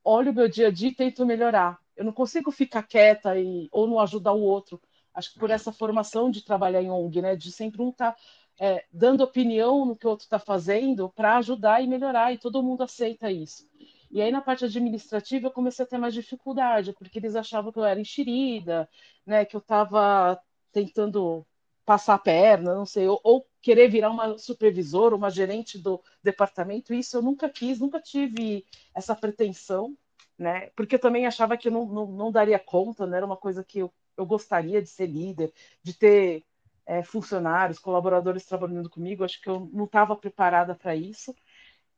olho 0.04 0.32
o 0.32 0.34
meu 0.34 0.48
dia 0.48 0.68
a 0.68 0.70
dia 0.70 0.88
e 0.88 0.94
tento 0.94 1.24
melhorar. 1.24 1.78
Eu 1.96 2.04
não 2.04 2.12
consigo 2.12 2.50
ficar 2.50 2.82
quieta 2.82 3.38
e, 3.38 3.68
ou 3.70 3.86
não 3.86 4.00
ajudar 4.00 4.32
o 4.32 4.40
outro. 4.40 4.80
Acho 5.14 5.32
que 5.32 5.38
por 5.38 5.50
essa 5.50 5.72
formação 5.72 6.30
de 6.30 6.44
trabalhar 6.44 6.82
em 6.82 6.90
ONG, 6.90 7.20
né, 7.20 7.36
de 7.36 7.52
sempre 7.52 7.82
um 7.82 7.90
estar 7.90 8.12
tá, 8.12 8.18
é, 8.60 8.84
dando 8.92 9.22
opinião 9.22 9.84
no 9.84 9.96
que 9.96 10.06
o 10.06 10.10
outro 10.10 10.24
está 10.24 10.38
fazendo 10.38 11.08
para 11.10 11.36
ajudar 11.38 11.82
e 11.82 11.86
melhorar, 11.86 12.32
e 12.32 12.38
todo 12.38 12.62
mundo 12.62 12.82
aceita 12.82 13.30
isso. 13.30 13.68
E 14.10 14.20
aí, 14.20 14.30
na 14.30 14.42
parte 14.42 14.64
administrativa, 14.64 15.46
eu 15.46 15.50
comecei 15.50 15.84
a 15.84 15.88
ter 15.88 15.98
mais 15.98 16.14
dificuldade, 16.14 16.92
porque 16.92 17.18
eles 17.18 17.34
achavam 17.34 17.72
que 17.72 17.78
eu 17.78 17.84
era 17.84 18.00
enxerida, 18.00 18.88
né, 19.26 19.44
que 19.44 19.56
eu 19.56 19.60
estava 19.60 20.40
tentando 20.70 21.46
passar 21.84 22.14
a 22.14 22.18
perna, 22.18 22.74
não 22.74 22.86
sei, 22.86 23.08
ou, 23.08 23.20
ou, 23.24 23.46
querer 23.60 23.88
virar 23.88 24.10
uma 24.10 24.38
supervisora, 24.38 25.14
uma 25.14 25.30
gerente 25.30 25.78
do 25.78 26.00
departamento, 26.22 26.92
isso 26.94 27.16
eu 27.16 27.22
nunca 27.22 27.48
quis, 27.48 27.78
nunca 27.78 28.00
tive 28.00 28.64
essa 28.94 29.14
pretensão, 29.14 29.96
né? 30.38 30.70
Porque 30.76 30.96
eu 30.96 30.98
também 30.98 31.26
achava 31.26 31.56
que 31.56 31.68
eu 31.68 31.72
não, 31.72 31.86
não, 31.86 32.06
não 32.06 32.32
daria 32.32 32.58
conta, 32.58 33.06
né? 33.06 33.18
Era 33.18 33.26
uma 33.26 33.36
coisa 33.36 33.64
que 33.64 33.80
eu, 33.80 33.92
eu 34.16 34.26
gostaria 34.26 34.80
de 34.82 34.88
ser 34.88 35.06
líder, 35.06 35.52
de 35.82 35.94
ter 35.94 36.44
é, 36.86 37.02
funcionários, 37.02 37.78
colaboradores 37.78 38.44
trabalhando 38.44 38.90
comigo, 38.90 39.24
acho 39.24 39.40
que 39.40 39.48
eu 39.48 39.68
não 39.72 39.84
estava 39.84 40.16
preparada 40.16 40.74
para 40.74 40.94
isso. 40.94 41.34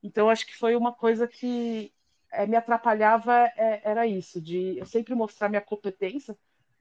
Então, 0.02 0.28
acho 0.28 0.46
que 0.46 0.56
foi 0.56 0.76
uma 0.76 0.92
coisa 0.92 1.26
que 1.26 1.92
é, 2.30 2.46
me 2.46 2.56
atrapalhava, 2.56 3.32
é, 3.56 3.80
era 3.84 4.06
isso, 4.06 4.40
de 4.40 4.78
eu 4.78 4.86
sempre 4.86 5.14
mostrar 5.14 5.48
minha 5.48 5.60
competência, 5.60 6.36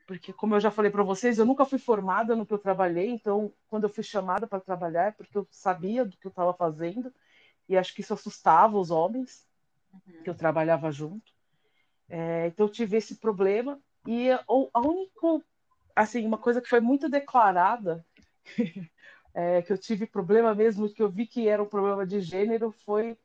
porque 0.05 0.33
como 0.33 0.55
eu 0.55 0.59
já 0.59 0.69
falei 0.69 0.91
para 0.91 1.03
vocês, 1.03 1.37
eu 1.37 1.45
nunca 1.45 1.65
fui 1.65 1.79
formada 1.79 2.35
no 2.35 2.45
que 2.45 2.53
eu 2.53 2.57
trabalhei, 2.57 3.09
então 3.09 3.53
quando 3.69 3.83
eu 3.83 3.89
fui 3.89 4.03
chamada 4.03 4.45
para 4.45 4.59
trabalhar 4.59 5.07
é 5.07 5.11
porque 5.11 5.37
eu 5.37 5.47
sabia 5.49 6.03
do 6.03 6.17
que 6.17 6.27
eu 6.27 6.29
estava 6.29 6.53
fazendo 6.53 7.13
e 7.69 7.77
acho 7.77 7.93
que 7.93 8.01
isso 8.01 8.13
assustava 8.13 8.77
os 8.77 8.91
homens 8.91 9.47
uhum. 9.93 10.23
que 10.23 10.29
eu 10.29 10.35
trabalhava 10.35 10.91
junto. 10.91 11.31
É, 12.09 12.47
então 12.47 12.65
eu 12.65 12.71
tive 12.71 12.97
esse 12.97 13.15
problema 13.15 13.79
e 14.05 14.31
a, 14.31 14.43
a 14.47 14.79
única 14.79 15.45
assim 15.95 16.25
uma 16.25 16.37
coisa 16.37 16.61
que 16.61 16.69
foi 16.69 16.79
muito 16.79 17.09
declarada 17.09 18.05
é, 19.33 19.61
que 19.61 19.71
eu 19.71 19.77
tive 19.77 20.05
problema 20.05 20.53
mesmo 20.53 20.91
que 20.93 21.01
eu 21.01 21.09
vi 21.09 21.25
que 21.25 21.47
era 21.47 21.61
um 21.61 21.69
problema 21.69 22.05
de 22.05 22.19
gênero 22.19 22.71
foi 22.85 23.17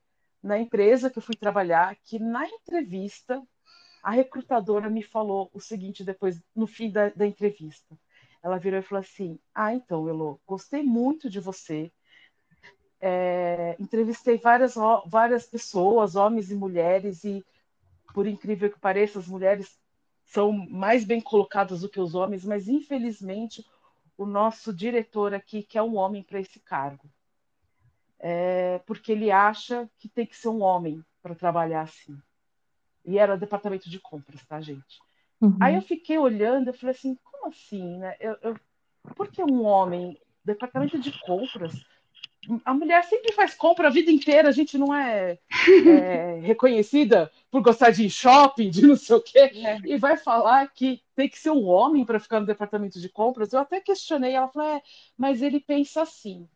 na 0.43 0.59
empresa 0.59 1.11
que 1.11 1.19
eu 1.19 1.23
fui 1.23 1.35
trabalhar 1.35 1.97
que 2.05 2.19
na 2.19 2.47
entrevista 2.47 3.43
a 4.03 4.11
recrutadora 4.11 4.89
me 4.89 5.03
falou 5.03 5.51
o 5.53 5.61
seguinte 5.61 6.05
depois, 6.05 6.41
no 6.55 6.67
fim 6.67 6.91
da, 6.91 7.11
da 7.11 7.27
entrevista. 7.27 7.99
Ela 8.43 8.59
virou 8.59 8.79
e 8.79 8.83
falou 8.83 9.01
assim: 9.01 9.39
Ah, 9.55 9.75
então, 9.75 10.09
Elo, 10.09 10.41
gostei 10.47 10.83
muito 10.83 11.29
de 11.29 11.41
você. 11.41 11.93
É, 13.01 13.77
entrevistei 13.79 14.39
várias, 14.39 14.75
várias 15.07 15.47
pessoas, 15.47 16.17
homens 16.17 16.51
e 16.51 16.55
mulheres, 16.55 17.23
e 17.25 17.45
por 18.15 18.27
incrível 18.27 18.71
que 18.71 18.81
pareça, 18.81 19.19
as 19.19 19.29
mulheres 19.29 19.78
são 20.29 20.53
mais 20.53 21.05
bem 21.05 21.21
colocadas 21.21 21.81
do 21.81 21.89
que 21.89 22.01
os 22.01 22.15
homens, 22.15 22.45
mas 22.45 22.69
infelizmente 22.69 23.65
o 24.17 24.27
nosso 24.27 24.73
diretor 24.75 25.33
aqui 25.33 25.63
quer 25.63 25.83
um 25.83 25.97
homem 25.97 26.23
para 26.23 26.39
esse 26.39 26.61
cargo. 26.61 27.09
É, 28.19 28.79
porque 28.81 29.13
ele 29.13 29.31
acha 29.31 29.89
que 29.99 30.09
tem 30.09 30.27
que 30.27 30.37
ser 30.37 30.49
um 30.49 30.61
homem 30.61 31.03
para 31.23 31.35
trabalhar 31.35 31.83
assim. 31.83 32.21
E 33.07 33.19
era 33.19 33.39
departamento 33.39 33.89
de 33.89 33.99
compras, 33.99 34.45
tá, 34.45 34.61
gente? 34.61 35.01
Uhum. 35.41 35.57
Aí 35.61 35.77
eu 35.77 35.83
fiquei 35.83 36.19
olhando, 36.19 36.69
eu 36.69 36.75
falei 36.75 36.95
assim, 36.95 37.17
como 37.25 37.47
assim, 37.47 37.97
né? 37.99 38.17
Eu, 38.21 38.37
eu, 38.43 38.57
por 39.15 39.29
que 39.29 39.43
um 39.43 39.65
homem, 39.65 40.21
departamento 40.45 40.99
de 40.99 41.19
compras? 41.21 41.73
A 42.65 42.73
mulher 42.73 43.05
sempre 43.05 43.33
faz 43.33 43.55
compra 43.55 43.89
a 43.89 43.91
vida 43.91 44.11
inteira, 44.11 44.49
a 44.49 44.53
gente 44.53 44.79
não 44.79 44.95
é, 44.95 45.39
é 45.87 46.39
reconhecida 46.43 47.31
por 47.51 47.63
gostar 47.63 47.91
de 47.91 48.09
shopping, 48.09 48.71
de 48.71 48.87
não 48.87 48.97
sei 48.97 49.17
o 49.17 49.21
quê, 49.21 49.39
é. 49.39 49.79
e 49.85 49.97
vai 49.99 50.17
falar 50.17 50.67
que 50.73 51.03
tem 51.15 51.29
que 51.29 51.39
ser 51.39 51.51
um 51.51 51.67
homem 51.67 52.05
para 52.05 52.21
ficar 52.21 52.41
no 52.41 52.47
departamento 52.47 53.01
de 53.01 53.09
compras. 53.09 53.53
Eu 53.53 53.61
até 53.61 53.81
questionei, 53.81 54.33
ela 54.33 54.49
falou, 54.49 54.69
é, 54.69 54.83
mas 55.17 55.43
ele 55.43 55.61
pensa 55.61 56.03
assim. 56.03 56.49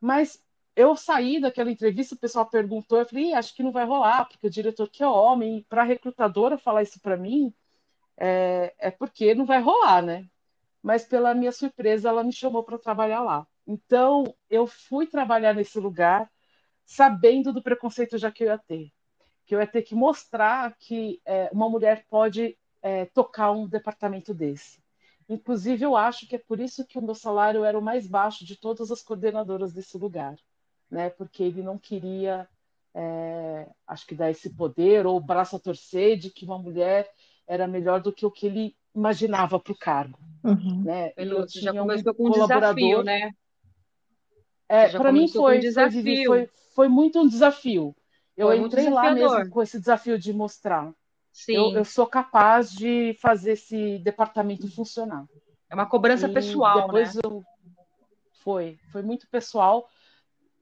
Mas 0.00 0.42
eu 0.74 0.94
saí 0.94 1.40
daquela 1.40 1.72
entrevista, 1.72 2.14
o 2.14 2.18
pessoal 2.18 2.46
perguntou, 2.46 2.98
eu 2.98 3.06
falei, 3.06 3.34
acho 3.34 3.54
que 3.54 3.64
não 3.64 3.72
vai 3.72 3.84
rolar, 3.84 4.26
porque 4.26 4.46
o 4.46 4.50
diretor 4.50 4.88
que 4.88 5.02
é 5.02 5.06
homem, 5.08 5.66
para 5.68 5.82
a 5.82 5.84
recrutadora 5.84 6.56
falar 6.56 6.82
isso 6.84 7.00
para 7.00 7.16
mim, 7.16 7.52
é, 8.16 8.72
é, 8.78 8.90
porque 8.90 9.34
não 9.34 9.44
vai 9.44 9.60
rolar, 9.60 10.02
né? 10.02 10.26
Mas 10.82 11.04
pela 11.04 11.34
minha 11.34 11.52
surpresa, 11.52 12.08
ela 12.08 12.22
me 12.22 12.32
chamou 12.32 12.62
para 12.62 12.78
trabalhar 12.78 13.20
lá. 13.20 13.46
Então, 13.68 14.34
eu 14.50 14.66
fui 14.66 15.06
trabalhar 15.06 15.54
nesse 15.54 15.78
lugar 15.78 16.28
sabendo 16.84 17.52
do 17.52 17.62
preconceito 17.62 18.16
já 18.16 18.32
que 18.32 18.42
eu 18.44 18.48
ia 18.48 18.58
ter. 18.58 18.90
Que 19.46 19.54
eu 19.54 19.60
ia 19.60 19.66
ter 19.66 19.82
que 19.82 19.94
mostrar 19.94 20.74
que 20.78 21.20
é, 21.24 21.50
uma 21.52 21.68
mulher 21.68 22.04
pode 22.08 22.58
é, 22.82 23.04
tocar 23.06 23.52
um 23.52 23.68
departamento 23.68 24.32
desse. 24.32 24.82
Inclusive, 25.28 25.84
eu 25.84 25.94
acho 25.94 26.26
que 26.26 26.36
é 26.36 26.38
por 26.38 26.58
isso 26.58 26.86
que 26.86 26.98
o 26.98 27.02
meu 27.02 27.14
salário 27.14 27.62
era 27.62 27.78
o 27.78 27.82
mais 27.82 28.08
baixo 28.08 28.44
de 28.44 28.56
todas 28.56 28.90
as 28.90 29.02
coordenadoras 29.02 29.74
desse 29.74 29.98
lugar 29.98 30.34
né? 30.90 31.10
Porque 31.10 31.42
ele 31.42 31.62
não 31.62 31.78
queria, 31.78 32.48
é, 32.94 33.68
acho 33.86 34.06
que 34.06 34.14
dar 34.14 34.30
esse 34.30 34.50
poder 34.50 35.06
ou 35.06 35.16
o 35.16 35.20
braço 35.20 35.56
a 35.56 35.60
torcer 35.60 36.16
de 36.16 36.30
que 36.30 36.44
uma 36.44 36.58
mulher 36.58 37.08
era 37.46 37.66
melhor 37.66 38.00
do 38.00 38.12
que 38.12 38.26
o 38.26 38.30
que 38.30 38.46
ele 38.46 38.76
imaginava 38.94 39.60
para 39.60 39.72
o 39.72 39.78
cargo, 39.78 40.18
uhum. 40.44 40.82
né? 40.84 41.12
Ele 41.16 41.34
já 41.48 41.72
começou 41.72 42.12
um 42.12 42.16
com 42.16 42.26
um 42.26 42.30
desafio, 42.30 43.02
né? 43.02 43.30
É, 44.68 44.88
para 44.90 45.10
mim 45.10 45.28
foi, 45.28 45.60
foi, 45.72 46.24
foi, 46.26 46.50
foi, 46.74 46.88
muito 46.88 47.20
um 47.20 47.28
desafio. 47.28 47.94
Eu 48.36 48.52
entrei 48.54 48.88
lá 48.88 49.12
mesmo 49.12 49.50
com 49.50 49.62
esse 49.62 49.78
desafio 49.78 50.18
de 50.18 50.32
mostrar. 50.32 50.92
Sim. 51.32 51.54
Eu, 51.54 51.76
eu 51.76 51.84
sou 51.84 52.06
capaz 52.06 52.70
de 52.70 53.16
fazer 53.20 53.52
esse 53.52 53.98
departamento 53.98 54.70
funcionar. 54.70 55.24
É 55.70 55.74
uma 55.74 55.86
cobrança 55.86 56.28
e 56.28 56.32
pessoal, 56.32 56.82
depois 56.82 57.14
né? 57.14 57.20
Eu, 57.24 57.44
foi. 58.42 58.78
Foi 58.90 59.02
muito 59.02 59.28
pessoal, 59.28 59.88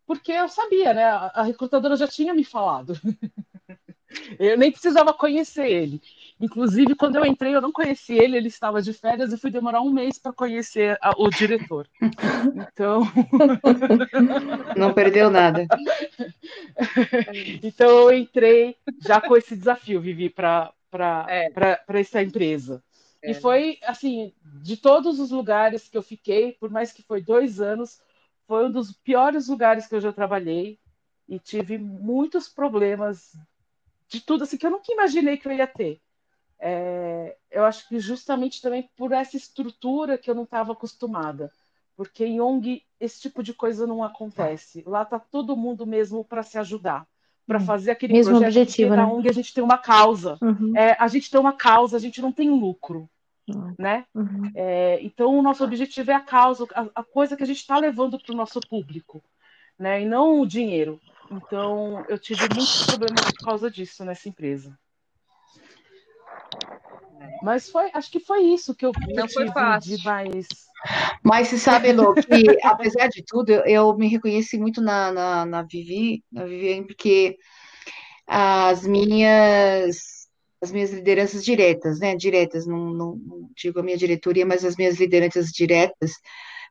porque 0.07 0.33
eu 0.33 0.49
sabia, 0.49 0.93
né? 0.93 1.05
A 1.05 1.43
recrutadora 1.43 1.97
já 1.97 2.07
tinha 2.07 2.35
me 2.35 2.45
falado. 2.45 2.95
Eu 4.39 4.57
nem 4.57 4.71
precisava 4.71 5.13
conhecer 5.13 5.67
ele. 5.67 6.01
Inclusive, 6.39 6.95
quando 6.95 7.17
eu 7.17 7.25
entrei, 7.25 7.55
eu 7.55 7.63
não 7.63 7.73
conheci 7.73 8.13
ele, 8.15 8.37
ele 8.37 8.49
estava 8.49 8.83
de 8.83 8.93
férias 8.93 9.33
e 9.33 9.39
fui 9.39 9.51
demorar 9.51 9.81
um 9.81 9.91
mês 9.91 10.19
para 10.19 10.35
conhecer 10.35 10.99
a, 11.01 11.13
o 11.17 11.31
diretor. 11.31 11.89
Então. 12.55 13.01
Não 14.77 14.93
perdeu 14.93 15.31
nada. 15.31 15.67
Então, 17.63 17.89
eu 17.89 18.13
entrei 18.13 18.77
já 19.01 19.19
com 19.19 19.35
esse 19.35 19.57
desafio, 19.57 20.01
Vivi, 20.01 20.29
para 20.29 20.73
é. 21.29 21.51
essa 21.89 22.23
empresa. 22.23 22.83
É. 23.23 23.31
E 23.31 23.35
foi, 23.35 23.79
assim, 23.83 24.35
de 24.63 24.77
todos 24.77 25.19
os 25.19 25.31
lugares 25.31 25.89
que 25.89 25.97
eu 25.97 26.03
fiquei, 26.03 26.53
por 26.53 26.71
mais 26.71 26.93
que 26.93 27.03
foi 27.03 27.23
dois 27.23 27.61
anos, 27.63 27.99
foi 28.47 28.67
um 28.67 28.71
dos 28.71 28.93
piores 28.93 29.49
lugares 29.49 29.87
que 29.87 29.95
eu 29.95 30.01
já 30.01 30.13
trabalhei 30.13 30.79
e 31.27 31.39
tive 31.39 31.79
muitos 31.79 32.47
problemas 32.47 33.37
de 34.09 34.21
tudo 34.21 34.45
assim 34.45 34.57
que 34.57 34.67
eu 34.67 34.71
nunca 34.71 34.93
imaginei 34.93 35.37
que 35.37 35.49
eu 35.49 35.53
ia 35.53 35.67
ter. 35.67 36.01
É, 36.59 37.37
eu 37.51 37.65
acho 37.65 37.89
que 37.89 37.99
justamente 37.99 38.63
também 38.63 38.89
por 38.97 39.13
essa 39.13 39.37
estrutura 39.37 40.17
que 40.17 40.31
eu 40.31 40.35
não 40.35 40.45
estava 40.45 40.73
acostumada, 40.73 41.51
porque 41.97 42.25
em 42.25 42.41
ONG 42.41 42.83
esse 42.99 43.21
tipo 43.21 43.43
de 43.43 43.53
coisa 43.53 43.87
não 43.87 44.03
acontece. 44.03 44.83
Lá 44.87 45.05
tá 45.05 45.19
todo 45.19 45.57
mundo 45.57 45.87
mesmo 45.87 46.25
para 46.25 46.43
se 46.43 46.59
ajudar, 46.59 47.07
para 47.47 47.59
uhum. 47.59 47.65
fazer 47.65 47.91
aquele 47.91 48.13
mesmo 48.15 48.39
projeto. 48.39 48.63
Objetivo, 48.63 48.91
né? 48.91 48.97
Na 48.97 49.13
ONG 49.13 49.29
a 49.29 49.33
gente 49.33 49.53
tem 49.53 49.63
uma 49.63 49.79
causa, 49.79 50.39
uhum. 50.41 50.77
é, 50.77 50.97
a 50.99 51.09
gente 51.09 51.31
tem 51.31 51.41
uma 51.41 51.53
causa, 51.53 51.97
a 51.97 52.01
gente 52.01 52.21
não 52.21 52.33
tem 52.33 52.51
lucro. 52.51 53.09
Uhum. 53.49 53.75
Né? 53.79 54.05
Uhum. 54.13 54.51
É, 54.57 54.99
então 55.03 55.39
o 55.39 55.41
nosso 55.41 55.63
objetivo 55.63 56.11
é 56.11 56.15
a 56.15 56.21
causa, 56.21 56.67
a, 56.75 56.89
a 56.97 57.05
coisa 57.05 57.37
que 57.37 57.45
a 57.45 57.47
gente 57.47 57.59
está 57.59 57.79
levando 57.79 58.19
para 58.19 58.33
o 58.33 58.37
nosso 58.37 58.59
público, 58.61 59.23
né? 59.79 60.03
E 60.03 60.05
não 60.05 60.41
o 60.41 60.47
dinheiro. 60.47 61.01
Então, 61.31 62.05
eu 62.09 62.19
tive 62.19 62.43
muitos 62.55 62.87
problemas 62.87 63.25
por 63.25 63.45
causa 63.45 63.71
disso 63.71 64.05
nessa 64.05 64.29
empresa. 64.29 64.77
Mas 67.43 67.69
foi, 67.69 67.91
acho 67.93 68.11
que 68.11 68.21
foi 68.21 68.43
isso 68.43 68.75
que 68.75 68.85
eu, 68.85 68.93
Não 69.15 69.29
foi 69.29 69.49
fácil. 69.49 69.97
de 69.97 70.05
mais. 70.05 70.47
Mas 71.23 71.49
você 71.49 71.59
sabe, 71.59 71.93
Lô, 71.93 72.15
que 72.15 72.59
apesar 72.63 73.09
de 73.09 73.23
tudo, 73.25 73.51
eu 73.51 73.97
me 73.97 74.09
reconheci 74.09 74.59
muito 74.59 74.81
na, 74.81 75.13
na, 75.13 75.47
na 75.47 75.63
Vivi, 75.63 76.23
na 76.31 76.45
Viviane, 76.45 76.87
porque 76.87 77.37
as 78.27 78.87
minhas 78.87 80.17
as 80.63 80.73
minhas 80.73 80.91
lideranças 80.91 81.45
diretas, 81.45 82.01
né? 82.01 82.17
Diretas, 82.17 82.67
não, 82.67 82.91
não, 82.91 83.17
não 83.17 83.51
digo 83.55 83.79
a 83.79 83.83
minha 83.83 83.97
diretoria, 83.97 84.47
mas 84.47 84.65
as 84.65 84.75
minhas 84.77 84.99
lideranças 84.99 85.49
diretas 85.49 86.13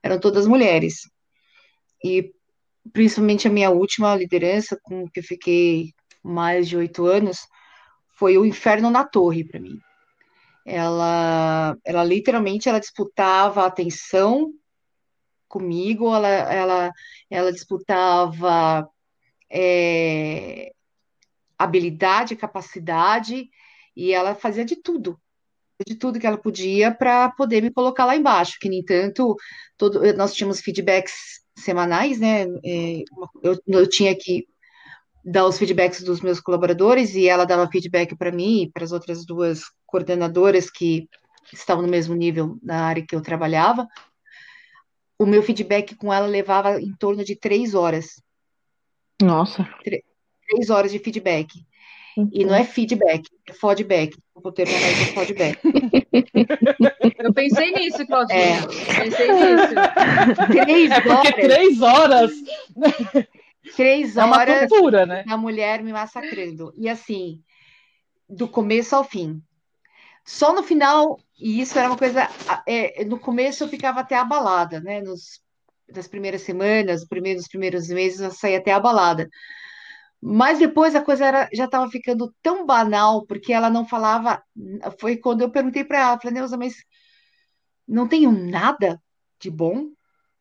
eram 0.04 0.20
todas 0.20 0.48
mulheres. 0.48 1.02
E 2.04 2.34
principalmente 2.92 3.48
a 3.48 3.52
minha 3.52 3.70
última 3.70 4.16
liderança, 4.16 4.78
com 4.84 5.08
que 5.10 5.20
eu 5.20 5.24
fiquei 5.24 5.94
mais 6.24 6.68
de 6.68 6.76
oito 6.76 7.06
anos, 7.06 7.48
foi 8.18 8.38
o 8.38 8.46
inferno 8.46 8.90
na 8.90 9.04
torre 9.04 9.44
para 9.44 9.60
mim. 9.60 9.80
Ela, 10.66 11.78
ela 11.86 12.04
literalmente 12.04 12.68
ela 12.68 12.80
disputava 12.80 13.66
atenção 13.66 14.52
comigo, 15.48 16.14
ela, 16.14 16.28
ela, 16.28 16.92
ela 17.30 17.52
disputava 17.52 18.90
é, 19.50 20.74
habilidade, 21.58 22.36
capacidade, 22.36 23.50
e 23.96 24.12
ela 24.12 24.36
fazia 24.36 24.66
de 24.66 24.76
tudo, 24.76 25.20
de 25.86 25.96
tudo 25.96 26.20
que 26.20 26.28
ela 26.28 26.38
podia 26.38 26.92
para 26.94 27.30
poder 27.30 27.62
me 27.62 27.72
colocar 27.72 28.06
lá 28.06 28.16
embaixo. 28.16 28.58
Que, 28.60 28.68
no 28.68 28.76
entanto, 28.76 29.36
todo, 29.78 30.02
nós 30.16 30.34
tínhamos 30.34 30.60
feedbacks 30.60 31.42
semanais, 31.58 32.20
né? 32.20 32.44
É, 32.66 33.04
eu, 33.44 33.58
eu 33.68 33.88
tinha 33.88 34.16
que 34.16 34.48
dar 35.26 35.46
os 35.48 35.58
feedbacks 35.58 36.04
dos 36.04 36.22
meus 36.22 36.40
colaboradores 36.40 37.16
e 37.16 37.28
ela 37.28 37.46
dava 37.46 37.68
feedback 37.68 38.16
para 38.16 38.32
mim 38.32 38.62
e 38.62 38.72
para 38.72 38.84
as 38.84 38.92
outras 38.92 39.26
duas 39.26 39.64
coordenadoras 39.88 40.70
que 40.70 41.10
estavam 41.52 41.82
no 41.82 41.90
mesmo 41.90 42.14
nível 42.14 42.60
na 42.62 42.86
área 42.86 43.04
que 43.06 43.16
eu 43.16 43.22
trabalhava. 43.22 43.88
O 45.18 45.26
meu 45.26 45.42
feedback 45.42 45.96
com 45.96 46.14
ela 46.14 46.28
levava 46.28 46.80
em 46.80 46.94
torno 46.94 47.24
de 47.24 47.36
três 47.36 47.74
horas. 47.74 48.22
Nossa. 49.20 49.68
Três 49.84 50.70
horas 50.70 50.92
de 50.92 51.00
feedback. 51.00 51.66
E 52.32 52.46
não 52.46 52.56
é 52.56 52.64
feedback, 52.64 53.28
é 53.50 53.54
feedback. 53.54 54.18
Vou 54.36 54.52
ter 54.52 54.66
mais 54.68 54.84
é 54.84 55.26
feedback. 55.26 55.60
Eu 57.20 57.34
pensei 57.34 57.72
nisso, 57.72 58.06
Claudinha. 58.06 58.40
É. 58.40 58.62
Pensei 58.62 59.32
nisso. 59.32 59.74
Três 60.52 60.92
é 60.92 61.02
porque 61.02 61.12
horas. 61.12 61.34
três 61.34 61.82
horas. 61.82 62.32
Três 63.76 64.18
horas. 64.18 64.50
É 64.50 64.54
uma 64.54 64.68
tortura, 64.68 65.06
né? 65.06 65.24
A 65.28 65.38
mulher 65.38 65.84
me 65.84 65.94
massacrando. 65.94 66.74
E 66.78 66.90
assim, 66.90 67.42
do 68.30 68.48
começo 68.48 68.96
ao 68.96 69.04
fim. 69.04 69.42
Só 70.24 70.54
no 70.54 70.64
final, 70.64 71.20
e 71.40 71.62
isso 71.62 71.78
era 71.78 71.88
uma 71.88 71.98
coisa. 71.98 72.28
É, 72.68 73.06
no 73.06 73.20
começo 73.20 73.64
eu 73.64 73.68
ficava 73.68 74.00
até 74.00 74.16
abalada, 74.16 74.80
né? 74.82 75.02
Nos, 75.02 75.42
nas 75.94 76.08
primeiras 76.08 76.42
semanas, 76.42 77.06
primeiros, 77.06 77.44
nos 77.44 77.50
primeiros 77.50 77.88
meses, 77.90 78.20
eu 78.20 78.32
saía 78.32 78.58
até 78.58 78.72
abalada. 78.72 79.30
Mas 80.20 80.58
depois 80.58 80.96
a 80.96 81.04
coisa 81.04 81.26
era, 81.26 81.50
já 81.54 81.66
estava 81.66 81.88
ficando 81.90 82.34
tão 82.42 82.66
banal, 82.66 83.26
porque 83.28 83.54
ela 83.54 83.70
não 83.70 83.88
falava. 83.88 84.42
Foi 85.00 85.18
quando 85.18 85.42
eu 85.42 85.52
perguntei 85.52 85.84
para 85.84 86.00
ela, 86.00 86.20
falei, 86.20 86.34
Neuza, 86.34 86.58
mas 86.58 86.78
não 87.88 88.08
tenho 88.08 88.32
nada 88.32 89.00
de 89.40 89.52
bom? 89.52 89.90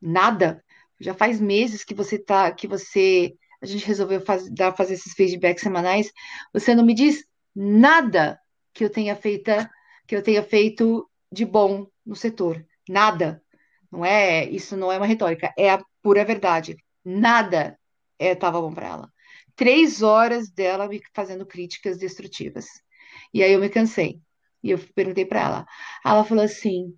Nada. 0.01 0.64
Já 1.01 1.15
faz 1.15 1.41
meses 1.41 1.85
que 1.85 1.95
você 1.95 2.19
tá, 2.19 2.51
que 2.53 2.67
você. 2.67 3.35
A 3.63 3.67
gente 3.67 3.87
resolveu 3.87 4.21
faz, 4.21 4.51
dar, 4.51 4.77
fazer 4.77 4.95
esses 4.95 5.15
feedbacks 5.15 5.63
semanais. 5.63 6.11
Você 6.53 6.75
não 6.75 6.85
me 6.85 6.95
diz 6.95 7.25
nada 7.55 8.39
que 8.73 8.85
eu 8.85 8.91
tenha 8.91 9.17
feita, 9.17 9.71
que 10.07 10.15
eu 10.15 10.23
tenha 10.23 10.43
feito 10.43 11.09
de 11.33 11.45
bom 11.45 11.87
no 12.05 12.15
setor. 12.15 12.65
Nada. 12.89 13.43
Não 13.91 14.05
é, 14.05 14.45
isso 14.51 14.77
não 14.77 14.91
é 14.91 14.97
uma 14.97 15.07
retórica, 15.07 15.53
é 15.57 15.71
a 15.71 15.83
pura 16.03 16.25
verdade. 16.25 16.77
Nada 17.05 17.79
estava 18.19 18.59
é, 18.59 18.61
bom 18.61 18.75
para 18.75 18.89
ela 18.89 19.15
três 19.57 20.03
horas 20.03 20.51
dela 20.51 20.89
me 20.89 21.01
fazendo 21.13 21.47
críticas 21.47 21.99
destrutivas. 21.99 22.67
E 23.33 23.43
aí 23.43 23.53
eu 23.53 23.61
me 23.61 23.69
cansei. 23.69 24.21
E 24.63 24.71
eu 24.71 24.79
perguntei 24.95 25.27
para 25.27 25.41
ela. 25.41 25.67
Ela 26.05 26.25
falou 26.25 26.45
assim: 26.45 26.95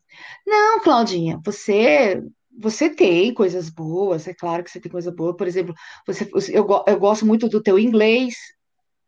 Não, 0.47 0.81
Claudinha, 0.81 1.41
você 1.45 2.23
você 2.59 2.89
tem 2.89 3.33
coisas 3.35 3.69
boas, 3.69 4.27
é 4.27 4.35
claro 4.35 4.65
que 4.65 4.71
você 4.71 4.81
tem 4.81 4.91
coisa 4.91 5.13
boa. 5.13 5.37
Por 5.37 5.47
exemplo, 5.47 5.75
você, 6.07 6.29
eu, 6.51 6.67
eu 6.87 6.99
gosto 6.99 7.27
muito 7.27 7.49
do 7.49 7.63
teu 7.63 7.79
inglês. 7.79 8.35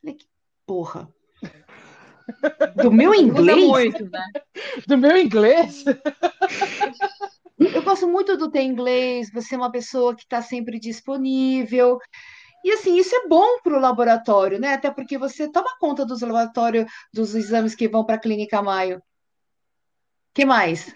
falei, 0.00 0.16
que 0.16 0.26
porra. 0.66 1.08
Do 2.76 2.92
meu 2.92 3.14
inglês? 3.14 3.66
muito, 3.66 4.10
né? 4.10 4.24
Do 4.86 4.98
meu 4.98 5.16
inglês? 5.16 5.84
Eu 7.58 7.82
gosto 7.82 8.06
muito 8.06 8.36
do 8.36 8.50
teu 8.50 8.62
inglês, 8.62 9.30
você 9.32 9.54
é 9.54 9.58
uma 9.58 9.72
pessoa 9.72 10.14
que 10.14 10.22
está 10.22 10.42
sempre 10.42 10.78
disponível. 10.78 11.98
E 12.64 12.72
assim, 12.72 12.96
isso 12.96 13.14
é 13.14 13.26
bom 13.26 13.60
para 13.62 13.76
o 13.76 13.80
laboratório, 13.80 14.58
né? 14.58 14.74
Até 14.74 14.90
porque 14.90 15.16
você 15.16 15.50
toma 15.50 15.76
conta 15.80 16.04
dos 16.04 16.20
laboratórios, 16.20 16.90
dos 17.12 17.34
exames 17.34 17.74
que 17.74 17.88
vão 17.88 18.04
para 18.04 18.16
a 18.16 18.20
clínica 18.20 18.62
Maio. 18.62 19.02
que 20.34 20.44
mais? 20.44 20.92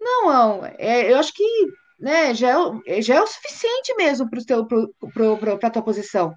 Não, 0.00 0.24
não 0.32 0.66
é, 0.78 1.12
eu 1.12 1.18
acho 1.18 1.32
que 1.34 1.44
né, 2.00 2.34
já, 2.34 2.54
é, 2.86 3.02
já 3.02 3.16
é 3.16 3.20
o 3.20 3.26
suficiente 3.26 3.94
mesmo 3.96 4.28
para 4.30 5.68
a 5.68 5.70
tua 5.70 5.82
posição. 5.82 6.34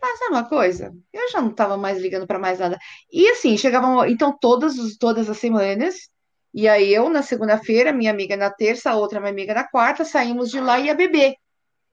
Mas 0.00 0.20
é 0.20 0.26
uma 0.26 0.48
coisa, 0.48 0.92
eu 1.12 1.30
já 1.30 1.40
não 1.40 1.50
estava 1.50 1.76
mais 1.76 1.98
ligando 1.98 2.26
para 2.26 2.38
mais 2.38 2.58
nada. 2.58 2.78
E 3.10 3.28
assim, 3.30 3.56
chegavam, 3.56 4.04
então, 4.06 4.36
todas, 4.36 4.74
todas 4.98 5.30
as 5.30 5.38
semanas, 5.38 5.94
e 6.52 6.68
aí 6.68 6.92
eu 6.92 7.08
na 7.08 7.22
segunda-feira, 7.22 7.92
minha 7.92 8.10
amiga 8.10 8.36
na 8.36 8.50
terça, 8.50 8.94
outra 8.94 9.20
minha 9.20 9.32
amiga 9.32 9.54
na 9.54 9.64
quarta, 9.64 10.04
saímos 10.04 10.50
de 10.50 10.60
lá 10.60 10.80
e 10.80 10.86
ia 10.86 10.94
beber. 10.94 11.36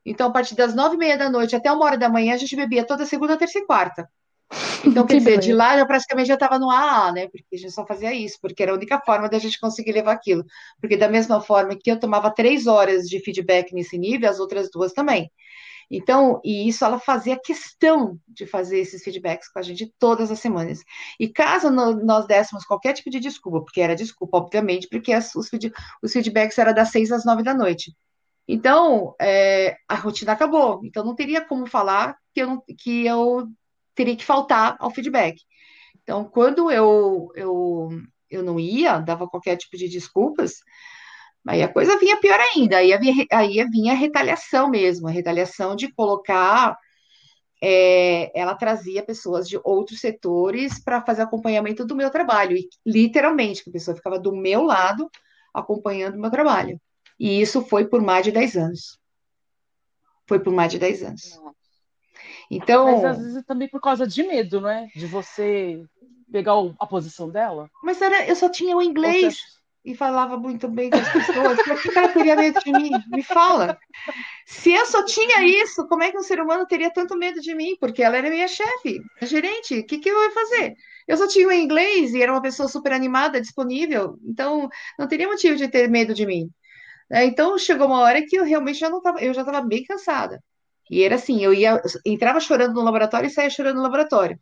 Então, 0.05 0.27
a 0.29 0.31
partir 0.31 0.55
das 0.55 0.73
nove 0.73 0.95
e 0.95 0.97
meia 0.97 1.17
da 1.17 1.29
noite 1.29 1.55
até 1.55 1.71
uma 1.71 1.85
hora 1.85 1.97
da 1.97 2.09
manhã, 2.09 2.33
a 2.33 2.37
gente 2.37 2.55
bebia 2.55 2.85
toda 2.85 3.05
segunda, 3.05 3.37
terça 3.37 3.59
e 3.59 3.65
quarta. 3.65 4.09
Então, 4.85 5.05
quer 5.05 5.17
dizer, 5.17 5.39
de 5.39 5.53
lá 5.53 5.77
eu 5.77 5.85
praticamente 5.85 6.27
já 6.27 6.33
estava 6.33 6.57
no 6.57 6.69
AA, 6.71 7.11
né? 7.11 7.27
Porque 7.27 7.45
a 7.53 7.57
gente 7.57 7.71
só 7.71 7.85
fazia 7.85 8.13
isso, 8.13 8.37
porque 8.41 8.63
era 8.63 8.71
a 8.71 8.75
única 8.75 8.99
forma 9.05 9.29
da 9.29 9.37
gente 9.37 9.59
conseguir 9.59 9.91
levar 9.91 10.13
aquilo. 10.13 10.43
Porque 10.79 10.97
da 10.97 11.07
mesma 11.07 11.41
forma 11.41 11.77
que 11.77 11.91
eu 11.91 11.99
tomava 11.99 12.33
três 12.33 12.65
horas 12.65 13.07
de 13.07 13.19
feedback 13.19 13.73
nesse 13.73 13.97
nível, 13.97 14.29
as 14.29 14.39
outras 14.39 14.69
duas 14.71 14.93
também. 14.93 15.31
Então, 15.91 16.39
e 16.43 16.67
isso 16.67 16.85
ela 16.85 16.99
fazia 16.99 17.39
questão 17.39 18.19
de 18.27 18.45
fazer 18.45 18.79
esses 18.79 19.03
feedbacks 19.03 19.49
com 19.51 19.57
a 19.59 19.61
gente 19.61 19.91
todas 19.97 20.29
as 20.31 20.39
semanas. 20.39 20.83
E 21.19 21.27
caso 21.27 21.71
nós 21.71 22.27
dessemos 22.27 22.63
qualquer 22.63 22.93
tipo 22.93 23.09
de 23.09 23.19
desculpa, 23.19 23.61
porque 23.61 23.81
era 23.81 23.95
desculpa, 23.95 24.37
obviamente, 24.37 24.87
porque 24.87 25.11
as, 25.11 25.33
os, 25.35 25.49
os 26.03 26.13
feedbacks 26.13 26.57
eram 26.59 26.73
das 26.73 26.89
seis 26.91 27.11
às 27.11 27.25
nove 27.25 27.41
da 27.41 27.55
noite. 27.55 27.95
Então, 28.47 29.15
é, 29.19 29.77
a 29.87 29.95
rotina 29.95 30.33
acabou. 30.33 30.81
Então, 30.83 31.03
não 31.03 31.15
teria 31.15 31.41
como 31.41 31.67
falar 31.67 32.15
que 32.33 32.41
eu, 32.41 32.63
que 32.77 33.05
eu 33.05 33.47
teria 33.99 34.15
que 34.15 34.23
faltar 34.23 34.77
ao 34.79 34.89
feedback. 34.89 35.41
Então, 36.01 36.23
quando 36.23 36.71
eu, 36.71 37.27
eu, 37.35 37.89
eu 38.29 38.41
não 38.41 38.57
ia, 38.57 38.99
dava 38.99 39.27
qualquer 39.27 39.57
tipo 39.57 39.75
de 39.75 39.89
desculpas, 39.89 40.53
Aí 41.47 41.63
a 41.63 41.71
coisa 41.71 41.97
vinha 41.97 42.19
pior 42.19 42.39
ainda, 42.39 42.77
aí 42.77 42.93
havia, 42.93 43.13
aí 43.31 43.63
vinha 43.71 43.93
a 43.93 43.95
retaliação 43.95 44.69
mesmo, 44.69 45.07
a 45.07 45.11
retaliação 45.11 45.75
de 45.75 45.91
colocar. 45.93 46.77
é, 47.61 48.31
ela 48.39 48.55
trazia 48.55 49.03
pessoas 49.03 49.47
de 49.47 49.59
outros 49.63 49.99
setores 49.99 50.83
para 50.83 51.01
fazer 51.01 51.23
acompanhamento 51.23 51.85
do 51.85 51.95
meu 51.95 52.09
trabalho, 52.09 52.55
e 52.57 52.69
literalmente, 52.85 53.63
que 53.63 53.69
a 53.69 53.73
pessoa 53.73 53.95
ficava 53.97 54.19
do 54.19 54.35
meu 54.35 54.63
lado 54.63 55.09
acompanhando 55.53 56.15
o 56.15 56.21
meu 56.21 56.29
trabalho. 56.29 56.79
E 57.19 57.41
isso 57.41 57.61
foi 57.63 57.87
por 57.87 58.01
mais 58.01 58.23
de 58.25 58.31
10 58.31 58.55
anos. 58.55 58.99
Foi 60.27 60.39
por 60.39 60.53
mais 60.53 60.71
de 60.71 60.77
10 60.77 61.03
anos. 61.03 61.39
Mas 62.83 63.03
às 63.03 63.17
Então, 63.17 63.17
vezes 63.17 63.45
também 63.45 63.67
por 63.69 63.81
causa 63.81 64.07
de 64.07 64.23
medo, 64.23 64.61
não 64.61 64.69
é? 64.69 64.87
De 64.95 65.05
você 65.07 65.83
pegar 66.31 66.53
a 66.79 66.87
posição 66.87 67.29
dela. 67.29 67.69
mas 67.81 68.01
era, 68.01 68.27
eu 68.27 68.35
só 68.35 68.49
tinha 68.49 68.75
o 68.75 68.81
Ou 69.01 69.13
você 69.13 69.17
inglês 69.17 69.37
e 69.85 69.95
falava 69.95 70.37
muito 70.37 70.67
bem 70.67 70.91
com 70.91 70.99
as 70.99 71.09
pessoas. 71.09 71.61
Por 71.63 71.79
que 71.81 71.91
ela 71.97 72.09
teria 72.09 72.35
medo 72.35 72.59
de 72.59 72.73
mim? 72.73 73.03
Me 73.07 73.23
fala. 73.23 73.77
Se 74.45 74.71
eu 74.73 74.85
só 74.85 75.05
tinha 75.05 75.43
isso, 75.63 75.87
como 75.87 76.03
é 76.03 76.11
que 76.11 76.17
um 76.17 76.23
ser 76.23 76.41
humano 76.41 76.65
teria 76.67 76.91
tanto 76.91 77.17
medo 77.17 77.41
de 77.41 77.55
mim? 77.55 77.75
Porque 77.79 78.03
ela 78.03 78.17
era 78.17 78.29
minha 78.29 78.47
chefe, 78.47 79.05
gerente. 79.23 79.79
O 79.79 79.85
que 79.85 79.99
que 79.99 80.09
eu 80.09 80.21
ia 80.23 80.31
fazer? 80.31 80.75
Eu 81.07 81.17
só 81.17 81.27
tinha 81.27 81.47
o 81.47 81.51
inglês 81.51 82.13
e 82.13 82.21
era 82.21 82.31
uma 82.31 82.41
pessoa 82.41 82.69
super 82.69 82.93
animada, 82.93 83.41
disponível. 83.41 84.17
Então, 84.23 84.69
não 84.99 85.07
teria 85.07 85.27
motivo 85.27 85.55
de 85.57 85.67
ter 85.69 85.89
medo 85.89 86.13
de 86.13 86.25
mim. 86.25 86.49
né? 87.09 87.25
Então, 87.25 87.57
chegou 87.57 87.87
uma 87.87 88.01
hora 88.01 88.25
que 88.25 88.37
eu 88.37 88.43
realmente 88.45 88.79
já 88.79 88.89
não 88.89 89.01
tava, 89.01 89.21
eu 89.23 89.33
já 89.33 89.41
estava 89.41 89.61
bem 89.61 89.83
cansada. 89.85 90.43
E 90.89 91.03
era 91.03 91.15
assim, 91.15 91.43
eu 91.43 91.53
ia, 91.53 91.81
entrava 92.05 92.39
chorando 92.39 92.73
no 92.73 92.81
laboratório 92.81 93.27
e 93.27 93.29
saía 93.29 93.49
chorando 93.49 93.77
no 93.77 93.83
laboratório. 93.83 94.39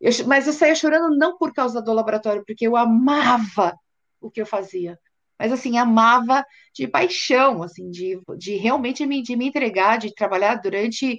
Eu 0.00 0.12
mas 0.26 0.46
eu 0.46 0.52
saía 0.52 0.74
chorando 0.74 1.16
não 1.16 1.36
por 1.38 1.52
causa 1.52 1.80
do 1.82 1.92
laboratório, 1.92 2.44
porque 2.46 2.66
eu 2.66 2.76
amava 2.76 3.74
o 4.20 4.30
que 4.30 4.40
eu 4.40 4.46
fazia. 4.46 4.98
Mas 5.38 5.52
assim, 5.52 5.76
amava 5.78 6.44
de 6.72 6.86
paixão, 6.88 7.62
assim, 7.62 7.90
de, 7.90 8.20
de 8.38 8.56
realmente 8.56 9.04
me, 9.04 9.22
de 9.22 9.36
me 9.36 9.46
entregar, 9.46 9.98
de 9.98 10.14
trabalhar 10.14 10.56
durante 10.56 11.18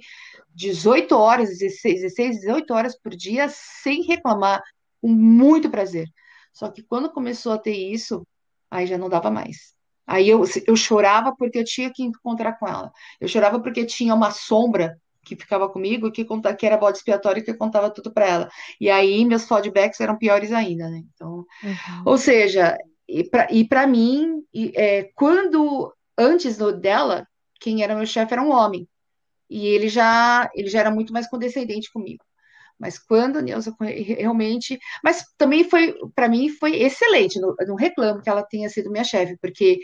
18 0.54 1.14
horas, 1.14 1.50
16, 1.50 2.00
16, 2.00 2.40
18 2.40 2.74
horas 2.74 2.98
por 2.98 3.14
dia, 3.14 3.48
sem 3.48 4.02
reclamar, 4.02 4.62
com 5.00 5.08
muito 5.08 5.70
prazer. 5.70 6.08
Só 6.52 6.70
que 6.70 6.82
quando 6.82 7.12
começou 7.12 7.52
a 7.52 7.58
ter 7.58 7.76
isso, 7.76 8.26
aí 8.70 8.86
já 8.86 8.96
não 8.96 9.08
dava 9.08 9.30
mais. 9.30 9.75
Aí 10.06 10.28
eu, 10.28 10.44
eu 10.66 10.76
chorava 10.76 11.34
porque 11.36 11.58
eu 11.58 11.64
tinha 11.64 11.92
que 11.92 12.02
encontrar 12.02 12.54
com 12.58 12.66
ela. 12.68 12.92
Eu 13.20 13.28
chorava 13.28 13.60
porque 13.60 13.84
tinha 13.84 14.14
uma 14.14 14.30
sombra 14.30 15.00
que 15.24 15.34
ficava 15.36 15.68
comigo, 15.68 16.10
que, 16.12 16.24
conta, 16.24 16.54
que 16.54 16.64
era 16.66 16.76
bode 16.76 16.98
expiatório, 16.98 17.44
que 17.44 17.50
eu 17.50 17.58
contava 17.58 17.90
tudo 17.90 18.12
para 18.12 18.26
ela. 18.26 18.48
E 18.80 18.88
aí 18.88 19.24
meus 19.24 19.46
feedbacks 19.48 20.00
eram 20.00 20.16
piores 20.16 20.52
ainda, 20.52 20.88
né? 20.88 21.02
Então, 21.14 21.44
Uhum. 21.62 22.02
ou 22.04 22.18
seja, 22.18 22.76
e 23.08 23.24
para 23.24 23.48
e 23.52 23.66
para 23.68 23.86
mim, 23.86 24.42
e, 24.54 24.72
é, 24.76 25.04
quando 25.14 25.94
antes 26.18 26.56
do- 26.58 26.72
dela, 26.78 27.26
quem 27.60 27.82
era 27.82 27.94
meu 27.96 28.06
chefe 28.06 28.32
era 28.34 28.42
um 28.42 28.50
homem. 28.52 28.88
E 29.50 29.66
ele 29.68 29.88
já 29.90 30.50
ele 30.54 30.68
já 30.70 30.80
era 30.80 30.92
muito 30.92 31.12
mais 31.14 31.28
condescendente 31.30 31.92
comigo. 31.92 32.24
Mas 32.78 32.98
quando 32.98 33.38
a 33.38 33.42
Neuza 33.42 33.74
realmente, 33.80 34.78
mas 35.02 35.24
também 35.38 35.64
foi 35.64 35.94
para 36.14 36.28
mim 36.28 36.48
foi 36.50 36.76
excelente. 36.82 37.40
Não, 37.40 37.54
não 37.66 37.74
reclamo 37.76 38.22
que 38.22 38.28
ela 38.30 38.42
tenha 38.44 38.68
sido 38.68 38.90
minha 38.90 39.04
chefe, 39.04 39.36
porque 39.40 39.80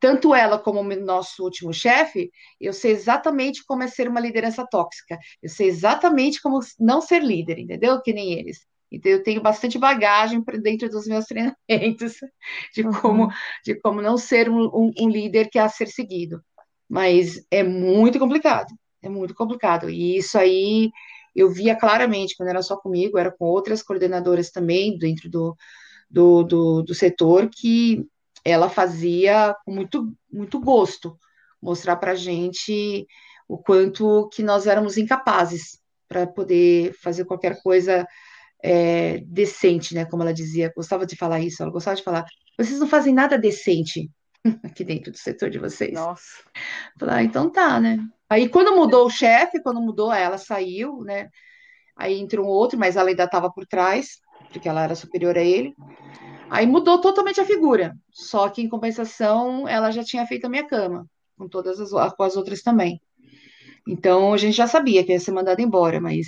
tanto 0.00 0.34
ela 0.34 0.58
como 0.58 0.80
o 0.80 0.96
nosso 1.04 1.42
último 1.42 1.72
chefe, 1.72 2.30
eu 2.60 2.72
sei 2.72 2.92
exatamente 2.92 3.64
como 3.64 3.82
é 3.82 3.88
ser 3.88 4.08
uma 4.08 4.20
liderança 4.20 4.66
tóxica. 4.70 5.18
Eu 5.42 5.48
sei 5.48 5.68
exatamente 5.68 6.40
como 6.42 6.60
não 6.78 7.00
ser 7.00 7.22
líder, 7.22 7.58
entendeu? 7.58 8.00
Que 8.02 8.12
nem 8.12 8.32
eles. 8.34 8.58
Então 8.92 9.10
eu 9.10 9.22
tenho 9.22 9.42
bastante 9.42 9.78
bagagem 9.78 10.42
para 10.44 10.58
dentro 10.58 10.88
dos 10.88 11.06
meus 11.06 11.24
treinamentos 11.26 12.14
de 12.74 12.84
como 13.00 13.24
Uhum. 13.24 13.28
de 13.64 13.74
como 13.80 14.02
não 14.02 14.16
ser 14.18 14.48
um, 14.50 14.64
um- 14.66 14.92
um 15.00 15.08
líder 15.08 15.48
que 15.50 15.58
é 15.58 15.62
a 15.62 15.68
ser 15.68 15.88
seguido. 15.88 16.40
Mas 16.88 17.44
é 17.50 17.62
muito 17.64 18.18
complicado, 18.18 18.68
é 19.02 19.08
muito 19.08 19.34
complicado. 19.34 19.90
E 19.90 20.18
isso 20.18 20.38
aí 20.38 20.90
eu 21.36 21.50
via 21.50 21.76
claramente 21.76 22.34
quando 22.36 22.48
era 22.48 22.62
só 22.62 22.76
comigo, 22.76 23.18
era 23.18 23.30
com 23.30 23.44
outras 23.44 23.82
coordenadoras 23.82 24.50
também 24.50 24.98
dentro 24.98 25.28
do, 25.28 25.56
do, 26.10 26.42
do, 26.42 26.82
do 26.82 26.94
setor 26.94 27.48
que 27.48 28.04
ela 28.44 28.68
fazia 28.68 29.54
com 29.64 29.72
muito, 29.72 30.12
muito 30.32 30.60
gosto 30.60 31.18
mostrar 31.60 31.96
para 31.96 32.12
a 32.12 32.14
gente 32.14 33.06
o 33.48 33.58
quanto 33.58 34.28
que 34.32 34.42
nós 34.42 34.66
éramos 34.66 34.96
incapazes 34.96 35.78
para 36.08 36.26
poder 36.26 36.94
fazer 36.94 37.24
qualquer 37.24 37.60
coisa 37.62 38.06
é, 38.62 39.18
decente, 39.26 39.94
né? 39.94 40.04
Como 40.04 40.22
ela 40.22 40.32
dizia, 40.32 40.72
gostava 40.74 41.04
de 41.04 41.16
falar 41.16 41.40
isso, 41.40 41.62
ela 41.62 41.72
gostava 41.72 41.96
de 41.96 42.02
falar, 42.02 42.24
vocês 42.56 42.78
não 42.78 42.88
fazem 42.88 43.12
nada 43.12 43.38
decente 43.38 44.10
aqui 44.64 44.84
dentro 44.84 45.10
do 45.10 45.18
setor 45.18 45.50
de 45.50 45.58
vocês. 45.58 45.92
Nossa. 45.92 46.42
Falei, 46.98 47.14
ah, 47.16 47.22
então 47.22 47.50
tá, 47.50 47.80
né? 47.80 47.98
Aí 48.28 48.48
quando 48.48 48.74
mudou 48.74 49.06
o 49.06 49.10
chefe, 49.10 49.62
quando 49.62 49.80
mudou, 49.80 50.12
ela 50.12 50.38
saiu, 50.38 51.02
né? 51.02 51.28
Aí 51.96 52.18
entrou 52.18 52.46
um 52.46 52.48
outro, 52.48 52.78
mas 52.78 52.96
ela 52.96 53.08
ainda 53.08 53.24
estava 53.24 53.50
por 53.50 53.66
trás, 53.66 54.20
porque 54.52 54.68
ela 54.68 54.82
era 54.82 54.94
superior 54.94 55.36
a 55.36 55.42
ele. 55.42 55.74
Aí 56.50 56.66
mudou 56.66 57.00
totalmente 57.00 57.40
a 57.40 57.44
figura. 57.44 57.96
Só 58.10 58.48
que 58.48 58.62
em 58.62 58.68
compensação, 58.68 59.66
ela 59.66 59.90
já 59.90 60.04
tinha 60.04 60.26
feito 60.26 60.44
a 60.46 60.48
minha 60.48 60.66
cama, 60.66 61.06
com 61.36 61.48
todas 61.48 61.80
as, 61.80 62.12
com 62.14 62.22
as 62.22 62.36
outras 62.36 62.62
também. 62.62 63.00
Então 63.88 64.32
a 64.32 64.36
gente 64.36 64.56
já 64.56 64.66
sabia 64.66 65.04
que 65.04 65.12
ia 65.12 65.20
ser 65.20 65.32
mandada 65.32 65.62
embora, 65.62 66.00
mas 66.00 66.26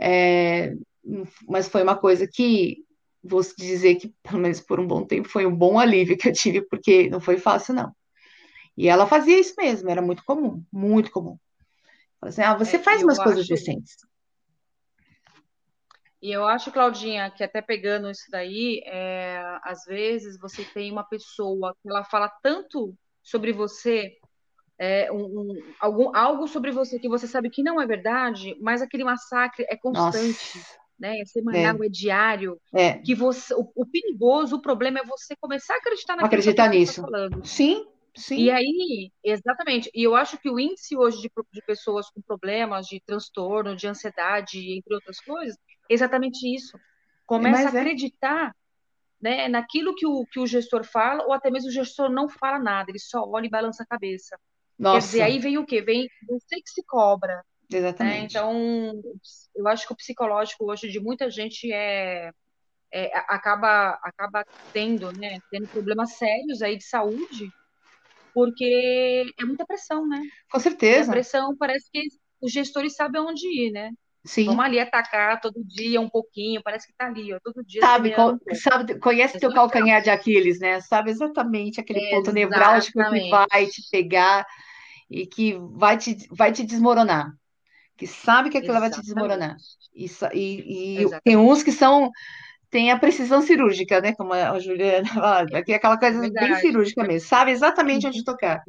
é, 0.00 0.72
mas 1.46 1.68
foi 1.68 1.82
uma 1.82 1.96
coisa 1.96 2.26
que 2.26 2.78
vou 3.22 3.42
dizer 3.58 3.96
que, 3.96 4.14
pelo 4.22 4.38
menos 4.38 4.60
por 4.60 4.78
um 4.80 4.86
bom 4.86 5.04
tempo, 5.04 5.28
foi 5.28 5.44
um 5.44 5.54
bom 5.54 5.78
alívio 5.78 6.16
que 6.16 6.28
eu 6.28 6.32
tive, 6.32 6.62
porque 6.62 7.08
não 7.10 7.20
foi 7.20 7.36
fácil, 7.36 7.74
não. 7.74 7.92
E 8.78 8.88
ela 8.88 9.06
fazia 9.06 9.38
isso 9.40 9.54
mesmo, 9.58 9.90
era 9.90 10.00
muito 10.02 10.24
comum, 10.24 10.64
muito 10.72 11.10
comum. 11.10 11.38
Fala 12.20 12.30
assim, 12.30 12.42
ah, 12.42 12.54
você 12.56 12.78
É, 12.78 12.82
faz 12.84 13.02
umas 13.02 13.18
coisas 13.18 13.44
acho- 13.44 13.48
decentes. 13.48 13.96
E 16.20 16.32
eu 16.32 16.44
acho, 16.46 16.72
Claudinha, 16.72 17.30
que 17.30 17.44
até 17.44 17.62
pegando 17.62 18.10
isso 18.10 18.24
daí, 18.30 18.82
é, 18.86 19.40
às 19.62 19.84
vezes 19.84 20.38
você 20.38 20.64
tem 20.74 20.90
uma 20.90 21.04
pessoa 21.04 21.74
que 21.82 21.88
ela 21.88 22.04
fala 22.04 22.28
tanto 22.42 22.92
sobre 23.22 23.52
você, 23.52 24.12
é, 24.78 25.10
um- 25.12 25.40
um- 25.40 25.74
algum, 25.80 26.16
algo 26.16 26.48
sobre 26.48 26.72
você 26.72 26.98
que 27.00 27.08
você 27.08 27.26
sabe 27.28 27.50
que 27.50 27.62
não 27.62 27.80
é 27.80 27.86
verdade, 27.86 28.56
mas 28.60 28.82
aquele 28.82 29.04
massacre 29.04 29.64
é 29.70 29.76
Nossa, 29.92 30.18
constante, 30.18 30.58
né? 30.98 31.18
É 31.20 31.24
semanal, 31.26 31.76
é, 31.84 31.88
diário, 31.90 32.60
é, 32.74 33.00
que 33.04 33.14
você, 33.14 33.54
o, 33.54 33.70
o 33.76 33.86
perigoso, 33.86 34.56
o 34.56 34.62
problema 34.62 35.00
é 35.00 35.04
você 35.04 35.36
começar 35.40 35.74
a 35.74 35.78
acreditar 35.78 36.16
naquilo 36.16 36.42
que 36.42 36.50
a 36.50 36.54
acreditar 36.54 36.68
pessoa 36.68 36.80
nisso. 36.80 37.00
está 37.00 37.08
falando. 37.10 37.42
Sim, 37.44 37.86
sim. 38.18 38.36
E 38.36 38.50
aí, 38.50 39.12
exatamente, 39.24 39.90
e 39.94 40.02
eu 40.02 40.14
acho 40.14 40.36
que 40.38 40.50
o 40.50 40.58
índice 40.58 40.96
hoje 40.96 41.20
de, 41.20 41.30
de 41.52 41.62
pessoas 41.62 42.10
com 42.10 42.20
problemas 42.20 42.86
de 42.86 43.00
transtorno, 43.00 43.76
de 43.76 43.86
ansiedade, 43.86 44.72
entre 44.72 44.94
outras 44.94 45.20
coisas, 45.20 45.56
é 45.88 45.94
exatamente 45.94 46.46
isso. 46.54 46.78
Começa 47.24 47.64
Mas 47.64 47.74
a 47.74 47.78
é. 47.78 47.80
acreditar, 47.80 48.56
né, 49.20 49.48
naquilo 49.48 49.94
que 49.94 50.06
o, 50.06 50.26
que 50.26 50.40
o 50.40 50.46
gestor 50.46 50.84
fala, 50.84 51.24
ou 51.24 51.32
até 51.32 51.50
mesmo 51.50 51.68
o 51.68 51.72
gestor 51.72 52.10
não 52.10 52.28
fala 52.28 52.58
nada, 52.58 52.90
ele 52.90 52.98
só 52.98 53.24
olha 53.24 53.46
e 53.46 53.50
balança 53.50 53.82
a 53.82 53.86
cabeça. 53.86 54.38
Quer 54.76 54.98
dizer, 54.98 55.18
Nossa, 55.18 55.24
aí 55.24 55.38
vem 55.38 55.58
o 55.58 55.66
quê? 55.66 55.82
Vem 55.82 56.08
você 56.28 56.56
que 56.56 56.70
se 56.70 56.84
cobra, 56.84 57.36
né? 57.70 57.78
exatamente. 57.78 58.36
Então, 58.36 58.92
eu 59.54 59.66
acho 59.68 59.86
que 59.86 59.92
o 59.92 59.96
psicológico 59.96 60.70
hoje 60.70 60.88
de 60.88 61.00
muita 61.00 61.30
gente 61.30 61.70
é, 61.72 62.30
é, 62.92 63.16
acaba, 63.28 63.98
acaba 64.02 64.44
tendo, 64.72 65.12
né, 65.12 65.38
tendo 65.50 65.68
problemas 65.68 66.12
sérios 66.12 66.62
aí 66.62 66.76
de 66.76 66.84
saúde, 66.84 67.52
porque 68.38 69.32
é 69.38 69.44
muita 69.44 69.66
pressão, 69.66 70.06
né? 70.08 70.20
Com 70.50 70.60
E 70.92 70.98
a 71.00 71.06
certeza. 71.06 71.08
pressão 71.08 71.56
parece 71.56 71.90
que 71.92 72.02
os 72.42 72.52
gestores 72.52 72.94
sabem 72.96 73.20
onde 73.22 73.46
ir, 73.48 73.72
né? 73.72 73.90
Sim. 74.24 74.48
Vamos 74.48 74.64
ali 74.64 74.80
atacar 74.80 75.40
todo 75.40 75.64
dia 75.64 76.00
um 76.00 76.10
pouquinho, 76.10 76.62
parece 76.64 76.86
que 76.88 76.94
tá 76.96 77.06
ali, 77.08 77.32
ó, 77.34 77.40
todo 77.44 77.64
dia 77.64 77.84
Sabe, 77.84 78.10
co- 78.10 78.38
sabe, 78.54 78.98
conhece 78.98 79.36
É 79.36 79.40
teu 79.40 79.52
calcanhar 79.52 80.02
de 80.02 80.10
Aquiles, 80.10 80.58
né? 80.58 80.80
Sabe 80.80 81.10
exatamente 81.10 81.80
aquele 81.80 82.02
ponto 82.02 82.32
nevrálgico 82.32 83.04
que 83.04 83.20
Exatamente. 83.20 83.28
vai 83.28 83.66
te 83.66 83.82
pegar 83.90 84.44
e 85.10 85.26
que 85.26 85.54
vai 85.72 85.96
te, 85.98 86.16
vai 86.30 86.52
te 86.52 86.64
desmoronar. 86.64 87.32
Que 87.96 88.06
sabe 88.06 88.50
que 88.50 88.58
aquilo 88.58 88.80
vai 88.80 88.90
te 88.90 89.02
desmoronar. 89.02 89.56
Exatamente. 89.56 89.90
E, 89.94 90.06
e- 90.34 91.04
e 91.04 91.06
Exatamente. 91.06 91.24
tem 91.24 91.36
uns 91.36 91.62
que 91.62 91.72
são, 91.72 92.10
tem 92.70 92.90
a 92.90 92.98
precisão 92.98 93.40
cirúrgica, 93.42 94.00
né? 94.00 94.14
Como 94.14 94.32
a 94.32 94.58
Juliana 94.58 95.06
fala, 95.14 95.62
que 95.64 95.72
é 95.72 95.76
aquela 95.76 95.98
coisa 95.98 96.20
bem 96.20 96.30
Verdade. 96.30 96.60
cirúrgica 96.60 97.04
mesmo. 97.04 97.28
Sabe 97.28 97.50
exatamente 97.52 98.06
onde 98.06 98.24
tocar. 98.24 98.62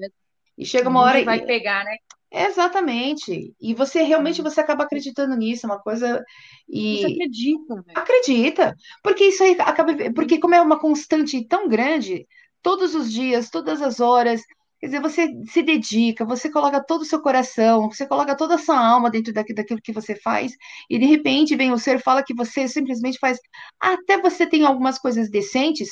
E 0.58 0.66
chega 0.66 0.90
uma 0.90 1.02
Onde 1.02 1.10
hora 1.10 1.24
vai 1.24 1.38
e, 1.38 1.46
pegar, 1.46 1.84
né? 1.86 1.98
exatamente. 2.32 3.54
E 3.60 3.74
você 3.74 4.04
realmente 4.04 4.42
você 4.42 4.62
acaba 4.62 4.84
acreditando 4.84 5.36
nisso, 5.36 5.66
é 5.66 5.70
uma 5.70 5.80
coisa 5.82 6.24
Você 6.68 7.06
e 7.06 7.06
acredita, 7.06 7.82
velho. 7.82 7.98
Acredita, 7.98 8.76
porque 9.04 9.26
isso 9.26 9.44
aí 9.44 9.56
acaba, 9.60 9.94
porque 10.14 10.40
como 10.40 10.56
é 10.56 10.62
uma 10.62 10.80
constante 10.80 11.46
tão 11.48 11.68
grande, 11.68 12.28
todos 12.62 12.96
os 12.96 13.12
dias, 13.12 13.50
todas 13.50 13.82
as 13.82 14.00
horas, 14.00 14.42
quer 14.80 14.88
dizer, 14.88 15.02
você 15.02 15.28
se 15.46 15.62
dedica, 15.64 16.26
você 16.26 16.50
coloca 16.52 16.84
todo 16.84 17.02
o 17.02 17.06
seu 17.06 17.22
coração, 17.22 17.90
você 17.92 18.06
coloca 18.08 18.36
toda 18.36 18.56
a 18.56 18.58
sua 18.58 18.78
alma 18.80 19.10
dentro 19.10 19.34
daqui- 19.34 19.54
daquilo 19.54 19.82
que 19.82 19.92
você 19.94 20.16
faz, 20.16 20.54
e 20.90 20.98
de 21.00 21.06
repente 21.06 21.56
vem 21.56 21.72
o 21.72 21.78
ser 21.80 22.02
fala 22.02 22.24
que 22.24 22.34
você 22.34 22.68
simplesmente 22.68 23.20
faz, 23.20 23.40
até 23.80 24.18
você 24.22 24.46
tem 24.48 24.66
algumas 24.66 24.98
coisas 25.00 25.30
decentes, 25.30 25.90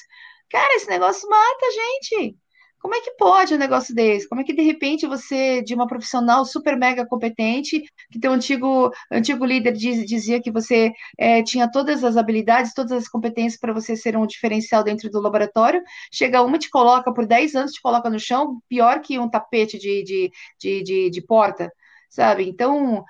cara, 0.50 0.76
esse 0.76 0.90
negócio 0.90 1.28
mata 1.30 1.66
a 1.66 1.72
gente, 1.72 2.38
Como 2.80 2.94
é 2.96 3.02
que 3.02 3.12
pode 3.18 3.54
um 3.56 3.58
negócio 3.58 3.94
desse? 3.94 4.28
Como 4.30 4.40
é 4.40 4.44
que 4.44 4.54
de 4.54 4.62
repente 4.62 5.08
você, 5.08 5.62
de 5.64 5.74
uma 5.74 5.88
profissional 5.88 6.46
super 6.46 6.78
mega 6.78 7.06
competente, 7.06 7.82
que 8.12 8.20
teu 8.20 8.32
antigo, 8.32 8.92
antigo 9.12 9.44
líder 9.46 9.74
diz- 9.74 10.06
dizia 10.06 10.42
que 10.42 10.52
você 10.52 10.92
é, 11.18 11.42
tinha 11.44 11.70
todas 11.70 12.04
as 12.04 12.16
habilidades, 12.18 12.74
todas 12.74 12.92
as 12.92 13.08
competências 13.08 13.60
para 13.60 13.74
você 13.74 13.96
ser 13.96 14.16
um 14.16 14.28
diferencial 14.28 14.84
dentro 14.84 15.10
do 15.10 15.20
laboratório, 15.20 15.82
chega 16.14 16.42
uma 16.44 16.58
te 16.60 16.70
coloca 16.70 17.12
por 17.14 17.26
10 17.26 17.56
anos, 17.56 17.72
te 17.74 17.82
coloca 17.82 18.10
no 18.10 18.20
chão, 18.20 18.62
pior 18.70 19.02
que 19.02 19.18
um 19.20 19.30
tapete 19.30 19.78
de, 19.80 20.04
de, 20.04 20.32
de, 20.60 20.84
de, 20.84 21.10
de 21.10 21.22
porta, 21.22 21.72
sabe? 22.10 22.48
Então, 22.48 23.04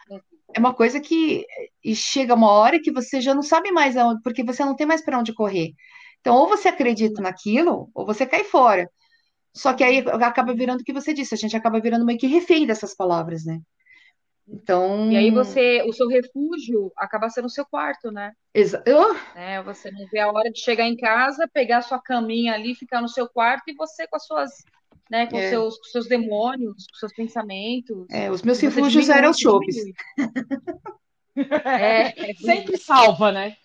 é 0.56 0.60
uma 0.60 0.74
coisa 0.74 1.00
que 1.00 1.46
chega 1.96 2.34
uma 2.36 2.52
hora 2.52 2.80
que 2.82 2.92
você 2.92 3.22
já 3.22 3.34
não 3.34 3.44
sabe 3.44 3.72
mais 3.72 3.98
aonde, 3.98 4.22
porque 4.24 4.44
você 4.44 4.64
não 4.66 4.76
tem 4.76 4.88
mais 4.88 5.02
para 5.04 5.20
onde 5.20 5.34
correr. 5.34 5.74
Então, 6.22 6.36
ou 6.36 6.48
você 6.48 6.68
acredita 6.70 7.22
naquilo, 7.22 7.90
ou 7.94 8.06
você 8.06 8.26
cai 8.26 8.44
fora. 8.44 8.90
Só 9.58 9.74
que 9.74 9.84
aí 9.84 10.00
acaba 10.22 10.54
virando 10.54 10.82
o 10.82 10.84
que 10.84 10.94
você 10.94 11.14
disse, 11.14 11.34
a 11.34 11.38
gente 11.38 11.58
acaba 11.58 11.80
virando 11.80 12.06
meio 12.06 12.20
que 12.20 12.28
refém 12.28 12.66
dessas 12.68 12.96
palavras, 12.96 13.44
né? 13.44 13.60
Então, 14.48 15.12
E 15.12 15.18
aí 15.18 15.30
você, 15.32 15.84
o 15.86 15.92
seu 15.92 16.08
refúgio 16.08 16.92
acaba 16.96 17.30
sendo 17.30 17.46
o 17.46 17.50
seu 17.50 17.66
quarto, 17.66 18.12
né? 18.12 18.32
exa- 18.54 18.82
eu- 18.86 19.14
Né? 19.36 19.62
Você 19.64 19.92
não 19.92 20.06
vê 20.12 20.20
a 20.20 20.32
hora 20.32 20.50
de 20.50 20.60
chegar 20.62 20.86
em 20.86 20.96
casa, 20.96 21.50
pegar 21.52 21.80
a 21.80 21.82
sua 21.82 22.00
caminha 22.00 22.54
ali, 22.54 22.74
ficar 22.76 23.02
no 23.02 23.10
seu 23.10 23.28
quarto 23.28 23.64
e 23.68 23.74
você 23.76 24.08
com 24.08 24.16
as 24.16 24.26
suas, 24.26 24.52
né, 25.12 25.26
com 25.28 25.38
É. 25.38 25.50
seus, 25.50 25.78
com 25.80 25.84
seus 25.86 26.08
demônios, 26.08 26.86
com 26.92 26.98
seus 27.00 27.14
pensamentos. 27.14 28.06
é, 28.10 28.32
os 28.32 28.42
meus 28.44 28.60
refúgios 28.60 29.10
eram 29.10 29.32
os 29.32 29.40
chopes. 29.40 29.76
É, 31.36 32.32
é 32.32 32.34
Sempre 32.36 32.78
salva, 32.78 33.32
né? 33.32 33.56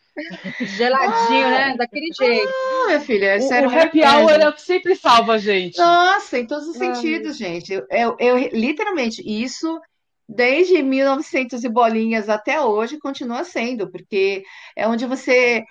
geladinho, 0.79 1.51
né? 1.51 1.77
Daquele 1.77 2.09
jeito. 2.13 2.53
Não, 2.83 2.87
minha 2.89 3.01
filha, 3.01 3.27
O, 3.27 3.29
é 3.31 3.41
sério, 3.41 3.69
o 3.69 3.73
happy 3.79 3.99
mesmo. 3.99 4.19
hour 4.19 4.31
é 4.33 4.49
o 4.49 4.53
que 4.53 4.63
sempre 4.63 4.97
salva 4.97 5.35
a 5.35 5.39
gente. 5.39 5.79
Nossa, 5.79 6.39
em 6.39 6.47
todos 6.47 6.69
os 6.69 6.81
Ai. 6.81 6.95
sentidos, 6.95 7.37
gente. 7.37 7.73
Eu, 7.73 7.87
eu, 7.91 8.17
eu, 8.19 8.37
literalmente, 8.53 9.23
isso 9.25 9.81
desde 10.29 10.83
1900 10.83 11.63
e 11.63 11.69
bolinhas 11.69 12.29
até 12.29 12.61
hoje 12.61 12.99
continua 12.99 13.45
sendo, 13.45 13.91
porque 13.91 14.43
é 14.75 14.87
onde 14.89 15.07
você, 15.07 15.63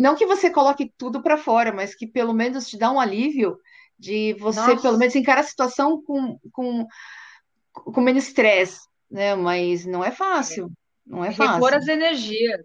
não 0.00 0.16
que 0.16 0.26
você 0.26 0.50
coloque 0.50 0.92
tudo 0.98 1.22
para 1.22 1.36
fora, 1.36 1.72
mas 1.72 1.94
que 1.94 2.06
pelo 2.06 2.32
menos 2.34 2.68
te 2.68 2.76
dá 2.76 2.90
um 2.90 2.98
alívio 3.00 3.56
de 3.98 4.34
você, 4.34 4.60
Nossa. 4.60 4.82
pelo 4.82 4.98
menos, 4.98 5.14
encarar 5.14 5.40
a 5.40 5.44
situação 5.44 6.02
com, 6.02 6.38
com, 6.52 6.86
com 7.72 8.00
menos 8.00 8.26
estresse, 8.26 8.80
né? 9.10 9.34
Mas 9.34 9.84
não 9.84 10.04
é 10.04 10.10
fácil, 10.10 10.70
não 11.06 11.24
é 11.24 11.28
Repor 11.28 11.46
fácil. 11.46 11.76
as 11.76 11.88
energias. 11.88 12.60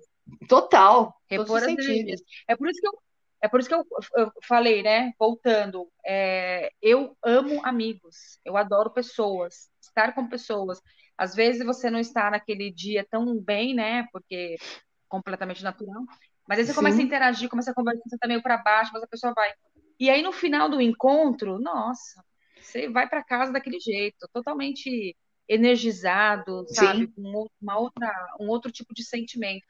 Total, 0.48 1.14
Repor 1.30 1.58
as 1.58 1.64
energias. 1.68 2.22
É 2.48 2.56
por 2.56 2.70
isso 2.70 2.82
que 2.82 2.88
eu, 2.88 2.94
é 3.42 3.48
por 3.48 3.60
isso 3.60 3.70
que 3.70 3.76
eu, 3.76 3.86
eu 4.16 4.32
falei, 4.48 4.82
né? 4.82 5.14
Voltando, 5.20 5.88
é, 6.06 6.72
eu 6.82 7.16
amo 7.24 7.64
amigos, 7.66 8.40
eu 8.44 8.58
adoro 8.58 8.90
pessoas, 8.90 9.70
estar 9.82 10.14
com 10.14 10.28
pessoas. 10.28 10.82
Às 11.18 11.36
vezes 11.36 11.66
você 11.66 11.90
não 11.90 12.00
está 12.00 12.30
naquele 12.32 12.72
dia 12.72 13.06
tão 13.10 13.38
bem, 13.40 13.74
né? 13.74 14.08
Porque 14.12 14.56
é 14.60 14.66
completamente 15.08 15.64
natural. 15.64 16.04
Mas 16.48 16.60
aí 16.60 16.66
você 16.66 16.74
começa 16.74 16.98
a 16.98 17.02
Sim. 17.02 17.06
interagir, 17.06 17.50
começa 17.50 17.72
a 17.72 17.74
conversar, 17.74 18.02
você 18.08 18.18
tá 18.18 18.28
meio 18.28 18.42
para 18.42 18.58
baixo, 18.58 18.92
mas 18.94 19.04
a 19.04 19.08
pessoa 19.08 19.34
vai. 19.34 19.52
E 20.00 20.10
aí 20.10 20.22
no 20.22 20.32
final 20.32 20.70
do 20.70 20.82
encontro, 20.82 21.60
nossa, 21.60 22.24
você 22.60 22.90
vai 22.90 23.08
para 23.08 23.24
casa 23.24 23.52
daquele 23.52 23.80
jeito, 23.80 24.28
totalmente 24.34 25.16
energizado, 25.48 26.66
sabe? 26.68 27.08
Sim. 27.08 27.14
Com 27.14 27.48
uma 27.62 27.78
outra, 27.78 28.12
um 28.40 28.48
outro 28.48 28.72
tipo 28.72 28.94
de 28.94 29.04
sentimento. 29.04 29.66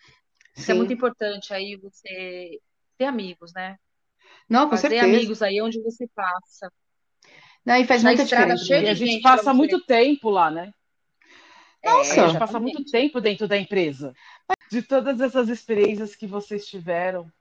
Isso 0.55 0.72
é 0.72 0.74
Sim. 0.74 0.80
muito 0.80 0.93
importante 0.93 1.53
aí 1.53 1.76
você 1.76 2.59
ter 2.98 3.06
amigos, 3.06 3.54
né? 3.54 3.78
Não, 4.50 4.66
com 4.70 4.76
Fazer 4.76 4.98
certeza. 4.98 5.06
amigos 5.06 5.41
aí 5.41 5.62
onde 5.62 5.82
você 5.82 6.08
passa. 6.16 6.72
Não, 7.66 7.76
e 7.76 7.86
faz 7.86 8.04
Na 8.04 8.10
muita 8.10 8.24
estrada 8.24 8.54
diferença 8.54 8.66
cheia 8.66 8.91
a 8.91 8.93
gente 8.93 9.12
gente 9.12 9.24
passa 9.24 9.52
você. 9.52 9.58
muito 9.58 9.84
tempo 9.86 10.30
lá, 10.30 10.52
né? 10.52 10.74
É, 11.82 11.89
A 11.89 11.93
Nossa, 11.98 12.28
gente 12.28 12.39
passa 12.39 12.60
muito 12.60 12.84
tempo 12.86 13.22
dentro 13.22 13.48
da 13.48 13.58
empresa. 13.58 14.14
De 14.72 14.82
todas 14.82 15.20
essas 15.22 15.50
experiências 15.50 16.16
que 16.16 16.28
vocês 16.28 16.68
tiveram, 16.68 17.32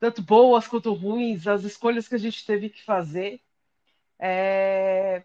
tanto 0.00 0.22
boas 0.22 0.66
quanto 0.66 0.92
ruins, 0.92 1.46
as 1.46 1.64
escolhas 1.64 2.08
que 2.08 2.14
a 2.14 2.18
gente 2.18 2.44
teve 2.44 2.68
que 2.70 2.82
fazer, 2.82 3.40
é, 4.18 5.22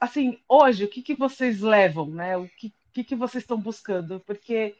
assim, 0.00 0.38
hoje, 0.48 0.84
o 0.84 0.88
que 0.88 1.02
que 1.02 1.14
vocês 1.14 1.60
levam, 1.60 2.06
né? 2.10 2.36
O 2.36 2.48
que, 2.48 2.72
que 2.92 3.04
que 3.04 3.16
vocês 3.16 3.42
estão 3.44 3.58
buscando? 3.60 4.20
Porque, 4.20 4.74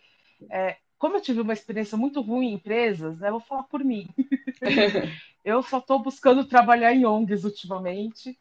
é, 0.50 0.76
como 1.02 1.16
eu 1.16 1.20
tive 1.20 1.40
uma 1.40 1.52
experiência 1.52 1.98
muito 1.98 2.20
ruim 2.20 2.50
em 2.50 2.52
empresas, 2.52 3.18
né? 3.18 3.26
eu 3.26 3.32
Vou 3.32 3.40
falar 3.40 3.64
por 3.64 3.82
mim. 3.82 4.08
Eu 5.44 5.60
só 5.60 5.78
estou 5.78 5.98
buscando 5.98 6.44
trabalhar 6.44 6.94
em 6.94 7.04
ONGs 7.04 7.42
ultimamente. 7.42 8.38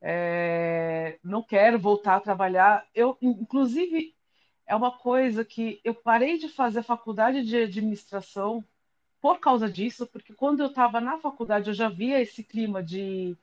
É, 0.00 1.18
não 1.24 1.42
quero 1.42 1.76
voltar 1.76 2.14
a 2.14 2.20
trabalhar. 2.20 2.86
Eu, 2.94 3.18
inclusive, 3.20 4.14
é 4.64 4.76
uma 4.76 4.92
coisa 4.92 5.44
que 5.44 5.80
eu 5.82 5.92
parei 5.92 6.38
de 6.38 6.48
fazer 6.48 6.84
faculdade 6.84 7.44
de 7.44 7.56
administração 7.56 8.64
por 9.20 9.40
causa 9.40 9.68
disso, 9.68 10.06
porque 10.06 10.32
quando 10.32 10.60
eu 10.60 10.68
estava 10.68 11.00
na 11.00 11.18
faculdade 11.18 11.66
eu 11.66 11.74
já 11.74 11.88
via 11.88 12.22
esse 12.22 12.44
clima 12.44 12.80
de, 12.80 13.36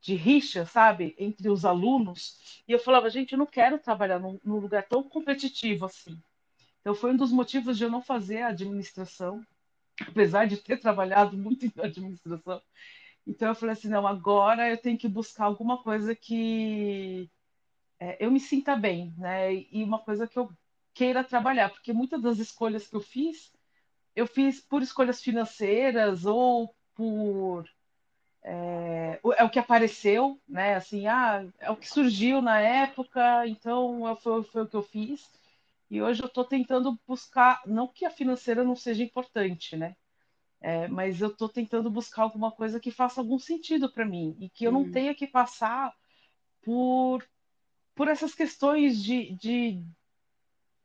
de 0.00 0.14
rixa, 0.14 0.64
sabe, 0.64 1.14
entre 1.18 1.50
os 1.50 1.66
alunos, 1.66 2.62
e 2.66 2.72
eu 2.72 2.78
falava, 2.78 3.10
gente, 3.10 3.32
eu 3.32 3.38
não 3.38 3.44
quero 3.44 3.78
trabalhar 3.78 4.18
num, 4.18 4.40
num 4.42 4.56
lugar 4.56 4.84
tão 4.84 5.02
competitivo 5.02 5.84
assim. 5.84 6.18
Então 6.86 6.94
foi 6.94 7.10
um 7.10 7.16
dos 7.16 7.32
motivos 7.32 7.76
de 7.76 7.82
eu 7.82 7.90
não 7.90 8.00
fazer 8.00 8.42
a 8.42 8.50
administração, 8.50 9.44
apesar 10.06 10.46
de 10.46 10.56
ter 10.56 10.78
trabalhado 10.78 11.36
muito 11.36 11.66
em 11.66 11.72
administração. 11.82 12.62
Então 13.26 13.48
eu 13.48 13.56
falei 13.56 13.72
assim, 13.72 13.88
não, 13.88 14.06
agora 14.06 14.70
eu 14.70 14.78
tenho 14.78 14.96
que 14.96 15.08
buscar 15.08 15.46
alguma 15.46 15.82
coisa 15.82 16.14
que 16.14 17.28
é, 17.98 18.24
eu 18.24 18.30
me 18.30 18.38
sinta 18.38 18.76
bem, 18.76 19.12
né? 19.18 19.52
E 19.52 19.82
uma 19.82 19.98
coisa 19.98 20.28
que 20.28 20.38
eu 20.38 20.48
queira 20.94 21.24
trabalhar, 21.24 21.70
porque 21.70 21.92
muitas 21.92 22.22
das 22.22 22.38
escolhas 22.38 22.86
que 22.86 22.94
eu 22.94 23.00
fiz, 23.00 23.52
eu 24.14 24.28
fiz 24.28 24.60
por 24.60 24.80
escolhas 24.80 25.20
financeiras 25.20 26.24
ou 26.24 26.72
por 26.94 27.68
é, 28.44 29.18
é 29.38 29.42
o 29.42 29.50
que 29.50 29.58
apareceu, 29.58 30.40
né? 30.48 30.76
Assim, 30.76 31.08
ah, 31.08 31.44
é 31.58 31.68
o 31.68 31.76
que 31.76 31.88
surgiu 31.90 32.40
na 32.40 32.60
época, 32.60 33.44
então 33.48 34.16
foi, 34.22 34.44
foi 34.44 34.62
o 34.62 34.68
que 34.68 34.76
eu 34.76 34.84
fiz. 34.84 35.28
E 35.90 36.02
hoje 36.02 36.22
eu 36.22 36.26
estou 36.26 36.44
tentando 36.44 36.98
buscar, 37.06 37.62
não 37.66 37.88
que 37.88 38.04
a 38.04 38.10
financeira 38.10 38.64
não 38.64 38.76
seja 38.76 39.02
importante, 39.02 39.76
né? 39.76 39.96
É, 40.60 40.88
mas 40.88 41.20
eu 41.20 41.28
estou 41.28 41.48
tentando 41.48 41.90
buscar 41.90 42.22
alguma 42.22 42.50
coisa 42.52 42.80
que 42.80 42.90
faça 42.90 43.20
algum 43.20 43.38
sentido 43.38 43.92
para 43.92 44.04
mim 44.06 44.36
e 44.40 44.48
que 44.50 44.66
eu 44.66 44.72
não 44.72 44.84
Hum. 44.84 44.90
tenha 44.92 45.14
que 45.14 45.26
passar 45.26 45.94
por, 46.62 47.26
por 47.94 48.08
essas 48.08 48.34
questões 48.34 49.02
de, 49.02 49.34
de, 49.36 49.84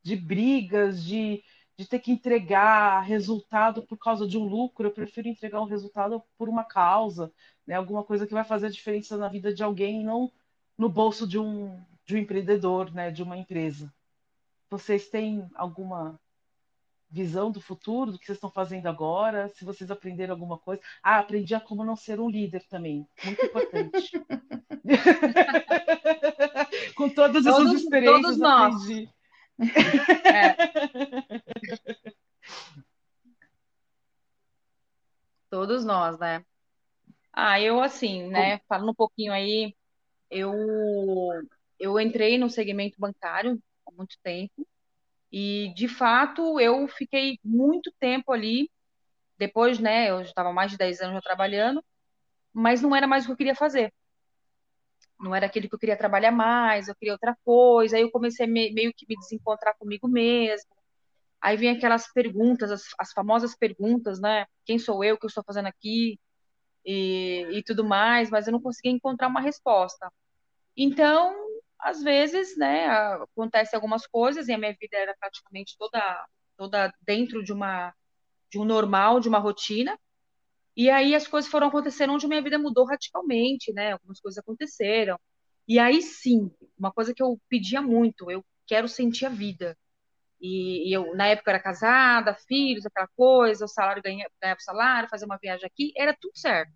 de 0.04 0.16
brigas, 0.16 1.04
de, 1.04 1.44
de 1.78 1.88
ter 1.88 2.00
que 2.00 2.12
entregar 2.12 3.02
resultado 3.02 3.84
por 3.84 3.98
causa 3.98 4.28
de 4.28 4.38
um 4.38 4.44
lucro. 4.46 4.88
Eu 4.88 4.92
prefiro 4.92 5.28
entregar 5.28 5.62
um 5.62 5.66
resultado 5.66 6.22
por 6.38 6.50
uma 6.50 6.64
causa, 6.64 7.32
né? 7.66 7.76
Alguma 7.76 8.04
coisa 8.04 8.26
que 8.28 8.34
vai 8.34 8.44
fazer 8.44 8.68
a 8.68 8.72
diferença 8.72 9.18
na 9.18 9.28
vida 9.28 9.54
de 9.54 9.64
alguém 9.64 10.02
e 10.02 10.04
não 10.04 10.32
no 10.78 10.90
bolso 10.90 11.28
de 11.28 11.38
um, 11.40 11.80
de 12.06 12.16
um 12.16 12.20
empreendedor, 12.20 12.92
né? 12.94 13.12
De 13.12 13.22
uma 13.24 13.38
empresa. 13.38 13.94
Vocês 14.72 15.10
têm 15.10 15.48
alguma 15.54 16.18
visão 17.10 17.52
do 17.52 17.60
futuro, 17.60 18.14
do 18.14 18.18
que 18.18 18.26
vocês 18.26 18.38
estão 18.38 18.50
fazendo 18.50 18.88
agora? 18.88 19.50
Se 19.50 19.66
vocês 19.66 19.92
aprenderam 19.92 20.34
alguma 20.34 20.58
coisa. 20.58 20.82
Ah, 21.04 21.20
aprendi 21.20 21.54
a 21.54 21.60
como 21.60 21.84
não 21.84 21.98
ser 21.98 22.22
um 22.22 22.30
líder 22.30 22.66
também. 22.70 23.06
Muito 23.26 23.46
importante. 23.46 24.12
Com 26.96 27.10
todas 27.10 27.46
essas 27.46 27.58
Todos- 27.66 27.82
experiências, 27.82 28.22
todos 28.22 28.38
nós. 28.38 28.76
aprendi. 28.82 29.10
É. 30.26 30.56
Todos 35.50 35.84
nós, 35.84 36.18
né? 36.18 36.46
Ah, 37.34 37.60
eu 37.60 37.82
assim, 37.82 38.26
né? 38.30 38.60
Falando 38.70 38.92
um 38.92 38.96
pouquinho 38.96 39.34
aí, 39.34 39.76
eu 40.30 40.54
eu 41.78 42.00
entrei 42.00 42.38
no 42.38 42.50
segmento 42.50 42.96
bancário 43.00 43.62
muito 44.02 44.18
tempo 44.24 44.68
e 45.32 45.74
de 45.76 45.88
fato 45.90 46.60
eu 46.60 46.88
fiquei 46.90 47.40
muito 47.44 47.92
tempo 48.00 48.32
ali. 48.34 48.70
Depois, 49.38 49.80
né? 49.80 50.10
Eu 50.12 50.22
estava 50.22 50.54
mais 50.54 50.72
de 50.72 50.78
10 50.78 51.02
anos 51.02 51.16
já 51.16 51.22
trabalhando, 51.22 51.84
mas 52.54 52.82
não 52.82 52.96
era 52.96 53.08
mais 53.08 53.24
o 53.26 53.28
que 53.28 53.34
eu 53.34 53.38
queria 53.38 53.56
fazer. 53.56 53.94
Não 55.20 55.36
era 55.36 55.46
aquilo 55.46 55.70
que 55.70 55.76
eu 55.76 55.80
queria 55.80 55.98
trabalhar 55.98 56.32
mais, 56.32 56.88
eu 56.88 56.96
queria 56.96 57.14
outra 57.14 57.36
coisa. 57.46 57.96
Aí 57.96 58.02
eu 58.04 58.12
comecei 58.12 58.48
me- 58.48 58.74
meio 58.74 58.92
que 58.96 59.06
me 59.08 59.16
desencontrar 59.18 59.76
comigo 59.78 60.08
mesmo. 60.08 60.70
Aí 61.42 61.58
vem 61.58 61.70
aquelas 61.72 62.12
perguntas, 62.14 62.72
as, 62.72 62.84
as 63.00 63.14
famosas 63.14 63.56
perguntas, 63.58 64.20
né? 64.22 64.46
Quem 64.66 64.80
sou 64.80 65.04
eu, 65.04 65.16
o 65.16 65.20
que 65.20 65.26
eu 65.26 65.30
estou 65.30 65.44
fazendo 65.46 65.68
aqui 65.68 66.20
e, 66.86 67.48
e 67.60 67.64
tudo 67.64 67.84
mais, 67.86 68.30
mas 68.32 68.48
eu 68.48 68.54
não 68.54 68.62
conseguia 68.62 68.92
encontrar 68.92 69.28
uma 69.30 69.42
resposta. 69.42 70.12
Então, 70.78 71.41
às 71.82 72.02
vezes, 72.04 72.58
né, 72.58 72.88
acontece 72.88 73.76
algumas 73.76 74.08
coisas 74.08 74.48
e 74.48 74.54
a 74.54 74.58
minha 74.58 74.76
vida 74.80 74.98
era 74.98 75.16
praticamente 75.20 75.76
toda 75.78 76.28
toda 76.58 76.94
dentro 77.02 77.44
de 77.44 77.54
uma 77.54 77.94
de 78.52 78.60
um 78.60 78.66
normal, 78.66 79.20
de 79.20 79.30
uma 79.30 79.40
rotina. 79.40 79.98
E 80.76 80.90
aí 80.90 81.16
as 81.16 81.28
coisas 81.28 81.50
foram 81.52 81.68
acontecendo 81.68 82.14
onde 82.14 82.28
minha 82.28 82.42
vida 82.42 82.58
mudou 82.60 82.86
radicalmente, 82.86 83.74
né? 83.74 83.94
Algumas 83.94 84.20
coisas 84.20 84.38
aconteceram. 84.40 85.20
E 85.68 85.80
aí 85.80 86.02
sim, 86.02 86.52
uma 86.78 86.92
coisa 86.92 87.14
que 87.14 87.24
eu 87.24 87.40
pedia 87.50 87.82
muito, 87.82 88.32
eu 88.32 88.44
quero 88.68 88.88
sentir 88.88 89.26
a 89.26 89.30
vida. 89.30 89.78
E, 90.42 90.90
e 90.90 90.94
eu, 90.94 91.16
na 91.16 91.28
época, 91.28 91.52
eu 91.52 91.56
era 91.56 91.64
casada, 91.64 92.36
filhos, 92.48 92.86
aquela 92.86 93.08
coisa, 93.16 93.66
o 93.66 93.68
salário 93.68 94.02
ganhava, 94.04 94.32
ganhava 94.42 94.60
salário, 94.62 95.10
fazer 95.10 95.26
uma 95.26 95.38
viagem 95.42 95.68
aqui, 95.68 95.94
era 95.98 96.16
tudo 96.20 96.38
certo. 96.38 96.74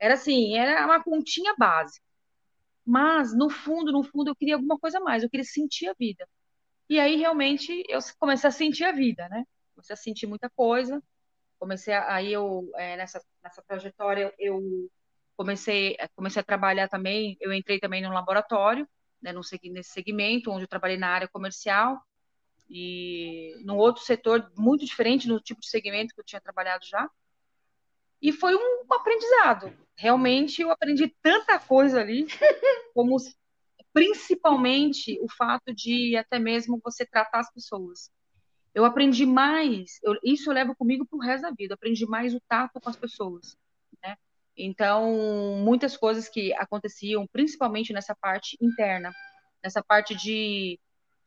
Era 0.00 0.14
assim, 0.14 0.56
era 0.56 0.84
uma 0.86 1.02
continha 1.02 1.54
básica. 1.58 2.04
Mas, 2.88 3.34
no 3.36 3.50
fundo, 3.50 3.92
no 3.92 4.02
fundo, 4.02 4.30
eu 4.30 4.36
queria 4.36 4.54
alguma 4.54 4.78
coisa 4.78 4.98
mais, 4.98 5.22
eu 5.22 5.28
queria 5.28 5.44
sentir 5.44 5.88
a 5.88 5.94
vida. 5.98 6.26
E 6.88 6.98
aí, 7.00 7.16
realmente, 7.16 7.84
eu 7.88 8.00
comecei 8.18 8.48
a 8.48 8.52
sentir 8.52 8.84
a 8.84 8.92
vida, 8.92 9.28
né? 9.28 9.44
Comecei 9.74 9.94
a 9.94 9.96
sentir 9.96 10.26
muita 10.26 10.50
coisa. 10.50 11.02
Comecei 11.58 11.94
a, 11.94 12.14
aí 12.14 12.32
eu, 12.32 12.70
é, 12.76 12.96
nessa, 12.96 13.22
nessa 13.44 13.62
trajetória, 13.62 14.32
eu 14.38 14.62
comecei, 15.36 15.96
comecei 16.16 16.40
a 16.40 16.44
trabalhar 16.44 16.88
também, 16.88 17.36
eu 17.40 17.52
entrei 17.52 17.78
também 17.78 18.02
no 18.02 18.10
laboratório, 18.12 18.88
né, 19.22 19.32
nesse 19.32 19.90
segmento, 19.90 20.50
onde 20.50 20.64
eu 20.64 20.68
trabalhei 20.68 20.96
na 20.96 21.08
área 21.08 21.28
comercial, 21.28 22.00
e 22.70 23.54
num 23.64 23.76
outro 23.76 24.02
setor 24.02 24.50
muito 24.56 24.84
diferente 24.84 25.28
no 25.28 25.40
tipo 25.40 25.60
de 25.60 25.68
segmento 25.68 26.14
que 26.14 26.20
eu 26.20 26.24
tinha 26.24 26.40
trabalhado 26.40 26.86
já. 26.86 27.08
E 28.20 28.32
foi 28.32 28.54
um 28.54 28.84
aprendizado. 28.92 29.72
Realmente 29.96 30.62
eu 30.62 30.70
aprendi 30.70 31.08
tanta 31.22 31.58
coisa 31.58 32.00
ali, 32.00 32.26
como 32.94 33.16
principalmente 33.92 35.18
o 35.20 35.28
fato 35.28 35.74
de 35.74 36.16
até 36.16 36.38
mesmo 36.38 36.80
você 36.82 37.04
tratar 37.06 37.40
as 37.40 37.52
pessoas. 37.52 38.10
Eu 38.74 38.84
aprendi 38.84 39.26
mais, 39.26 39.98
eu, 40.02 40.16
isso 40.22 40.50
eu 40.50 40.54
levo 40.54 40.76
comigo 40.76 41.06
para 41.06 41.16
o 41.16 41.20
resto 41.20 41.42
da 41.42 41.50
vida. 41.50 41.74
Aprendi 41.74 42.06
mais 42.06 42.34
o 42.34 42.40
tato 42.48 42.80
com 42.80 42.88
as 42.88 42.96
pessoas, 42.96 43.56
né? 44.02 44.16
Então, 44.56 45.56
muitas 45.56 45.96
coisas 45.96 46.28
que 46.28 46.52
aconteciam, 46.54 47.26
principalmente 47.26 47.92
nessa 47.92 48.14
parte 48.14 48.56
interna, 48.60 49.12
nessa 49.62 49.82
parte 49.82 50.14
de 50.14 50.78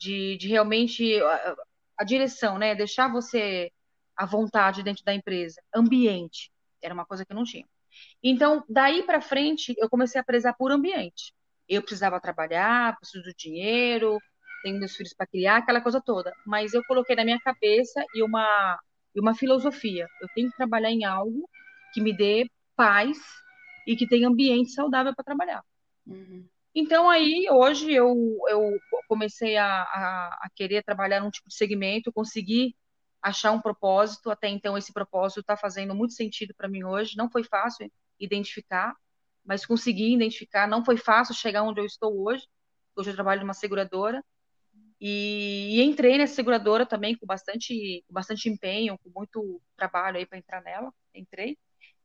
de, 0.02 0.36
de 0.38 0.48
realmente 0.48 1.22
a, 1.22 1.56
a, 2.00 2.04
direção, 2.04 2.58
né? 2.58 2.74
Deixar 2.74 3.12
você 3.12 3.72
à 4.18 4.26
vontade 4.26 4.82
dentro 4.82 5.04
da 5.06 5.14
empresa, 5.14 5.62
ambiente, 5.74 6.51
era 6.82 6.94
uma 6.94 7.06
coisa 7.06 7.26
que 7.26 7.34
não 7.34 7.44
tinha. 7.44 7.66
Então, 8.24 8.64
daí 8.70 9.04
para 9.04 9.22
frente, 9.22 9.74
eu 9.78 9.90
comecei 9.90 10.20
a 10.20 10.24
prezar 10.24 10.56
por 10.58 10.72
ambiente. 10.72 11.34
Eu 11.68 11.82
precisava 11.82 12.20
trabalhar, 12.20 12.98
preciso 12.98 13.24
do 13.24 13.34
dinheiro, 13.36 14.20
tenho 14.64 14.80
meus 14.80 14.96
filhos 14.96 15.14
para 15.14 15.28
criar, 15.28 15.58
aquela 15.58 15.82
coisa 15.82 16.02
toda. 16.02 16.34
Mas 16.46 16.74
eu 16.74 16.84
coloquei 16.86 17.16
na 17.16 17.26
minha 17.26 17.40
cabeça 17.40 18.04
e 18.14 18.24
uma, 18.24 18.80
e 19.16 19.20
uma 19.20 19.36
filosofia. 19.36 20.08
Eu 20.22 20.28
tenho 20.36 20.50
que 20.50 20.58
trabalhar 20.58 20.92
em 20.92 21.04
algo 21.04 21.50
que 21.94 22.02
me 22.02 22.16
dê 22.16 22.50
paz 22.76 23.18
e 23.86 23.96
que 23.96 24.08
tenha 24.08 24.28
ambiente 24.28 24.72
saudável 24.72 25.14
para 25.16 25.26
trabalhar. 25.26 25.64
Uhum. 26.06 26.48
Então, 26.74 27.10
aí, 27.10 27.48
hoje, 27.52 27.92
eu, 27.92 28.16
eu 28.50 28.80
comecei 29.08 29.58
a, 29.58 29.66
a, 29.68 30.40
a, 30.44 30.50
querer 30.56 30.84
trabalhar 30.84 31.20
num 31.20 31.30
tipo 31.30 31.50
de 31.50 31.56
segmento, 31.56 32.14
consegui 32.14 32.74
achar 33.22 33.52
um 33.52 33.62
propósito. 33.62 34.32
Até 34.32 34.50
então, 34.50 34.78
esse 34.78 34.92
propósito 34.92 35.42
está 35.42 35.56
fazendo 35.56 35.94
muito 35.94 36.14
sentido 36.14 36.54
para 36.56 36.68
mim 36.68 36.84
hoje. 36.84 37.18
Não 37.18 37.30
foi 37.30 37.44
fácil 37.44 37.92
identificar, 38.20 38.96
mas 39.46 39.66
consegui 39.66 40.14
identificar. 40.14 40.68
Não 40.68 40.84
foi 40.84 40.98
fácil 40.98 41.34
chegar 41.34 41.64
onde 41.64 41.82
eu 41.82 41.86
estou 41.86 42.26
hoje. 42.26 42.48
Hoje 42.96 43.12
eu 43.12 43.16
trabalho 43.16 43.42
numa 43.42 43.54
seguradora. 43.54 44.24
E, 45.00 45.78
e 45.78 45.82
entrei 45.82 46.18
nessa 46.18 46.36
seguradora 46.36 46.86
também 46.86 47.18
com 47.18 47.26
bastante, 47.26 48.04
com 48.08 48.14
bastante 48.14 48.48
empenho, 48.50 49.00
com 49.00 49.12
muito 49.16 49.62
trabalho 49.76 50.18
aí 50.18 50.26
para 50.26 50.38
entrar 50.38 50.62
nela. 50.62 50.94
Entrei. 51.14 51.58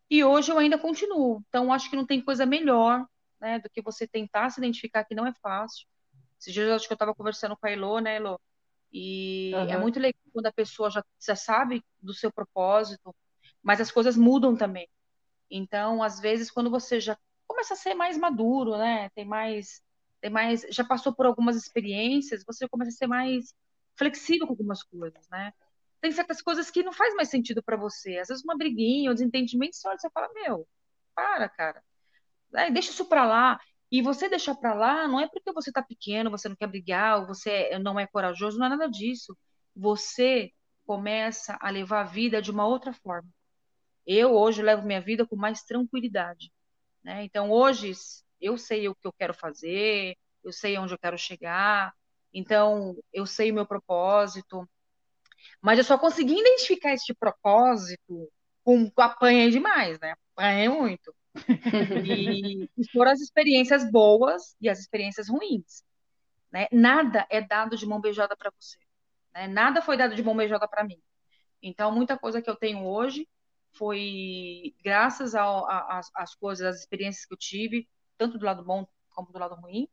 E 0.08 0.24
hoje 0.24 0.50
eu 0.50 0.58
ainda 0.58 0.78
continuo. 0.78 1.42
Então, 1.48 1.72
acho 1.72 1.90
que 1.90 1.96
não 1.96 2.06
tem 2.06 2.22
coisa 2.22 2.46
melhor 2.46 3.04
né, 3.40 3.58
do 3.58 3.68
que 3.68 3.82
você 3.82 4.06
tentar 4.06 4.50
se 4.50 4.60
identificar 4.60 5.04
que 5.04 5.14
não 5.14 5.26
é 5.26 5.32
fácil. 5.34 5.86
Esses 6.40 6.54
dias 6.54 6.70
acho 6.70 6.86
que 6.86 6.92
eu 6.92 6.96
estava 6.96 7.14
conversando 7.14 7.56
com 7.56 7.66
a 7.66 7.70
Elo, 7.70 8.00
né, 8.00 8.16
Elo? 8.16 8.40
E 8.92 9.52
uhum. 9.54 9.70
é 9.70 9.76
muito 9.76 9.98
legal 9.98 10.20
quando 10.32 10.46
a 10.46 10.52
pessoa 10.52 10.90
já, 10.90 11.04
já 11.24 11.36
sabe 11.36 11.84
do 12.00 12.14
seu 12.14 12.32
propósito, 12.32 13.14
mas 13.62 13.80
as 13.80 13.90
coisas 13.90 14.16
mudam 14.16 14.56
também. 14.56 14.88
Então, 15.50 16.02
às 16.02 16.20
vezes, 16.20 16.50
quando 16.50 16.70
você 16.70 17.00
já 17.00 17.16
começa 17.46 17.74
a 17.74 17.76
ser 17.76 17.94
mais 17.94 18.18
maduro, 18.18 18.76
né, 18.76 19.08
tem 19.10 19.24
mais, 19.24 19.82
tem 20.20 20.30
mais, 20.30 20.66
já 20.70 20.84
passou 20.84 21.14
por 21.14 21.26
algumas 21.26 21.56
experiências, 21.56 22.44
você 22.46 22.68
começa 22.68 22.90
a 22.90 22.94
ser 22.94 23.06
mais 23.06 23.54
flexível 23.96 24.46
com 24.46 24.52
algumas 24.52 24.82
coisas, 24.82 25.28
né? 25.30 25.52
Tem 26.00 26.12
certas 26.12 26.42
coisas 26.42 26.70
que 26.70 26.82
não 26.82 26.92
faz 26.92 27.14
mais 27.14 27.30
sentido 27.30 27.62
para 27.62 27.76
você. 27.76 28.18
Às 28.18 28.28
vezes 28.28 28.44
uma 28.44 28.56
briguinha, 28.56 29.10
um 29.10 29.14
desentendimento, 29.14 29.76
você 29.76 29.88
olha 29.88 29.96
e 29.96 30.00
você 30.00 30.10
fala, 30.10 30.30
meu, 30.34 30.68
para, 31.14 31.48
cara 31.48 31.82
deixa 32.72 32.90
isso 32.90 33.04
para 33.04 33.24
lá. 33.26 33.60
E 33.90 34.02
você 34.02 34.28
deixar 34.28 34.54
para 34.56 34.74
lá 34.74 35.06
não 35.08 35.20
é 35.20 35.28
porque 35.28 35.52
você 35.52 35.70
está 35.70 35.82
pequeno, 35.82 36.30
você 36.30 36.48
não 36.48 36.56
quer 36.56 36.66
brigar, 36.66 37.20
ou 37.20 37.26
você 37.26 37.78
não 37.78 37.98
é 37.98 38.06
corajoso, 38.06 38.58
não 38.58 38.66
é 38.66 38.70
nada 38.70 38.88
disso. 38.88 39.36
Você 39.74 40.50
começa 40.84 41.56
a 41.60 41.70
levar 41.70 42.00
a 42.00 42.04
vida 42.04 42.42
de 42.42 42.50
uma 42.50 42.66
outra 42.66 42.92
forma. 42.92 43.28
Eu 44.06 44.34
hoje 44.34 44.62
levo 44.62 44.86
minha 44.86 45.00
vida 45.00 45.26
com 45.26 45.36
mais 45.36 45.62
tranquilidade. 45.62 46.50
Né? 47.02 47.24
Então 47.24 47.50
hoje 47.50 47.92
eu 48.40 48.58
sei 48.58 48.88
o 48.88 48.94
que 48.94 49.06
eu 49.06 49.12
quero 49.12 49.34
fazer, 49.34 50.16
eu 50.42 50.52
sei 50.52 50.78
onde 50.78 50.94
eu 50.94 50.98
quero 50.98 51.18
chegar, 51.18 51.92
então 52.32 52.96
eu 53.12 53.26
sei 53.26 53.50
o 53.50 53.54
meu 53.54 53.66
propósito. 53.66 54.68
Mas 55.60 55.78
eu 55.78 55.84
só 55.84 55.98
consegui 55.98 56.38
identificar 56.38 56.92
este 56.92 57.14
propósito 57.14 58.30
com 58.64 58.90
apanhei 58.96 59.50
demais, 59.50 59.98
né? 60.00 60.14
Apanhei 60.34 60.68
muito. 60.68 61.14
E, 62.04 62.68
e 62.76 62.90
foram 62.92 63.10
as 63.10 63.20
experiências 63.20 63.90
boas 63.90 64.56
e 64.60 64.68
as 64.68 64.78
experiências 64.78 65.28
ruins. 65.28 65.84
Né? 66.50 66.68
Nada 66.72 67.26
é 67.30 67.40
dado 67.40 67.76
de 67.76 67.86
mão 67.86 68.00
beijada 68.00 68.36
para 68.36 68.50
você. 68.58 68.78
Né? 69.34 69.46
Nada 69.46 69.82
foi 69.82 69.96
dado 69.96 70.14
de 70.14 70.22
mão 70.22 70.36
beijada 70.36 70.66
para 70.68 70.84
mim. 70.84 71.00
Então, 71.62 71.92
muita 71.92 72.18
coisa 72.18 72.40
que 72.40 72.48
eu 72.48 72.56
tenho 72.56 72.84
hoje 72.84 73.28
foi 73.72 74.74
graças 74.82 75.34
às 75.34 76.34
coisas, 76.34 76.66
às 76.66 76.80
experiências 76.80 77.26
que 77.26 77.34
eu 77.34 77.38
tive, 77.38 77.88
tanto 78.16 78.38
do 78.38 78.46
lado 78.46 78.64
bom 78.64 78.86
como 79.10 79.32
do 79.32 79.38
lado 79.38 79.54
ruim. 79.54 79.88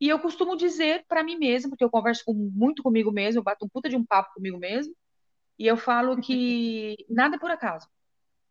E 0.00 0.08
eu 0.08 0.18
costumo 0.18 0.56
dizer 0.56 1.04
para 1.06 1.22
mim 1.22 1.36
mesma, 1.36 1.70
porque 1.70 1.84
eu 1.84 1.90
converso 1.90 2.24
com, 2.24 2.34
muito 2.34 2.82
comigo 2.82 3.12
mesmo, 3.12 3.40
eu 3.40 3.44
bato 3.44 3.64
um 3.64 3.68
puta 3.68 3.88
de 3.88 3.96
um 3.96 4.04
papo 4.04 4.34
comigo 4.34 4.58
mesmo, 4.58 4.94
e 5.58 5.66
eu 5.66 5.76
falo 5.76 6.20
que 6.20 6.96
nada 7.08 7.36
é 7.36 7.38
por 7.38 7.50
acaso. 7.50 7.88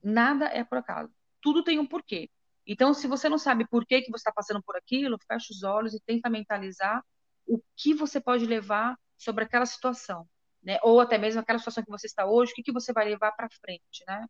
Nada 0.02 0.46
é 0.46 0.64
por 0.64 0.78
acaso 0.78 1.14
tudo 1.44 1.64
tem 1.64 1.78
um 1.80 1.86
porquê. 1.86 2.30
Então, 2.66 2.94
se 2.94 3.08
você 3.08 3.28
não 3.30 3.38
sabe 3.38 3.68
por 3.68 3.86
que, 3.86 4.02
que 4.02 4.10
você 4.10 4.22
está 4.22 4.32
passando 4.32 4.64
por 4.64 4.76
aquilo, 4.78 5.18
fecha 5.28 5.48
os 5.52 5.64
olhos 5.64 5.94
e 5.94 6.00
tenta 6.00 6.30
mentalizar 6.30 7.04
o 7.46 7.62
que 7.76 7.94
você 7.94 8.22
pode 8.22 8.46
levar 8.46 8.98
sobre 9.18 9.44
aquela 9.44 9.66
situação, 9.66 10.28
né? 10.64 10.80
Ou 10.82 11.02
até 11.02 11.18
mesmo 11.18 11.42
aquela 11.42 11.60
situação 11.60 11.84
que 11.84 11.92
você 11.92 12.08
está 12.08 12.26
hoje, 12.26 12.54
o 12.54 12.56
que, 12.56 12.64
que 12.64 12.72
você 12.72 12.94
vai 12.94 13.06
levar 13.06 13.34
para 13.34 13.50
frente, 13.50 14.04
né? 14.08 14.26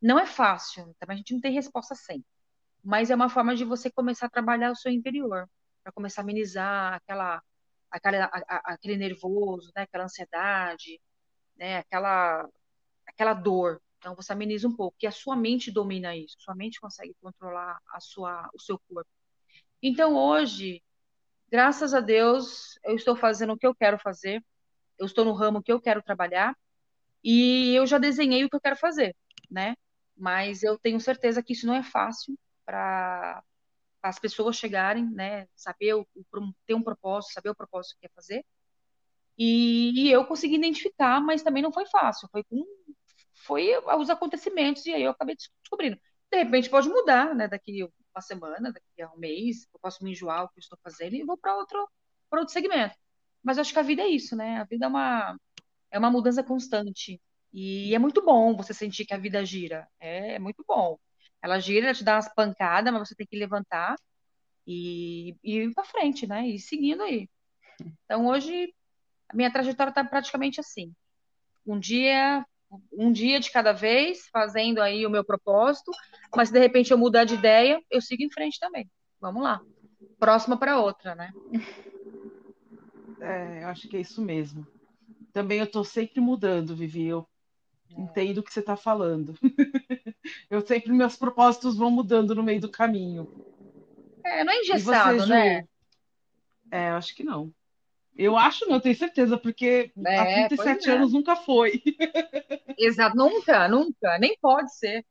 Não 0.00 0.18
é 0.18 0.26
fácil, 0.26 0.94
também 0.98 1.16
a 1.16 1.18
gente 1.18 1.34
não 1.34 1.40
tem 1.40 1.52
resposta 1.52 1.94
sempre, 1.94 2.26
mas 2.82 3.10
é 3.10 3.14
uma 3.14 3.28
forma 3.28 3.54
de 3.54 3.64
você 3.64 3.90
começar 3.90 4.26
a 4.26 4.30
trabalhar 4.30 4.70
o 4.70 4.76
seu 4.76 4.90
interior, 4.90 5.48
para 5.82 5.92
começar 5.92 6.22
a 6.22 6.24
amenizar 6.24 6.94
aquela, 6.94 7.42
aquela, 7.90 8.24
a, 8.24 8.38
a, 8.48 8.74
aquele 8.74 8.96
nervoso, 8.96 9.70
né? 9.76 9.82
Aquela 9.82 10.04
ansiedade, 10.04 11.00
né? 11.56 11.78
Aquela, 11.78 12.48
aquela 13.06 13.34
dor, 13.34 13.80
então 13.98 14.14
você 14.14 14.32
ameniza 14.32 14.68
um 14.68 14.74
pouco, 14.74 14.96
que 14.98 15.06
a 15.06 15.12
sua 15.12 15.36
mente 15.36 15.70
domina 15.70 16.16
isso, 16.16 16.36
sua 16.38 16.54
mente 16.54 16.80
consegue 16.80 17.14
controlar 17.20 17.78
a 17.92 18.00
sua, 18.00 18.48
o 18.54 18.60
seu 18.60 18.78
corpo. 18.88 19.10
Então 19.82 20.14
hoje, 20.14 20.82
graças 21.50 21.94
a 21.94 22.00
Deus, 22.00 22.78
eu 22.84 22.94
estou 22.94 23.16
fazendo 23.16 23.52
o 23.52 23.58
que 23.58 23.66
eu 23.66 23.74
quero 23.74 23.98
fazer, 23.98 24.44
eu 24.98 25.06
estou 25.06 25.24
no 25.24 25.32
ramo 25.32 25.62
que 25.62 25.72
eu 25.72 25.80
quero 25.80 26.02
trabalhar 26.02 26.56
e 27.22 27.74
eu 27.74 27.86
já 27.86 27.98
desenhei 27.98 28.44
o 28.44 28.50
que 28.50 28.56
eu 28.56 28.60
quero 28.60 28.76
fazer, 28.76 29.14
né? 29.50 29.74
Mas 30.16 30.62
eu 30.62 30.78
tenho 30.78 31.00
certeza 31.00 31.42
que 31.42 31.52
isso 31.52 31.66
não 31.66 31.74
é 31.74 31.82
fácil 31.82 32.38
para 32.64 33.42
as 34.02 34.18
pessoas 34.18 34.56
chegarem, 34.56 35.04
né? 35.04 35.46
Saber 35.54 35.94
o, 35.94 36.06
ter 36.66 36.74
um 36.74 36.82
propósito, 36.82 37.32
saber 37.32 37.50
o 37.50 37.54
propósito 37.54 37.94
que 37.96 38.08
quer 38.08 38.14
fazer. 38.14 38.44
E, 39.38 40.06
e 40.06 40.12
eu 40.12 40.24
consegui 40.24 40.56
identificar, 40.56 41.20
mas 41.20 41.42
também 41.42 41.62
não 41.62 41.72
foi 41.72 41.86
fácil. 41.86 42.28
Foi 42.30 42.42
com 42.44 42.64
foi 43.46 43.70
os 43.98 44.10
acontecimentos, 44.10 44.84
e 44.86 44.94
aí 44.94 45.02
eu 45.02 45.10
acabei 45.12 45.36
descobrindo. 45.36 45.98
De 46.30 46.38
repente 46.38 46.68
pode 46.70 46.88
mudar, 46.88 47.34
né? 47.34 47.48
Daqui 47.48 47.82
uma 47.84 48.22
semana, 48.22 48.72
daqui 48.72 49.02
a 49.02 49.12
um 49.12 49.18
mês, 49.18 49.66
eu 49.72 49.80
posso 49.80 50.02
me 50.02 50.10
enjoar 50.10 50.44
o 50.44 50.48
que 50.48 50.58
eu 50.58 50.60
estou 50.60 50.78
fazendo 50.82 51.14
e 51.14 51.24
vou 51.24 51.36
para 51.36 51.54
outro, 51.56 51.88
outro 52.32 52.52
segmento. 52.52 52.96
Mas 53.42 53.58
acho 53.58 53.72
que 53.72 53.78
a 53.78 53.82
vida 53.82 54.02
é 54.02 54.08
isso, 54.08 54.34
né? 54.34 54.58
A 54.58 54.64
vida 54.64 54.86
é 54.86 54.88
uma, 54.88 55.38
é 55.90 55.98
uma 55.98 56.10
mudança 56.10 56.42
constante. 56.42 57.20
E 57.52 57.94
é 57.94 57.98
muito 57.98 58.22
bom 58.24 58.56
você 58.56 58.74
sentir 58.74 59.06
que 59.06 59.14
a 59.14 59.18
vida 59.18 59.44
gira. 59.44 59.88
É, 60.00 60.34
é 60.34 60.38
muito 60.38 60.64
bom. 60.66 60.98
Ela 61.42 61.60
gira, 61.60 61.86
ela 61.86 61.94
te 61.94 62.04
dá 62.04 62.16
umas 62.16 62.32
pancadas, 62.34 62.92
mas 62.92 63.08
você 63.08 63.14
tem 63.14 63.26
que 63.26 63.38
levantar 63.38 63.96
e, 64.66 65.36
e 65.44 65.58
ir 65.58 65.74
para 65.74 65.84
frente, 65.84 66.26
né? 66.26 66.46
E 66.48 66.58
seguindo 66.58 67.02
aí. 67.02 67.28
Então 68.04 68.26
hoje 68.26 68.74
a 69.28 69.36
minha 69.36 69.52
trajetória 69.52 69.90
está 69.90 70.04
praticamente 70.04 70.60
assim. 70.60 70.94
Um 71.66 71.78
dia 71.78 72.44
um 72.92 73.12
dia 73.12 73.38
de 73.38 73.50
cada 73.50 73.72
vez, 73.72 74.26
fazendo 74.32 74.80
aí 74.80 75.06
o 75.06 75.10
meu 75.10 75.24
propósito, 75.24 75.90
mas 76.34 76.48
se 76.48 76.54
de 76.54 76.60
repente 76.60 76.90
eu 76.90 76.98
mudar 76.98 77.24
de 77.24 77.34
ideia, 77.34 77.80
eu 77.90 78.00
sigo 78.00 78.22
em 78.22 78.30
frente 78.30 78.58
também. 78.58 78.90
Vamos 79.20 79.42
lá. 79.42 79.60
Próxima 80.18 80.56
para 80.56 80.80
outra, 80.80 81.14
né? 81.14 81.30
É, 83.20 83.64
eu 83.64 83.68
acho 83.68 83.88
que 83.88 83.96
é 83.96 84.00
isso 84.00 84.20
mesmo. 84.20 84.66
Também 85.32 85.58
eu 85.58 85.70
tô 85.70 85.84
sempre 85.84 86.20
mudando, 86.20 86.76
Vivi. 86.76 87.06
Eu 87.06 87.26
entendo 87.96 88.38
o 88.38 88.42
que 88.42 88.52
você 88.52 88.60
está 88.60 88.76
falando. 88.76 89.34
eu 90.50 90.66
sempre, 90.66 90.92
meus 90.92 91.16
propósitos 91.16 91.76
vão 91.76 91.90
mudando 91.90 92.34
no 92.34 92.42
meio 92.42 92.60
do 92.60 92.70
caminho. 92.70 93.28
É, 94.24 94.44
não 94.44 94.52
é 94.52 94.58
engessado, 94.60 95.18
você, 95.18 95.26
Ju? 95.26 95.28
né? 95.28 95.64
É, 96.70 96.90
eu 96.90 96.94
acho 96.94 97.14
que 97.14 97.22
não. 97.22 97.52
Eu 98.16 98.36
acho 98.36 98.66
não, 98.68 98.80
tenho 98.80 98.96
certeza, 98.96 99.36
porque 99.36 99.92
há 99.96 100.24
É, 100.24 100.48
pois 100.48 100.60
37 100.68 100.88
é. 100.88 100.92
anos 100.92 101.12
nunca 101.12 101.36
foi. 101.36 101.82
Exato, 102.78 103.16
nunca, 103.16 103.68
nunca, 103.68 104.18
nem 104.18 104.36
pode 104.40 104.74
ser. 104.74 105.04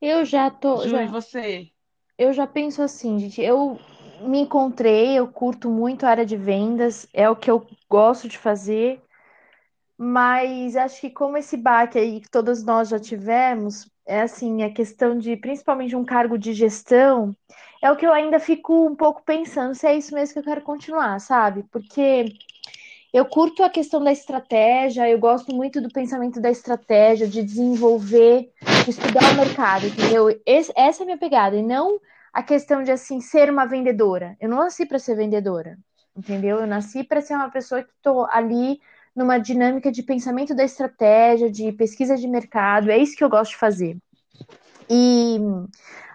Eu 0.00 0.24
já 0.24 0.50
tô, 0.50 0.86
Ju, 0.86 0.88
e 0.88 0.88
já, 0.90 1.06
você? 1.06 1.70
eu 2.18 2.32
já 2.32 2.46
penso 2.46 2.82
assim, 2.82 3.18
gente, 3.18 3.40
eu 3.40 3.78
me 4.22 4.40
encontrei, 4.40 5.18
eu 5.18 5.28
curto 5.28 5.70
muito 5.70 6.04
a 6.04 6.10
área 6.10 6.26
de 6.26 6.36
vendas, 6.36 7.06
é 7.12 7.28
o 7.28 7.36
que 7.36 7.50
eu 7.50 7.66
gosto 7.88 8.28
de 8.28 8.38
fazer, 8.38 9.00
mas 9.96 10.76
acho 10.76 11.00
que 11.00 11.10
como 11.10 11.36
esse 11.36 11.56
baque 11.56 11.98
aí 11.98 12.20
que 12.20 12.30
todos 12.30 12.64
nós 12.64 12.88
já 12.88 12.98
tivemos, 12.98 13.90
é 14.06 14.22
assim, 14.22 14.62
a 14.62 14.72
questão 14.72 15.18
de, 15.18 15.36
principalmente 15.36 15.94
um 15.94 16.04
cargo 16.04 16.38
de 16.38 16.54
gestão, 16.54 17.36
é 17.82 17.90
o 17.90 17.96
que 17.96 18.06
eu 18.06 18.12
ainda 18.12 18.38
fico 18.38 18.86
um 18.86 18.94
pouco 18.94 19.22
pensando 19.24 19.74
se 19.74 19.86
é 19.86 19.96
isso 19.96 20.14
mesmo 20.14 20.34
que 20.34 20.38
eu 20.40 20.44
quero 20.44 20.60
continuar, 20.62 21.18
sabe? 21.20 21.64
Porque 21.70 22.26
eu 23.12 23.24
curto 23.24 23.62
a 23.64 23.70
questão 23.70 24.02
da 24.02 24.12
estratégia, 24.12 25.08
eu 25.08 25.18
gosto 25.18 25.54
muito 25.54 25.80
do 25.80 25.88
pensamento 25.90 26.40
da 26.40 26.50
estratégia, 26.50 27.26
de 27.26 27.42
desenvolver, 27.42 28.50
de 28.84 28.90
estudar 28.90 29.32
o 29.32 29.36
mercado, 29.36 29.86
entendeu? 29.86 30.28
Esse- 30.46 30.72
essa 30.76 31.02
é 31.02 31.04
a 31.04 31.06
minha 31.06 31.18
pegada, 31.18 31.56
e 31.56 31.62
não 31.62 31.98
a 32.32 32.42
questão 32.42 32.84
de 32.84 32.92
assim 32.92 33.20
ser 33.20 33.50
uma 33.50 33.66
vendedora. 33.66 34.36
Eu 34.40 34.48
não 34.48 34.58
nasci 34.58 34.86
para 34.86 34.98
ser 34.98 35.16
vendedora, 35.16 35.76
entendeu? 36.16 36.58
Eu 36.60 36.66
nasci 36.66 37.02
para 37.02 37.20
ser 37.20 37.34
uma 37.34 37.50
pessoa 37.50 37.82
que 37.82 37.90
estou 37.90 38.26
ali 38.30 38.78
numa 39.14 39.38
dinâmica 39.38 39.90
de 39.90 40.02
pensamento 40.04 40.54
da 40.54 40.62
estratégia, 40.64 41.50
de 41.50 41.72
pesquisa 41.72 42.16
de 42.16 42.28
mercado, 42.28 42.90
é 42.90 42.98
isso 42.98 43.16
que 43.16 43.24
eu 43.24 43.28
gosto 43.30 43.50
de 43.52 43.56
fazer. 43.56 43.96
E 44.88 45.38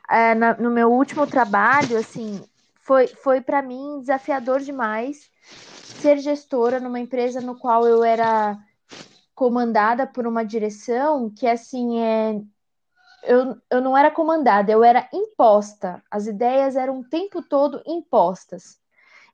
é, 0.09 0.35
na- 0.35 0.55
no 0.55 0.71
meu 0.71 0.91
último 0.91 1.27
trabalho, 1.27 1.97
assim, 1.97 2.43
foi, 2.81 3.07
foi 3.15 3.41
para 3.41 3.61
mim 3.61 3.99
desafiador 3.99 4.59
demais 4.61 5.29
ser 5.93 6.17
gestora 6.19 6.79
numa 6.79 6.99
empresa 6.99 7.41
no 7.41 7.57
qual 7.57 7.87
eu 7.87 8.03
era 8.03 8.57
comandada 9.35 10.07
por 10.07 10.27
uma 10.27 10.45
direção 10.45 11.29
que, 11.29 11.47
assim, 11.47 11.99
é, 12.01 12.41
eu, 13.23 13.57
eu 13.69 13.81
não 13.81 13.97
era 13.97 14.11
comandada, 14.11 14.71
eu 14.71 14.83
era 14.83 15.09
imposta. 15.13 16.03
As 16.09 16.27
ideias 16.27 16.75
eram 16.75 16.99
o 16.99 17.03
tempo 17.09 17.41
todo 17.41 17.81
impostas. 17.85 18.79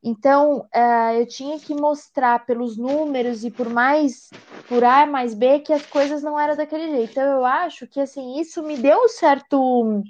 Então, 0.04 0.68
eh, 0.74 1.22
eu 1.22 1.28
tinha 1.28 1.60
que 1.60 1.76
mostrar 1.76 2.46
pelos 2.46 2.78
números 2.78 3.44
e 3.44 3.52
por 3.52 3.70
mais 3.70 4.34
por 4.68 4.84
A 4.84 5.06
mais 5.06 5.34
B 5.36 5.60
que 5.60 5.74
as 5.74 5.86
coisas 5.86 6.24
não 6.24 6.40
eram 6.40 6.56
daquele 6.56 6.90
jeito. 6.92 7.12
Então, 7.12 7.24
eu 7.24 7.46
acho 7.46 7.88
que 7.88 8.00
assim 8.00 8.40
isso 8.40 8.64
me 8.64 8.78
deu 8.78 9.06
um 9.06 9.10
certo 9.10 10.04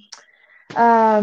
ah, 0.76 1.22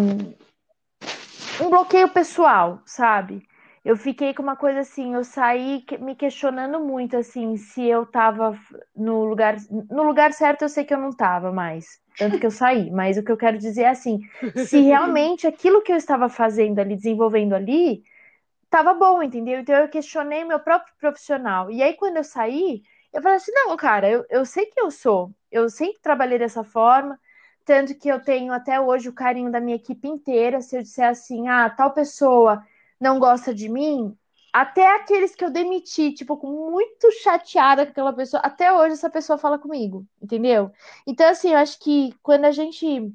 um 1.61 1.71
bloqueio 1.71 2.09
pessoal, 2.09 2.81
sabe? 2.85 3.43
Eu 3.85 3.97
fiquei 3.97 4.35
com 4.35 4.43
uma 4.43 4.57
coisa 4.57 4.81
assim, 4.81 5.15
eu 5.15 5.25
saí 5.25 5.85
me 6.01 6.15
questionando 6.15 6.81
muito 6.81 7.17
assim 7.17 7.57
se 7.57 7.85
eu 7.85 8.05
tava 8.05 8.59
no 8.95 9.25
lugar 9.25 9.57
no 9.91 10.03
lugar 10.03 10.33
certo, 10.33 10.63
eu 10.63 10.69
sei 10.69 10.85
que 10.85 10.93
eu 10.93 10.99
não 10.99 11.11
tava 11.11 11.53
mais, 11.53 11.87
tanto 12.19 12.39
que 12.39 12.47
eu 12.47 12.51
saí, 12.51 12.91
mas 12.93 13.17
o 13.17 13.23
que 13.23 13.33
eu 13.33 13.37
quero 13.37 13.57
dizer 13.57 13.83
é 13.83 13.89
assim, 13.89 14.21
se 14.55 14.81
realmente 14.81 15.47
aquilo 15.47 15.83
que 15.83 15.93
eu 15.93 15.97
estava 15.97 16.29
fazendo 16.29 16.79
ali, 16.81 16.97
desenvolvendo 16.97 17.55
ali, 17.55 18.03
tava 18.71 18.95
bom, 18.95 19.23
entendeu? 19.23 19.61
Então 19.61 19.75
eu 19.77 19.89
questionei 19.89 20.45
meu 20.45 20.61
próprio 20.61 20.95
profissional. 21.01 21.71
E 21.71 21.83
aí, 21.83 21.95
quando 21.95 22.19
eu 22.19 22.25
saí, 22.25 22.83
eu 23.13 23.23
falei 23.23 23.37
assim: 23.37 23.53
não, 23.53 23.77
cara, 23.77 24.09
eu, 24.09 24.25
eu 24.31 24.45
sei 24.45 24.67
que 24.67 24.81
eu 24.81 24.91
sou, 24.91 25.33
eu 25.51 25.69
sempre 25.69 26.01
trabalhei 26.01 26.39
dessa 26.39 26.65
forma, 26.65 27.19
tanto 27.69 27.95
que 27.95 28.09
eu 28.09 28.19
tenho 28.19 28.51
até 28.51 28.81
hoje 28.81 29.11
o 29.11 29.13
carinho 29.13 29.53
da 29.53 29.61
minha 29.61 29.77
equipe 29.77 30.09
inteira. 30.09 30.63
Se 30.63 30.75
eu 30.75 30.83
disser 30.83 31.07
assim, 31.07 31.49
ah, 31.49 31.69
tal 31.69 31.93
pessoa 31.93 32.65
não 32.99 33.19
gosta 33.19 33.55
de 33.55 33.69
mim, 33.69 34.17
até 34.51 34.97
aqueles 34.97 35.35
que 35.35 35.45
eu 35.45 35.51
demiti, 35.51 36.13
tipo, 36.13 36.41
muito 36.47 37.13
chateada 37.23 37.85
com 37.85 37.93
aquela 37.93 38.15
pessoa, 38.15 38.41
até 38.43 38.73
hoje 38.73 38.95
essa 38.95 39.11
pessoa 39.11 39.37
fala 39.37 39.59
comigo, 39.59 40.07
entendeu? 40.21 40.73
Então, 41.07 41.29
assim, 41.29 41.51
eu 41.51 41.59
acho 41.59 41.79
que 41.79 42.15
quando 42.23 42.47
a 42.47 42.53
gente 42.53 43.13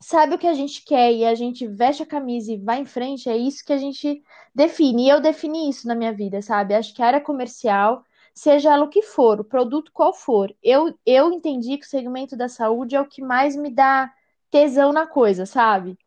sabe 0.00 0.36
o 0.36 0.38
que 0.38 0.46
a 0.46 0.54
gente 0.54 0.84
quer 0.84 1.12
e 1.12 1.24
a 1.24 1.34
gente 1.34 1.66
veste 1.66 2.04
a 2.04 2.06
camisa 2.06 2.52
e 2.52 2.58
vai 2.58 2.78
em 2.78 2.86
frente, 2.86 3.28
é 3.28 3.36
isso 3.36 3.64
que 3.64 3.72
a 3.72 3.78
gente 3.78 4.22
define. 4.54 5.06
E 5.06 5.08
eu 5.08 5.20
defini 5.20 5.68
isso 5.68 5.88
na 5.88 5.96
minha 5.96 6.12
vida, 6.12 6.40
sabe? 6.40 6.74
Acho 6.74 6.94
que 6.94 7.02
a 7.02 7.06
área 7.06 7.20
comercial, 7.20 8.04
seja 8.34 8.72
ela 8.72 8.84
o 8.84 8.88
que 8.88 9.02
for, 9.02 9.40
o 9.40 9.44
produto 9.44 9.90
qual 9.92 10.12
for, 10.12 10.54
eu, 10.62 10.94
eu 11.04 11.32
entendi 11.32 11.76
que 11.78 11.86
o 11.86 11.88
segmento 11.88 12.36
da 12.36 12.48
saúde 12.48 12.96
é 12.96 13.00
o 13.00 13.06
que 13.06 13.22
mais 13.22 13.56
me 13.56 13.70
dá 13.70 14.12
tesão 14.50 14.92
na 14.92 15.06
coisa, 15.06 15.46
sabe? 15.46 15.98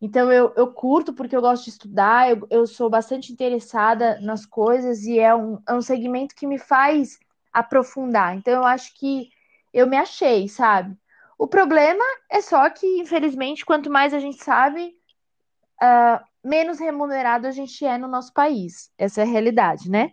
Então 0.00 0.32
eu, 0.32 0.52
eu 0.56 0.72
curto 0.72 1.12
porque 1.12 1.36
eu 1.36 1.40
gosto 1.40 1.64
de 1.64 1.70
estudar, 1.70 2.30
eu, 2.30 2.46
eu 2.50 2.66
sou 2.66 2.90
bastante 2.90 3.32
interessada 3.32 4.20
nas 4.20 4.44
coisas 4.44 5.04
e 5.04 5.18
é 5.18 5.34
um, 5.34 5.58
é 5.68 5.74
um 5.74 5.82
segmento 5.82 6.34
que 6.34 6.46
me 6.46 6.58
faz 6.58 7.18
aprofundar. 7.52 8.36
Então 8.36 8.52
eu 8.52 8.64
acho 8.64 8.92
que 8.98 9.28
eu 9.72 9.86
me 9.86 9.96
achei, 9.96 10.48
sabe? 10.48 10.96
O 11.38 11.46
problema 11.46 12.04
é 12.30 12.40
só 12.40 12.68
que, 12.70 12.86
infelizmente, 13.00 13.64
quanto 13.64 13.90
mais 13.90 14.12
a 14.12 14.18
gente 14.18 14.42
sabe, 14.42 14.92
ah, 15.80 16.24
menos 16.44 16.78
remunerado 16.78 17.46
a 17.46 17.50
gente 17.50 17.84
é 17.84 17.98
no 17.98 18.08
nosso 18.08 18.32
país. 18.32 18.90
Essa 18.98 19.20
é 19.20 19.24
a 19.24 19.26
realidade, 19.26 19.90
né? 19.90 20.12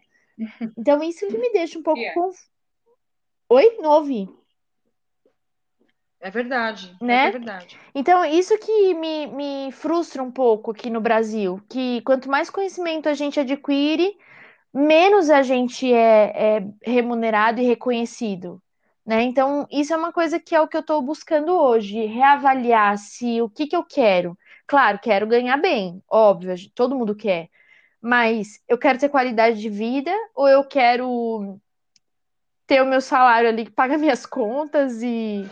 Então, 0.77 1.03
isso 1.03 1.27
que 1.27 1.37
me 1.37 1.51
deixa 1.51 1.77
um 1.77 1.83
pouco 1.83 2.01
É. 2.01 2.13
conf... 2.13 2.37
Oi? 3.49 3.77
Não 3.79 3.91
ouvi. 3.91 4.29
É 6.21 6.29
verdade, 6.29 6.95
Né? 7.01 7.27
é 7.27 7.31
verdade. 7.31 7.79
Então, 7.95 8.23
isso 8.25 8.57
que 8.57 8.93
me, 8.93 9.27
me 9.27 9.71
frustra 9.71 10.21
um 10.21 10.31
pouco 10.31 10.71
aqui 10.71 10.89
no 10.89 10.99
Brasil, 10.99 11.61
que 11.69 12.01
quanto 12.01 12.29
mais 12.29 12.49
conhecimento 12.49 13.07
a 13.07 13.13
gente 13.13 13.39
adquire, 13.39 14.17
menos 14.73 15.29
a 15.29 15.41
gente 15.41 15.91
é, 15.91 16.57
é 16.57 16.67
remunerado 16.83 17.61
e 17.61 17.65
reconhecido, 17.65 18.61
né? 19.05 19.23
Então, 19.23 19.65
isso 19.71 19.93
é 19.93 19.97
uma 19.97 20.11
coisa 20.11 20.39
que 20.39 20.53
é 20.53 20.61
o 20.61 20.67
que 20.67 20.75
eu 20.77 20.81
estou 20.81 21.01
buscando 21.01 21.53
hoje, 21.57 22.05
reavaliar 22.05 22.97
se 22.97 23.41
o 23.41 23.49
que 23.49 23.65
que 23.67 23.75
eu 23.75 23.83
quero. 23.83 24.37
Claro, 24.67 24.99
quero 25.01 25.25
ganhar 25.25 25.57
bem, 25.57 26.03
óbvio, 26.07 26.53
todo 26.75 26.95
mundo 26.95 27.15
quer, 27.15 27.49
mas 28.01 28.61
eu 28.67 28.77
quero 28.77 28.99
ter 28.99 29.09
qualidade 29.09 29.59
de 29.59 29.69
vida 29.69 30.11
ou 30.35 30.47
eu 30.47 30.63
quero 30.63 31.59
ter 32.65 32.81
o 32.81 32.85
meu 32.85 33.01
salário 33.01 33.49
ali 33.49 33.65
que 33.65 33.71
paga 33.71 33.97
minhas 33.97 34.25
contas 34.25 35.01
e, 35.01 35.45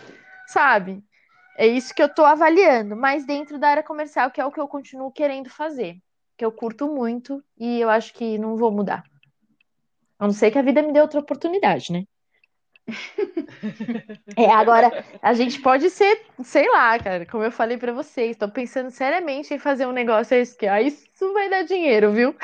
sabe? 0.46 1.02
É 1.56 1.66
isso 1.66 1.92
que 1.92 2.02
eu 2.02 2.08
tô 2.08 2.24
avaliando, 2.24 2.96
mas 2.96 3.26
dentro 3.26 3.58
da 3.58 3.70
área 3.70 3.82
comercial, 3.82 4.30
que 4.30 4.40
é 4.40 4.44
o 4.44 4.52
que 4.52 4.60
eu 4.60 4.68
continuo 4.68 5.10
querendo 5.10 5.50
fazer, 5.50 5.96
que 6.36 6.44
eu 6.44 6.52
curto 6.52 6.86
muito 6.86 7.42
e 7.58 7.80
eu 7.80 7.90
acho 7.90 8.14
que 8.14 8.38
não 8.38 8.56
vou 8.56 8.70
mudar. 8.70 9.02
A 10.18 10.26
não 10.26 10.32
ser 10.32 10.52
que 10.52 10.58
a 10.58 10.62
vida 10.62 10.82
me 10.82 10.92
dê 10.92 11.00
outra 11.00 11.18
oportunidade, 11.18 11.92
né? 11.92 12.04
É, 14.36 14.50
agora 14.50 15.04
a 15.20 15.34
gente 15.34 15.60
pode 15.60 15.90
ser, 15.90 16.22
sei 16.42 16.68
lá, 16.70 16.98
cara, 16.98 17.26
como 17.26 17.44
eu 17.44 17.52
falei 17.52 17.76
pra 17.76 17.92
vocês, 17.92 18.36
tô 18.36 18.48
pensando 18.48 18.90
seriamente 18.90 19.52
em 19.52 19.58
fazer 19.58 19.86
um 19.86 19.92
negócio 19.92 20.36
esse 20.36 20.56
que 20.56 20.66
ah, 20.66 20.80
isso 20.80 21.08
vai 21.32 21.50
dar 21.50 21.62
dinheiro, 21.64 22.12
viu? 22.12 22.34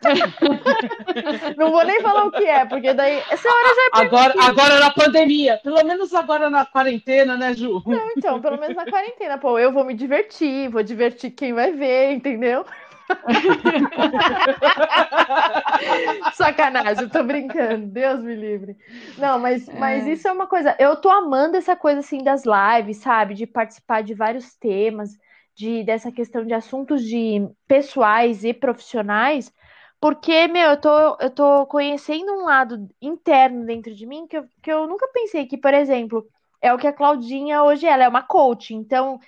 Não 1.56 1.70
vou 1.70 1.84
nem 1.84 2.00
falar 2.00 2.24
o 2.24 2.30
que 2.30 2.44
é, 2.44 2.64
porque 2.64 2.94
daí 2.94 3.22
essa 3.30 3.48
hora 3.48 3.74
já 3.74 3.82
é 3.82 4.04
Agora, 4.06 4.34
agora 4.38 4.80
na 4.80 4.90
pandemia, 4.90 5.58
pelo 5.62 5.84
menos 5.84 6.14
agora 6.14 6.48
na 6.48 6.64
quarentena, 6.64 7.36
né, 7.36 7.54
Ju? 7.54 7.82
Não, 7.86 8.10
então, 8.16 8.40
pelo 8.40 8.58
menos 8.58 8.76
na 8.76 8.86
quarentena, 8.86 9.38
pô, 9.38 9.58
eu 9.58 9.72
vou 9.72 9.84
me 9.84 9.94
divertir, 9.94 10.68
vou 10.68 10.82
divertir 10.82 11.30
quem 11.30 11.52
vai 11.52 11.72
ver, 11.72 12.12
entendeu? 12.12 12.64
Sacanagem, 16.34 17.04
eu 17.04 17.10
tô 17.10 17.22
brincando, 17.22 17.86
Deus 17.86 18.22
me 18.22 18.34
livre. 18.34 18.76
Não, 19.16 19.38
mas, 19.38 19.68
mas 19.78 20.06
isso 20.06 20.28
é 20.28 20.32
uma 20.32 20.46
coisa, 20.46 20.76
eu 20.78 20.96
tô 20.96 21.08
amando 21.10 21.56
essa 21.56 21.76
coisa 21.76 22.00
assim 22.00 22.22
das 22.22 22.44
lives, 22.44 22.98
sabe? 22.98 23.34
De 23.34 23.46
participar 23.46 24.02
de 24.02 24.14
vários 24.14 24.54
temas, 24.56 25.10
de 25.54 25.82
dessa 25.84 26.12
questão 26.12 26.44
de 26.44 26.54
assuntos 26.54 27.02
de 27.02 27.48
pessoais 27.66 28.44
e 28.44 28.52
profissionais, 28.54 29.52
porque, 30.00 30.46
meu, 30.46 30.70
eu 30.70 30.80
tô, 30.80 31.16
eu 31.20 31.30
tô 31.30 31.66
conhecendo 31.66 32.32
um 32.32 32.44
lado 32.44 32.88
interno 33.02 33.64
dentro 33.66 33.92
de 33.94 34.06
mim 34.06 34.26
que 34.28 34.38
eu, 34.38 34.44
que 34.62 34.70
eu 34.70 34.86
nunca 34.86 35.08
pensei 35.12 35.44
que, 35.46 35.58
por 35.58 35.74
exemplo, 35.74 36.24
é 36.60 36.72
o 36.72 36.78
que 36.78 36.86
a 36.86 36.92
Claudinha 36.92 37.62
hoje 37.64 37.86
é, 37.86 37.90
ela 37.90 38.04
é 38.04 38.08
uma 38.08 38.22
coach, 38.22 38.74
então 38.74 39.18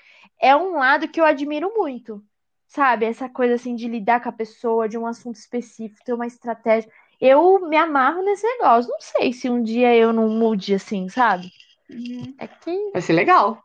é 0.41 0.55
um 0.55 0.79
lado 0.79 1.09
que 1.09 1.21
eu 1.21 1.25
admiro 1.25 1.73
muito, 1.75 2.23
sabe? 2.71 3.05
Essa 3.05 3.29
coisa 3.29 3.55
assim 3.57 3.75
de 3.75 3.89
lidar 3.89 4.23
com 4.23 4.29
a 4.31 4.33
pessoa, 4.33 4.89
de 4.89 4.97
um 4.97 5.07
assunto 5.07 5.37
específico, 5.37 6.01
ter 6.05 6.15
uma 6.15 6.27
estratégia. 6.27 6.91
eu 7.21 7.61
me 7.69 7.77
amarro 7.77 8.23
nesse 8.23 8.47
negócio. 8.47 8.91
Não 8.91 9.01
sei 9.01 9.33
se 9.35 9.51
um 9.51 9.63
dia 9.63 9.95
eu 9.95 10.13
não 10.13 10.29
mude 10.31 10.73
assim, 10.75 11.09
sabe? 11.11 11.53
Uhum. 11.91 12.35
É 12.39 12.47
que 12.49 12.91
Vai 12.93 13.03
ser 13.03 13.13
legal. 13.13 13.63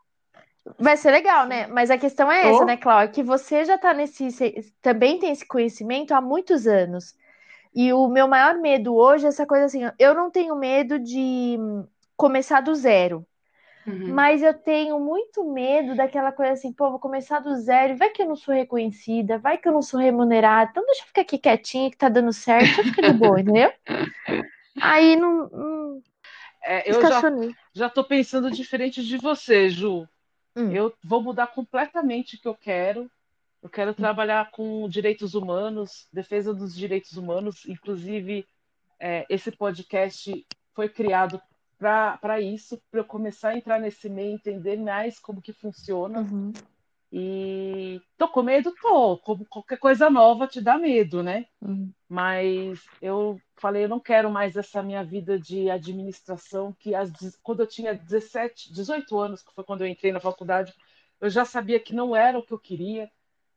vai 0.78 0.96
ser 0.96 1.10
legal, 1.12 1.46
né? 1.46 1.66
Mas 1.68 1.90
a 1.90 1.96
questão 1.98 2.30
é 2.30 2.50
essa, 2.50 2.62
Oh. 2.62 2.64
né, 2.66 2.76
Cláudia? 2.76 3.08
Que 3.14 3.22
você 3.22 3.64
já 3.64 3.78
tá 3.78 3.94
nesse, 3.94 4.28
também 4.82 5.18
tem 5.20 5.30
esse 5.32 5.46
conhecimento 5.46 6.12
há 6.12 6.20
muitos 6.20 6.66
anos. 6.66 7.14
E 7.74 7.92
o 7.92 8.08
meu 8.08 8.26
maior 8.28 8.56
medo 8.58 8.94
hoje 8.96 9.26
é 9.26 9.28
essa 9.28 9.46
coisa 9.46 9.66
assim, 9.66 9.82
eu 9.98 10.14
não 10.14 10.30
tenho 10.30 10.56
medo 10.56 10.98
de 10.98 11.56
começar 12.16 12.60
do 12.60 12.74
zero. 12.74 13.24
Uhum. 13.86 14.12
Mas 14.12 14.42
eu 14.42 14.52
tenho 14.52 14.98
muito 14.98 15.44
medo 15.44 15.94
daquela 15.94 16.32
coisa 16.32 16.52
assim, 16.52 16.72
pô, 16.72 16.90
vou 16.90 16.98
começar 16.98 17.38
do 17.38 17.54
zero, 17.56 17.96
vai 17.96 18.10
que 18.10 18.20
eu 18.20 18.26
não 18.26 18.34
sou 18.34 18.52
reconhecida, 18.52 19.38
vai 19.38 19.58
que 19.58 19.68
eu 19.68 19.72
não 19.72 19.82
sou 19.82 20.00
remunerada, 20.00 20.70
então 20.70 20.84
deixa 20.84 21.02
eu 21.02 21.06
ficar 21.06 21.20
aqui 21.20 21.38
quietinha 21.38 21.90
que 21.90 21.96
tá 21.96 22.08
dando 22.08 22.32
certo, 22.32 22.80
eu 22.80 22.84
fico 22.84 23.02
de 23.02 23.12
boa, 23.12 23.40
entendeu? 23.40 23.72
Aí 24.82 25.16
não, 25.16 25.48
não 25.48 26.02
É, 26.62 26.90
eu 26.90 27.00
já, 27.00 27.22
já 27.72 27.88
tô 27.88 28.02
pensando 28.02 28.50
diferente 28.50 29.04
de 29.04 29.16
você, 29.18 29.68
Ju. 29.70 30.06
Hum. 30.56 30.70
Eu 30.72 30.92
vou 31.04 31.22
mudar 31.22 31.46
completamente 31.48 32.36
o 32.36 32.40
que 32.40 32.48
eu 32.48 32.54
quero. 32.54 33.10
Eu 33.62 33.68
quero 33.68 33.94
trabalhar 33.94 34.50
com 34.50 34.88
direitos 34.88 35.34
humanos, 35.34 36.08
defesa 36.12 36.52
dos 36.52 36.74
direitos 36.74 37.16
humanos. 37.16 37.64
Inclusive, 37.66 38.46
é, 38.98 39.24
esse 39.28 39.50
podcast 39.50 40.46
foi 40.74 40.88
criado 40.88 41.40
para 41.78 42.40
isso, 42.40 42.80
para 42.90 43.00
eu 43.00 43.04
começar 43.04 43.50
a 43.50 43.56
entrar 43.56 43.78
nesse 43.78 44.08
meio, 44.08 44.34
entender 44.34 44.76
mais 44.76 45.18
como 45.18 45.42
que 45.42 45.52
funciona. 45.52 46.20
Uhum. 46.20 46.52
E 47.12 48.00
tô 48.18 48.28
com 48.28 48.42
medo, 48.42 48.74
tô. 48.80 49.18
Como 49.18 49.46
qualquer 49.46 49.78
coisa 49.78 50.10
nova 50.10 50.46
te 50.46 50.60
dá 50.60 50.78
medo, 50.78 51.22
né? 51.22 51.46
Uhum. 51.62 51.92
Mas 52.08 52.80
eu 53.00 53.40
falei, 53.56 53.84
eu 53.84 53.88
não 53.88 54.00
quero 54.00 54.30
mais 54.30 54.56
essa 54.56 54.82
minha 54.82 55.02
vida 55.02 55.38
de 55.38 55.70
administração, 55.70 56.72
que 56.78 56.90
dez- 56.90 57.36
quando 57.42 57.60
eu 57.60 57.66
tinha 57.66 57.94
17, 57.94 58.72
18 58.72 59.18
anos, 59.18 59.42
que 59.42 59.52
foi 59.54 59.64
quando 59.64 59.80
eu 59.82 59.86
entrei 59.88 60.12
na 60.12 60.20
faculdade, 60.20 60.72
eu 61.20 61.28
já 61.30 61.44
sabia 61.44 61.80
que 61.80 61.94
não 61.94 62.14
era 62.14 62.38
o 62.38 62.42
que 62.42 62.52
eu 62.52 62.58
queria. 62.58 63.10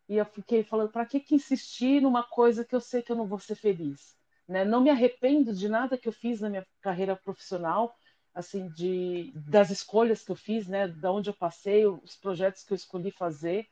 E 0.07 0.17
eu 0.17 0.25
fiquei 0.25 0.63
falando, 0.63 0.89
para 0.91 1.05
que 1.05 1.19
que 1.19 1.35
insistir 1.35 2.01
numa 2.01 2.23
coisa 2.23 2.65
que 2.65 2.75
eu 2.75 2.81
sei 2.81 3.01
que 3.01 3.11
eu 3.11 3.15
não 3.15 3.27
vou 3.27 3.39
ser 3.39 3.55
feliz, 3.55 4.17
né? 4.47 4.65
Não 4.65 4.81
me 4.81 4.89
arrependo 4.89 5.53
de 5.53 5.69
nada 5.69 5.97
que 5.97 6.07
eu 6.07 6.11
fiz 6.13 6.41
na 6.41 6.49
minha 6.49 6.65
carreira 6.81 7.15
profissional, 7.15 7.95
assim, 8.33 8.69
de 8.69 9.31
das 9.47 9.69
escolhas 9.69 10.23
que 10.23 10.31
eu 10.31 10.35
fiz, 10.35 10.67
né? 10.67 10.87
Da 10.87 11.11
onde 11.11 11.29
eu 11.29 11.33
passei, 11.33 11.85
os 11.85 12.15
projetos 12.15 12.63
que 12.63 12.73
eu 12.73 12.75
escolhi 12.75 13.11
fazer 13.11 13.67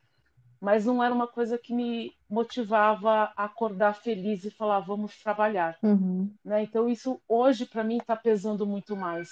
mas 0.60 0.84
não 0.84 1.02
era 1.02 1.14
uma 1.14 1.26
coisa 1.28 1.58
que 1.58 1.72
me 1.74 2.12
motivava 2.28 3.32
a 3.36 3.44
acordar 3.44 3.94
feliz 3.94 4.44
e 4.44 4.50
falar, 4.50 4.80
vamos 4.80 5.16
trabalhar, 5.18 5.78
Uhum. 5.82 6.34
né? 6.44 6.62
Então 6.62 6.88
isso 6.88 7.20
hoje 7.28 7.66
para 7.66 7.84
mim 7.84 7.98
está 7.98 8.16
pesando 8.16 8.66
muito 8.66 8.96
mais 8.96 9.30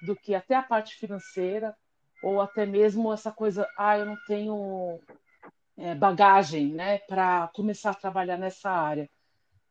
do 0.00 0.16
que 0.16 0.34
até 0.34 0.54
a 0.54 0.62
parte 0.62 0.94
financeira 0.96 1.76
ou 2.22 2.40
até 2.40 2.64
mesmo 2.64 3.12
essa 3.12 3.30
coisa, 3.32 3.68
ah, 3.76 3.98
eu 3.98 4.06
não 4.06 4.16
tenho 4.26 4.98
é, 5.76 5.94
bagagem, 5.94 6.72
né, 6.72 6.98
para 6.98 7.48
começar 7.48 7.90
a 7.90 7.94
trabalhar 7.94 8.36
nessa 8.38 8.70
área. 8.70 9.08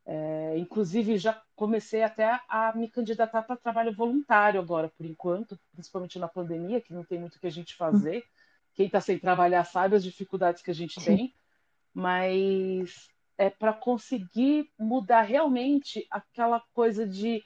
É, 0.06 0.58
inclusive 0.58 1.18
já 1.18 1.42
comecei 1.56 2.04
até 2.04 2.40
a 2.50 2.74
me 2.76 2.90
candidatar 2.90 3.44
para 3.44 3.56
trabalho 3.56 3.96
voluntário 3.96 4.60
agora, 4.60 4.90
por 4.90 5.06
enquanto, 5.06 5.60
principalmente 5.72 6.18
na 6.20 6.28
pandemia, 6.28 6.82
que 6.82 6.94
não 6.94 7.04
tem 7.04 7.20
muito 7.20 7.36
o 7.36 7.40
que 7.40 7.48
a 7.48 7.52
gente 7.52 7.76
fazer. 7.76 8.24
Quem 8.74 8.88
está 8.88 9.00
sem 9.02 9.20
trabalhar 9.20 9.64
sabe 9.66 9.96
as 9.96 10.04
dificuldades 10.04 10.62
que 10.64 10.72
a 10.72 10.74
gente 10.74 11.02
tem, 11.04 11.34
mas 11.94 13.08
é 13.38 13.50
para 13.50 13.74
conseguir 13.74 14.72
mudar 14.80 15.22
realmente 15.24 16.06
aquela 16.10 16.60
coisa 16.74 17.08
de 17.08 17.44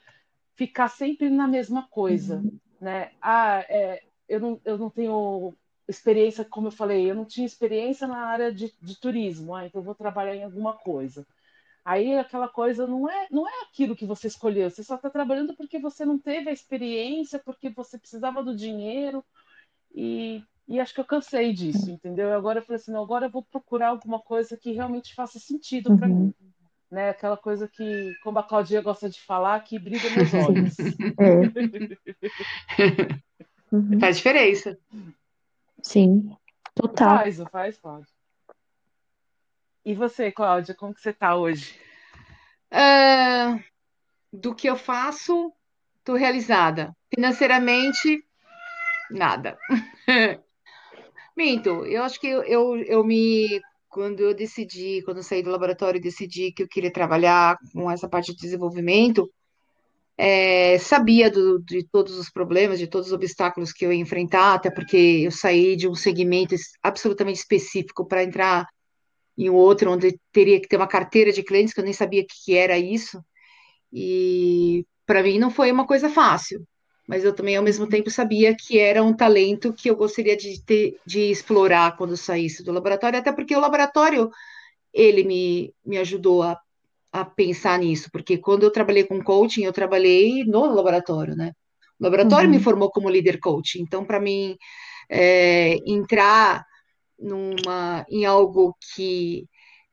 ficar 0.54 0.88
sempre 0.88 1.28
na 1.30 1.46
mesma 1.48 1.86
coisa, 1.88 2.36
Uhum. 2.36 2.58
né? 2.80 3.12
Ah, 3.20 3.64
é, 3.68 4.02
eu 4.28 4.40
não, 4.40 4.60
eu 4.64 4.78
não 4.78 4.90
tenho 4.90 5.54
experiência, 5.88 6.44
como 6.44 6.68
eu 6.68 6.72
falei, 6.72 7.10
eu 7.10 7.14
não 7.14 7.24
tinha 7.24 7.46
experiência 7.46 8.06
na 8.06 8.26
área 8.26 8.52
de, 8.52 8.72
de 8.80 8.98
turismo, 8.98 9.54
ah, 9.54 9.66
então 9.66 9.80
eu 9.80 9.84
vou 9.84 9.94
trabalhar 9.94 10.34
em 10.34 10.44
alguma 10.44 10.74
coisa. 10.74 11.26
Aí 11.86 12.18
aquela 12.18 12.48
coisa 12.48 12.84
não 12.84 13.08
é, 13.08 13.28
não 13.30 13.48
é 13.48 13.60
aquilo 13.62 13.94
que 13.94 14.04
você 14.04 14.26
escolheu, 14.26 14.68
você 14.68 14.82
só 14.82 14.96
está 14.96 15.08
trabalhando 15.08 15.54
porque 15.54 15.78
você 15.78 16.04
não 16.04 16.18
teve 16.18 16.50
a 16.50 16.52
experiência, 16.52 17.38
porque 17.38 17.70
você 17.70 17.96
precisava 17.96 18.42
do 18.42 18.56
dinheiro, 18.56 19.24
e, 19.94 20.42
e 20.66 20.80
acho 20.80 20.92
que 20.92 20.98
eu 20.98 21.04
cansei 21.04 21.52
disso, 21.52 21.88
entendeu? 21.88 22.34
Agora 22.34 22.58
eu 22.58 22.64
falei 22.64 22.80
assim, 22.80 22.90
não, 22.90 23.04
agora 23.04 23.26
eu 23.26 23.30
vou 23.30 23.44
procurar 23.44 23.90
alguma 23.90 24.18
coisa 24.18 24.56
que 24.56 24.72
realmente 24.72 25.14
faça 25.14 25.38
sentido 25.38 25.96
para 25.96 26.08
Uhum. 26.08 26.14
mim, 26.16 26.34
né? 26.90 27.10
Aquela 27.10 27.36
coisa 27.36 27.68
que, 27.68 28.12
como 28.24 28.40
a 28.40 28.42
Claudia 28.42 28.82
gosta 28.82 29.08
de 29.08 29.20
falar, 29.20 29.60
que 29.60 29.78
brilha 29.78 30.10
meus 30.10 30.34
olhos. 30.34 30.74
É. 31.20 31.46
Uhum. 33.72 33.98
Faz 33.98 34.16
diferença. 34.16 34.78
Sim, 35.82 36.36
total. 36.72 37.18
Faz, 37.18 37.40
faz, 37.50 37.78
Cláudia? 37.78 38.15
E 39.86 39.94
você, 39.94 40.30
Cláudia, 40.32 40.74
como 40.74 40.92
que 40.92 41.00
você 41.00 41.12
tá 41.14 41.34
hoje? 41.36 41.80
Ah, 42.70 43.58
do 44.32 44.54
que 44.54 44.68
eu 44.68 44.76
faço, 44.76 45.52
tô 46.04 46.14
realizada. 46.14 46.94
Financeiramente, 47.14 48.24
nada. 49.10 49.58
Minto, 51.36 51.84
eu 51.86 52.02
acho 52.02 52.20
que 52.20 52.26
eu, 52.26 52.42
eu, 52.44 52.76
eu 52.82 53.04
me. 53.04 53.60
Quando 53.88 54.20
eu 54.20 54.34
decidi, 54.34 55.02
quando 55.04 55.18
eu 55.18 55.22
saí 55.22 55.42
do 55.42 55.50
laboratório 55.50 55.98
e 55.98 56.02
decidi 56.02 56.52
que 56.52 56.62
eu 56.62 56.68
queria 56.68 56.92
trabalhar 56.92 57.56
com 57.72 57.90
essa 57.90 58.08
parte 58.08 58.32
de 58.32 58.38
desenvolvimento, 58.38 59.30
é, 60.18 60.78
sabia 60.78 61.30
do- 61.30 61.58
de 61.62 61.86
todos 61.90 62.18
os 62.18 62.30
problemas, 62.30 62.78
de 62.78 62.86
todos 62.86 63.08
os 63.08 63.12
obstáculos 63.12 63.72
que 63.72 63.84
eu 63.86 63.92
ia 63.92 64.00
enfrentar, 64.00 64.54
até 64.54 64.70
porque 64.70 64.96
eu 65.24 65.30
saí 65.30 65.76
de 65.76 65.88
um 65.88 65.94
segmento 65.94 66.54
absolutamente 66.82 67.38
específico 67.38 68.06
para 68.06 68.24
entrar 68.24 68.66
em 69.36 69.50
outro, 69.50 69.92
onde 69.92 70.18
teria 70.32 70.60
que 70.60 70.68
ter 70.68 70.76
uma 70.76 70.86
carteira 70.88 71.32
de 71.32 71.42
clientes, 71.42 71.74
que 71.74 71.80
eu 71.80 71.84
nem 71.84 71.92
sabia 71.92 72.22
o 72.22 72.26
que 72.26 72.34
que 72.44 72.56
era 72.56 72.78
isso. 72.78 73.22
E 73.92 74.84
para 75.06 75.22
mim 75.22 75.38
não 75.38 75.50
foi 75.50 75.70
uma 75.72 75.86
coisa 75.86 76.08
fácil, 76.10 76.66
mas 77.06 77.24
eu 77.24 77.34
também 77.34 77.56
ao 77.56 77.62
mesmo 77.62 77.88
tempo 77.88 78.10
sabia 78.10 78.54
que 78.56 78.78
era 78.78 79.02
um 79.02 79.14
talento 79.14 79.72
que 79.72 79.88
eu 79.90 79.96
gostaria 79.96 80.36
de 80.36 80.62
ter, 80.64 80.96
de 81.06 81.30
explorar 81.30 81.96
quando 81.96 82.16
saísse 82.16 82.64
do 82.64 82.72
laboratório, 82.72 83.18
até 83.18 83.32
porque 83.32 83.54
o 83.56 83.60
laboratório 83.60 84.30
ele 84.92 85.24
me, 85.24 85.74
me 85.84 85.98
ajudou 85.98 86.42
a, 86.42 86.58
a 87.12 87.24
pensar 87.24 87.78
nisso, 87.78 88.10
porque 88.12 88.38
quando 88.38 88.64
eu 88.64 88.70
trabalhei 88.72 89.04
com 89.04 89.22
coaching, 89.22 89.64
eu 89.64 89.72
trabalhei 89.72 90.44
no 90.44 90.66
laboratório, 90.74 91.36
né? 91.36 91.52
O 92.00 92.04
laboratório 92.04 92.50
me 92.50 92.58
Uhum. 92.58 92.62
formou 92.62 92.90
como 92.90 93.10
líder 93.10 93.38
coach, 93.40 93.80
então 93.80 94.04
para 94.04 94.20
mim 94.20 94.56
é, 95.10 95.76
entrar 95.90 96.64
numa 97.18 98.04
em 98.08 98.24
algo 98.24 98.76
que 98.94 99.46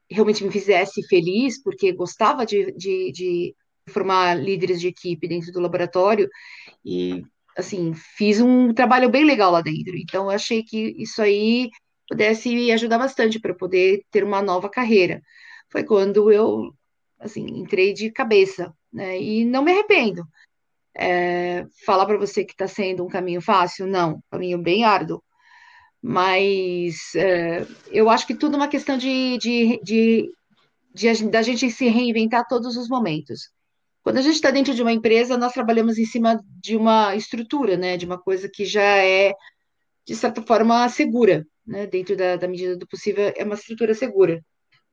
realmente 0.09 0.43
me 0.43 0.51
fizesse 0.51 1.05
feliz, 1.07 1.61
porque 1.61 1.91
gostava 1.91 2.45
de, 2.45 2.71
de, 2.73 3.11
de 3.11 3.55
formar 3.89 4.35
líderes 4.35 4.79
de 4.79 4.87
equipe 4.87 5.27
dentro 5.27 5.51
do 5.51 5.59
laboratório 5.59 6.29
e, 6.85 7.23
assim, 7.57 7.93
fiz 7.93 8.39
um 8.39 8.73
trabalho 8.73 9.09
bem 9.09 9.25
legal 9.25 9.51
lá 9.51 9.61
dentro. 9.61 9.95
Então, 9.97 10.29
achei 10.29 10.63
que 10.63 10.95
isso 10.97 11.21
aí 11.21 11.69
pudesse 12.07 12.71
ajudar 12.71 12.97
bastante 12.97 13.39
para 13.39 13.53
poder 13.53 14.03
ter 14.11 14.23
uma 14.23 14.41
nova 14.41 14.69
carreira. 14.69 15.21
Foi 15.69 15.83
quando 15.83 16.31
eu, 16.31 16.73
assim, 17.19 17.45
entrei 17.45 17.93
de 17.93 18.11
cabeça, 18.11 18.73
né? 18.91 19.19
E 19.19 19.45
não 19.45 19.63
me 19.63 19.71
arrependo. 19.71 20.23
É, 20.95 21.65
falar 21.85 22.05
para 22.05 22.17
você 22.17 22.45
que 22.45 22.51
está 22.51 22.67
sendo 22.67 23.03
um 23.03 23.09
caminho 23.09 23.41
fácil, 23.41 23.87
não, 23.87 24.21
caminho 24.29 24.59
bem 24.59 24.83
árduo. 24.83 25.23
Mas 26.05 27.15
é, 27.15 27.65
eu 27.89 28.09
acho 28.09 28.27
que 28.27 28.35
tudo 28.35 28.55
é 28.55 28.57
uma 28.57 28.67
questão 28.67 28.97
de, 28.97 29.37
de, 29.37 29.79
de, 29.81 30.29
de 30.93 31.29
da 31.29 31.41
gente 31.41 31.71
se 31.71 31.87
reinventar 31.87 32.45
todos 32.45 32.75
os 32.75 32.89
momentos. 32.89 33.49
Quando 34.03 34.17
a 34.17 34.21
gente 34.21 34.35
está 34.35 34.51
dentro 34.51 34.73
de 34.75 34.81
uma 34.81 34.91
empresa, 34.91 35.37
nós 35.37 35.53
trabalhamos 35.53 35.97
em 35.97 36.05
cima 36.05 36.43
de 36.61 36.75
uma 36.75 37.15
estrutura, 37.15 37.77
né? 37.77 37.95
De 37.95 38.05
uma 38.05 38.19
coisa 38.19 38.49
que 38.53 38.65
já 38.65 38.97
é, 38.97 39.33
de 40.05 40.13
certa 40.13 40.41
forma, 40.41 40.89
segura, 40.89 41.47
né? 41.65 41.87
Dentro 41.87 42.17
da, 42.17 42.35
da 42.35 42.49
medida 42.49 42.75
do 42.75 42.85
possível, 42.85 43.31
é 43.37 43.43
uma 43.45 43.55
estrutura 43.55 43.93
segura. 43.93 44.43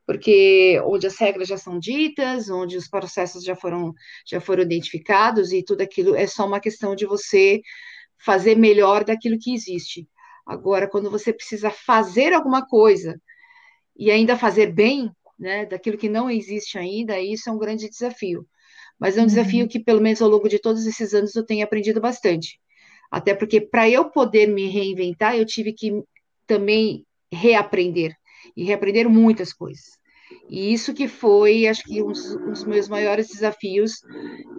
Porque 0.07 0.81
onde 0.87 1.09
as 1.09 1.17
regras 1.19 1.49
já 1.49 1.59
são 1.59 1.81
ditas, 1.81 2.49
onde 2.49 2.77
os 2.77 2.89
processos 2.89 3.43
já 3.43 3.57
foram, 3.57 3.93
já 4.25 4.41
foram 4.41 4.63
identificados 4.63 5.51
e 5.53 5.65
tudo 5.65 5.81
aquilo 5.81 6.15
é 6.15 6.29
só 6.29 6.47
uma 6.47 6.61
questão 6.61 6.95
de 6.95 7.05
você 7.05 7.61
fazer 8.25 8.57
melhor 8.57 9.05
daquilo 9.05 9.39
que 9.41 9.53
existe. 9.53 10.07
Agora, 10.47 10.89
quando 10.89 11.11
você 11.11 11.33
precisa 11.33 11.71
fazer 11.71 12.33
alguma 12.33 12.67
coisa 12.67 13.21
e 13.97 14.11
ainda 14.11 14.37
fazer 14.39 14.73
bem, 14.73 15.11
né, 15.39 15.67
daquilo 15.67 15.99
que 15.99 16.09
não 16.09 16.31
existe 16.31 16.79
ainda, 16.79 17.21
isso 17.21 17.49
é 17.49 17.53
um 17.53 17.59
grande 17.59 17.89
desafio. 17.89 18.47
Mas 18.99 19.19
é 19.19 19.23
um 19.23 19.27
desafio 19.27 19.65
Uhum. 19.65 19.69
que, 19.69 19.81
pelo 19.81 20.01
menos 20.01 20.23
ao 20.23 20.29
longo 20.31 20.49
de 20.49 20.59
todos 20.61 20.87
esses 20.87 21.15
anos, 21.15 21.35
eu 21.37 21.47
tenho 21.47 21.65
aprendido 21.65 22.01
bastante. 22.01 22.61
Até 23.11 23.35
porque, 23.35 23.61
para 23.61 23.89
eu 23.91 24.11
poder 24.11 24.49
me 24.49 24.69
reinventar, 24.69 25.37
eu 25.37 25.47
tive 25.47 25.73
que 25.75 26.03
também 26.47 27.07
reaprender 27.33 28.15
e 28.57 28.65
reaprender 28.65 29.09
muitas 29.09 29.53
coisas. 29.53 30.00
E 30.49 30.73
isso 30.73 30.93
que 30.93 31.07
foi, 31.07 31.67
acho 31.67 31.83
que, 31.85 32.03
um 32.03 32.09
dos, 32.09 32.65
meus 32.65 32.89
maiores 32.89 33.29
desafios, 33.29 34.01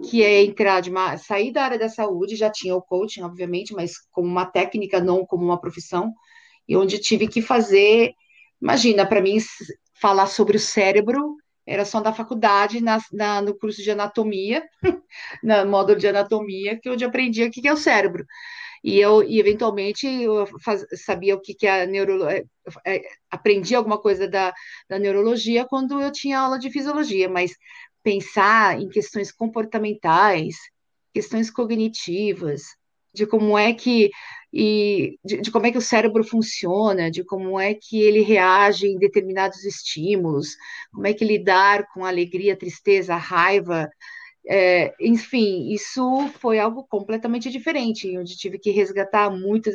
que 0.08 0.22
é 0.22 0.42
entrar 0.42 0.80
de 0.80 0.90
uma, 0.90 1.16
sair 1.18 1.52
da 1.52 1.64
área 1.64 1.78
da 1.78 1.88
saúde, 1.88 2.36
já 2.36 2.50
tinha 2.50 2.74
o 2.74 2.82
coaching, 2.82 3.22
obviamente, 3.22 3.74
mas 3.74 3.92
como 4.10 4.26
uma 4.26 4.46
técnica, 4.46 5.00
não 5.00 5.24
como 5.26 5.44
uma 5.44 5.60
profissão, 5.60 6.12
e 6.68 6.76
onde 6.76 6.98
tive 6.98 7.28
que 7.28 7.42
fazer, 7.42 8.12
imagina, 8.60 9.06
para 9.06 9.20
mim, 9.20 9.36
falar 10.00 10.26
sobre 10.26 10.56
o 10.56 10.60
cérebro 10.60 11.36
era 11.66 11.84
só 11.84 12.00
da 12.00 12.12
faculdade, 12.12 12.80
na, 12.80 12.98
na, 13.12 13.40
no 13.40 13.56
curso 13.56 13.82
de 13.82 13.90
anatomia, 13.90 14.64
no 15.42 15.66
módulo 15.66 15.98
de 15.98 16.08
anatomia, 16.08 16.78
que 16.78 16.88
é 16.88 16.92
onde 16.92 17.04
aprendi 17.04 17.44
o 17.44 17.50
que 17.50 17.66
é 17.66 17.72
o 17.72 17.76
cérebro. 17.76 18.24
E 18.82 18.98
eu, 18.98 19.22
e 19.22 19.38
eventualmente, 19.38 20.06
eu 20.06 20.46
faz, 20.60 20.84
sabia 21.04 21.34
o 21.36 21.40
que, 21.40 21.54
que 21.54 21.66
a 21.66 21.86
neurologia, 21.86 22.44
é, 22.84 22.96
é, 22.96 23.02
aprendi 23.30 23.74
alguma 23.74 24.00
coisa 24.00 24.28
da, 24.28 24.52
da 24.88 24.98
neurologia 24.98 25.64
quando 25.64 26.00
eu 26.00 26.10
tinha 26.10 26.40
aula 26.40 26.58
de 26.58 26.70
fisiologia, 26.70 27.28
mas 27.28 27.52
pensar 28.02 28.80
em 28.80 28.88
questões 28.88 29.30
comportamentais, 29.30 30.56
questões 31.14 31.50
cognitivas, 31.50 32.62
de 33.14 33.26
como 33.26 33.56
é 33.56 33.72
que 33.72 34.10
e 34.52 35.18
de, 35.24 35.40
de, 35.40 35.50
como 35.50 35.66
é 35.66 35.72
que 35.72 35.78
o 35.78 35.82
cérebro 35.82 36.22
funciona, 36.22 37.10
de 37.10 37.24
como 37.24 37.58
é 37.58 37.74
que 37.74 38.00
ele 38.02 38.20
reage 38.20 38.86
em 38.86 38.98
determinados 38.98 39.64
estímulos, 39.64 40.56
como 40.92 41.06
é 41.06 41.14
que 41.14 41.24
lidar 41.24 41.86
com 41.94 42.04
alegria, 42.04 42.56
tristeza, 42.56 43.16
raiva, 43.16 43.88
é, 44.48 44.94
enfim, 45.00 45.72
isso 45.72 46.28
foi 46.40 46.58
algo 46.58 46.84
completamente 46.84 47.50
diferente, 47.50 48.18
onde 48.18 48.36
tive 48.36 48.58
que 48.58 48.70
resgatar 48.70 49.30
muito 49.30 49.70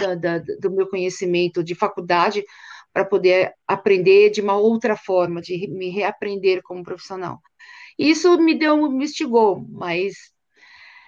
da, 0.00 0.14
da, 0.14 0.38
do 0.38 0.70
meu 0.70 0.86
conhecimento 0.88 1.64
de 1.64 1.74
faculdade 1.74 2.44
para 2.92 3.04
poder 3.04 3.54
aprender 3.66 4.30
de 4.30 4.40
uma 4.42 4.56
outra 4.56 4.96
forma, 4.96 5.40
de 5.40 5.66
me 5.68 5.88
reaprender 5.88 6.62
como 6.62 6.84
profissional. 6.84 7.40
Isso 7.98 8.38
me 8.38 8.54
deu, 8.54 8.90
me 8.90 9.04
instigou, 9.04 9.64
mas 9.70 10.14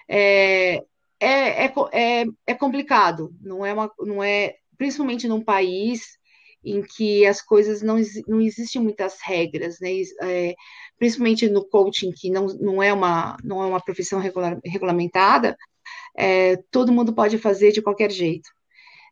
é, 0.07 0.77
é, 1.19 1.65
é, 1.65 1.73
é, 1.93 2.25
é 2.47 2.53
complicado, 2.55 3.33
não 3.41 3.65
é, 3.65 3.73
uma, 3.73 3.91
não 3.99 4.23
é, 4.23 4.55
principalmente 4.77 5.27
num 5.27 5.43
país 5.43 6.17
em 6.63 6.81
que 6.81 7.25
as 7.25 7.41
coisas 7.41 7.81
não, 7.81 7.97
não 8.27 8.41
existem 8.41 8.81
muitas 8.81 9.21
regras, 9.21 9.79
né? 9.79 9.89
É, 10.23 10.55
principalmente 10.97 11.49
no 11.49 11.65
coaching, 11.65 12.11
que 12.11 12.29
não, 12.29 12.47
não, 12.47 12.81
é, 12.81 12.93
uma, 12.93 13.37
não 13.43 13.61
é 13.61 13.65
uma 13.65 13.81
profissão 13.81 14.19
regular, 14.19 14.59
regulamentada, 14.63 15.57
é, 16.15 16.57
todo 16.71 16.91
mundo 16.91 17.13
pode 17.13 17.37
fazer 17.37 17.71
de 17.71 17.81
qualquer 17.81 18.11
jeito, 18.11 18.49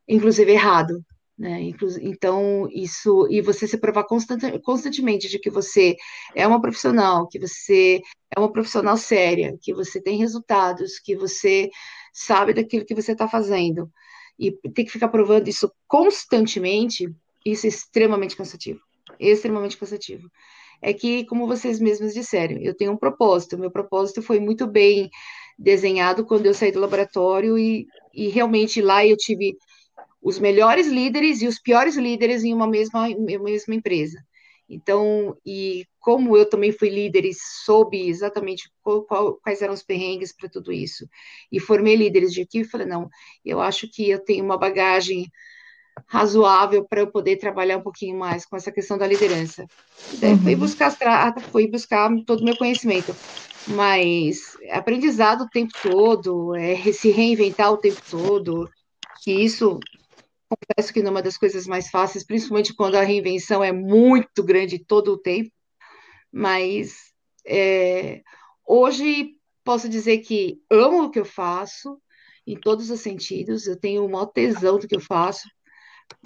inclusive 0.08 0.52
errado. 0.52 1.04
Né? 1.38 1.74
Então, 2.02 2.68
isso, 2.72 3.28
e 3.30 3.42
você 3.42 3.68
se 3.68 3.78
provar 3.78 4.04
constante, 4.04 4.60
constantemente 4.60 5.28
de 5.28 5.40
que 5.40 5.50
você 5.50 5.96
é 6.36 6.48
uma 6.48 6.62
profissional, 6.62 7.28
que 7.28 7.40
você 7.40 8.02
é 8.34 8.40
uma 8.40 8.52
profissional 8.52 8.96
séria, 8.96 9.58
que 9.62 9.74
você 9.74 10.02
tem 10.02 10.18
resultados, 10.18 11.00
que 11.00 11.16
você 11.16 11.70
sabe 12.14 12.54
daquilo 12.54 12.86
que 12.86 12.96
você 12.96 13.14
está 13.14 13.28
fazendo, 13.28 13.92
e 14.38 14.52
tem 14.52 14.86
que 14.86 14.92
ficar 14.92 15.10
provando 15.10 15.48
isso 15.48 15.72
constantemente, 15.88 17.12
isso 17.46 17.66
é 17.66 17.70
extremamente 17.70 18.36
cansativo. 18.36 18.80
Extremamente 19.20 19.78
cansativo. 19.78 20.30
É 20.82 20.94
que, 20.94 21.26
como 21.26 21.48
vocês 21.48 21.80
mesmos 21.80 22.14
disseram, 22.14 22.58
eu 22.58 22.76
tenho 22.76 22.92
um 22.92 22.98
propósito. 22.98 23.58
Meu 23.58 23.72
propósito 23.72 24.22
foi 24.22 24.40
muito 24.40 24.68
bem 24.68 25.10
desenhado 25.58 26.26
quando 26.26 26.46
eu 26.46 26.54
saí 26.54 26.72
do 26.72 26.80
laboratório 26.80 27.58
e, 27.58 27.88
e 28.14 28.30
realmente 28.30 28.82
lá 28.82 29.06
eu 29.06 29.16
tive 29.16 29.58
os 30.22 30.40
melhores 30.40 30.88
líderes 30.88 31.42
e 31.42 31.48
os 31.48 31.60
piores 31.60 31.98
líderes 31.98 32.44
em 32.44 32.54
uma 32.54 32.68
mesma, 32.68 33.08
uma 33.08 33.44
mesma 33.44 33.76
empresa. 33.76 34.18
Então, 34.70 35.38
e 35.46 35.86
como 36.00 36.38
eu 36.38 36.50
também 36.50 36.72
fui 36.72 36.90
líder 36.90 37.26
e 37.26 37.34
soube 37.34 38.08
exatamente 38.08 38.72
qual, 38.82 39.04
qual, 39.04 39.36
quais 39.36 39.62
eram 39.62 39.74
os 39.74 39.84
perrengues 39.84 40.34
para 40.34 40.50
tudo 40.50 40.72
isso, 40.72 41.08
e 41.52 41.60
formei 41.60 41.96
líderes 41.96 42.34
de 42.34 42.42
equipe, 42.42 42.68
falei, 42.68 42.88
não, 42.88 43.10
eu 43.44 43.62
acho 43.62 43.90
que 43.90 44.10
eu 44.10 44.20
tenho 44.20 44.44
uma 44.44 44.58
bagagem 44.58 45.30
razoável 46.08 46.86
para 46.86 47.02
eu 47.02 47.08
poder 47.08 47.38
trabalhar 47.38 47.78
um 47.78 47.84
pouquinho 47.84 48.18
mais 48.18 48.46
com 48.46 48.56
essa 48.56 48.72
questão 48.72 48.98
da 48.98 49.08
liderança. 49.08 49.66
Daí 50.20 50.34
uhum. 50.34 50.40
fui 50.40 50.56
buscar 50.56 50.96
fui 51.52 51.68
buscar 51.68 52.10
todo 52.26 52.42
o 52.42 52.46
meu 52.46 52.58
conhecimento, 52.58 53.16
mas 53.68 54.58
aprendizado 54.72 55.42
o 55.42 55.50
tempo 55.50 55.72
todo, 55.82 56.56
é, 56.56 56.76
se 56.92 57.10
reinventar 57.10 57.72
o 57.72 57.78
tempo 57.78 58.02
todo, 58.10 58.70
que 59.24 59.32
isso 59.32 59.80
confesso 60.50 60.94
que 60.94 61.02
não 61.02 61.10
é 61.10 61.12
uma 61.12 61.22
das 61.22 61.38
coisas 61.38 61.66
mais 61.66 61.90
fáceis, 61.90 62.26
principalmente 62.26 62.76
quando 62.76 62.96
a 62.96 63.02
reinvenção 63.02 63.64
é 63.64 63.72
muito 63.72 64.44
grande 64.44 64.78
todo 64.78 65.14
o 65.14 65.18
tempo, 65.18 65.52
mas 66.32 66.96
é, 67.46 68.22
hoje 68.68 69.32
posso 69.64 69.90
dizer 69.90 70.20
que 70.20 70.62
amo 70.70 71.04
o 71.04 71.10
que 71.10 71.20
eu 71.20 71.26
faço, 71.26 72.00
em 72.46 72.60
todos 72.60 72.90
os 72.90 73.00
sentidos, 73.00 73.68
eu 73.68 73.80
tenho 73.80 74.06
o 74.06 74.12
maior 74.12 74.26
tesão 74.26 74.78
do 74.78 74.88
que 74.88 74.96
eu 74.96 75.02
faço, 75.02 75.48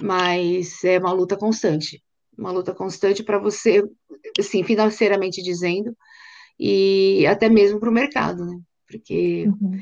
mas 0.01 0.83
é 0.83 0.99
uma 0.99 1.11
luta 1.11 1.35
constante, 1.35 2.03
uma 2.37 2.51
luta 2.51 2.73
constante 2.73 3.23
para 3.23 3.39
você, 3.39 3.83
assim, 4.39 4.63
financeiramente 4.63 5.41
dizendo, 5.41 5.95
e 6.59 7.25
até 7.27 7.49
mesmo 7.49 7.79
para 7.79 7.89
o 7.89 7.93
mercado, 7.93 8.45
né? 8.45 8.59
Porque 8.87 9.47
uhum. 9.47 9.79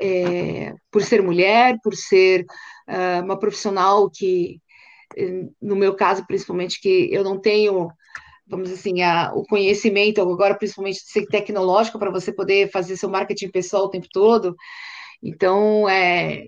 é, 0.00 0.74
por 0.90 1.02
ser 1.02 1.22
mulher, 1.22 1.78
por 1.82 1.94
ser 1.94 2.44
uh, 2.88 3.24
uma 3.24 3.38
profissional 3.38 4.10
que, 4.10 4.60
no 5.60 5.74
meu 5.74 5.94
caso, 5.94 6.26
principalmente, 6.26 6.80
que 6.80 7.08
eu 7.12 7.24
não 7.24 7.40
tenho, 7.40 7.88
vamos 8.46 8.68
dizer 8.68 8.80
assim, 8.80 9.02
a, 9.02 9.32
o 9.34 9.44
conhecimento, 9.44 10.20
agora 10.20 10.54
principalmente 10.54 11.00
tecnológico, 11.30 11.98
para 11.98 12.10
você 12.10 12.32
poder 12.32 12.70
fazer 12.70 12.96
seu 12.96 13.08
marketing 13.08 13.50
pessoal 13.50 13.84
o 13.84 13.90
tempo 13.90 14.06
todo. 14.12 14.54
Então, 15.22 15.88
é, 15.88 16.46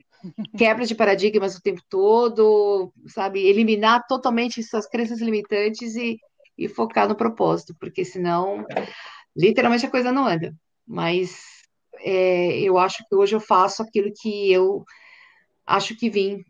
quebra 0.56 0.84
de 0.86 0.94
paradigmas 0.94 1.56
o 1.56 1.62
tempo 1.62 1.82
todo, 1.88 2.92
sabe? 3.06 3.46
Eliminar 3.46 4.06
totalmente 4.06 4.62
suas 4.62 4.86
crenças 4.86 5.20
limitantes 5.20 5.96
e, 5.96 6.18
e 6.56 6.68
focar 6.68 7.08
no 7.08 7.14
propósito, 7.14 7.74
porque 7.78 8.04
senão, 8.04 8.64
literalmente, 9.36 9.86
a 9.86 9.90
coisa 9.90 10.12
não 10.12 10.26
anda. 10.26 10.54
Mas 10.86 11.42
é, 12.00 12.58
eu 12.60 12.78
acho 12.78 13.04
que 13.08 13.14
hoje 13.14 13.34
eu 13.34 13.40
faço 13.40 13.82
aquilo 13.82 14.12
que 14.20 14.52
eu 14.52 14.84
acho 15.66 15.96
que 15.96 16.10
vim 16.10 16.44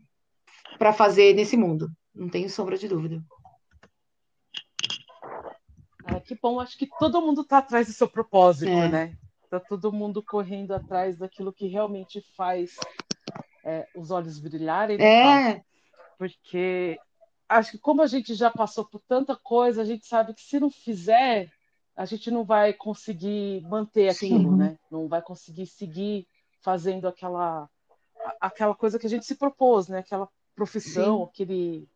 para 0.77 0.93
fazer 0.93 1.33
nesse 1.35 1.55
mundo. 1.55 1.89
Não 2.13 2.29
tenho 2.29 2.49
sombra 2.49 2.77
de 2.77 2.87
dúvida. 2.87 3.23
Ah, 6.05 6.19
que 6.19 6.37
bom, 6.41 6.59
acho 6.59 6.77
que 6.77 6.87
todo 6.99 7.21
mundo 7.21 7.41
está 7.41 7.59
atrás 7.59 7.87
do 7.87 7.93
seu 7.93 8.07
propósito, 8.07 8.71
é. 8.71 8.89
né? 8.89 9.17
Está 9.43 9.59
todo 9.59 9.91
mundo 9.91 10.23
correndo 10.23 10.73
atrás 10.73 11.17
daquilo 11.17 11.53
que 11.53 11.67
realmente 11.67 12.21
faz 12.35 12.75
é, 13.63 13.87
os 13.95 14.11
olhos 14.11 14.39
brilharem. 14.39 14.97
Né, 14.97 15.51
é. 15.51 15.63
Porque 16.17 16.99
acho 17.47 17.71
que 17.71 17.77
como 17.77 18.01
a 18.01 18.07
gente 18.07 18.33
já 18.33 18.49
passou 18.49 18.85
por 18.85 19.01
tanta 19.07 19.35
coisa, 19.35 19.81
a 19.81 19.85
gente 19.85 20.05
sabe 20.05 20.33
que 20.33 20.41
se 20.41 20.59
não 20.59 20.69
fizer, 20.69 21.51
a 21.95 22.05
gente 22.05 22.31
não 22.31 22.43
vai 22.43 22.73
conseguir 22.73 23.61
manter 23.63 24.09
aquilo, 24.09 24.51
Sim. 24.51 24.57
né? 24.57 24.79
Não 24.89 25.07
vai 25.07 25.21
conseguir 25.21 25.65
seguir 25.67 26.27
fazendo 26.61 27.07
aquela 27.07 27.69
aquela 28.39 28.75
coisa 28.75 28.99
que 28.99 29.07
a 29.07 29.09
gente 29.09 29.25
se 29.25 29.35
propôs, 29.35 29.87
né? 29.87 29.99
Aquela 29.99 30.29
profissão, 30.55 31.17
Sim. 31.19 31.23
aquele 31.23 31.89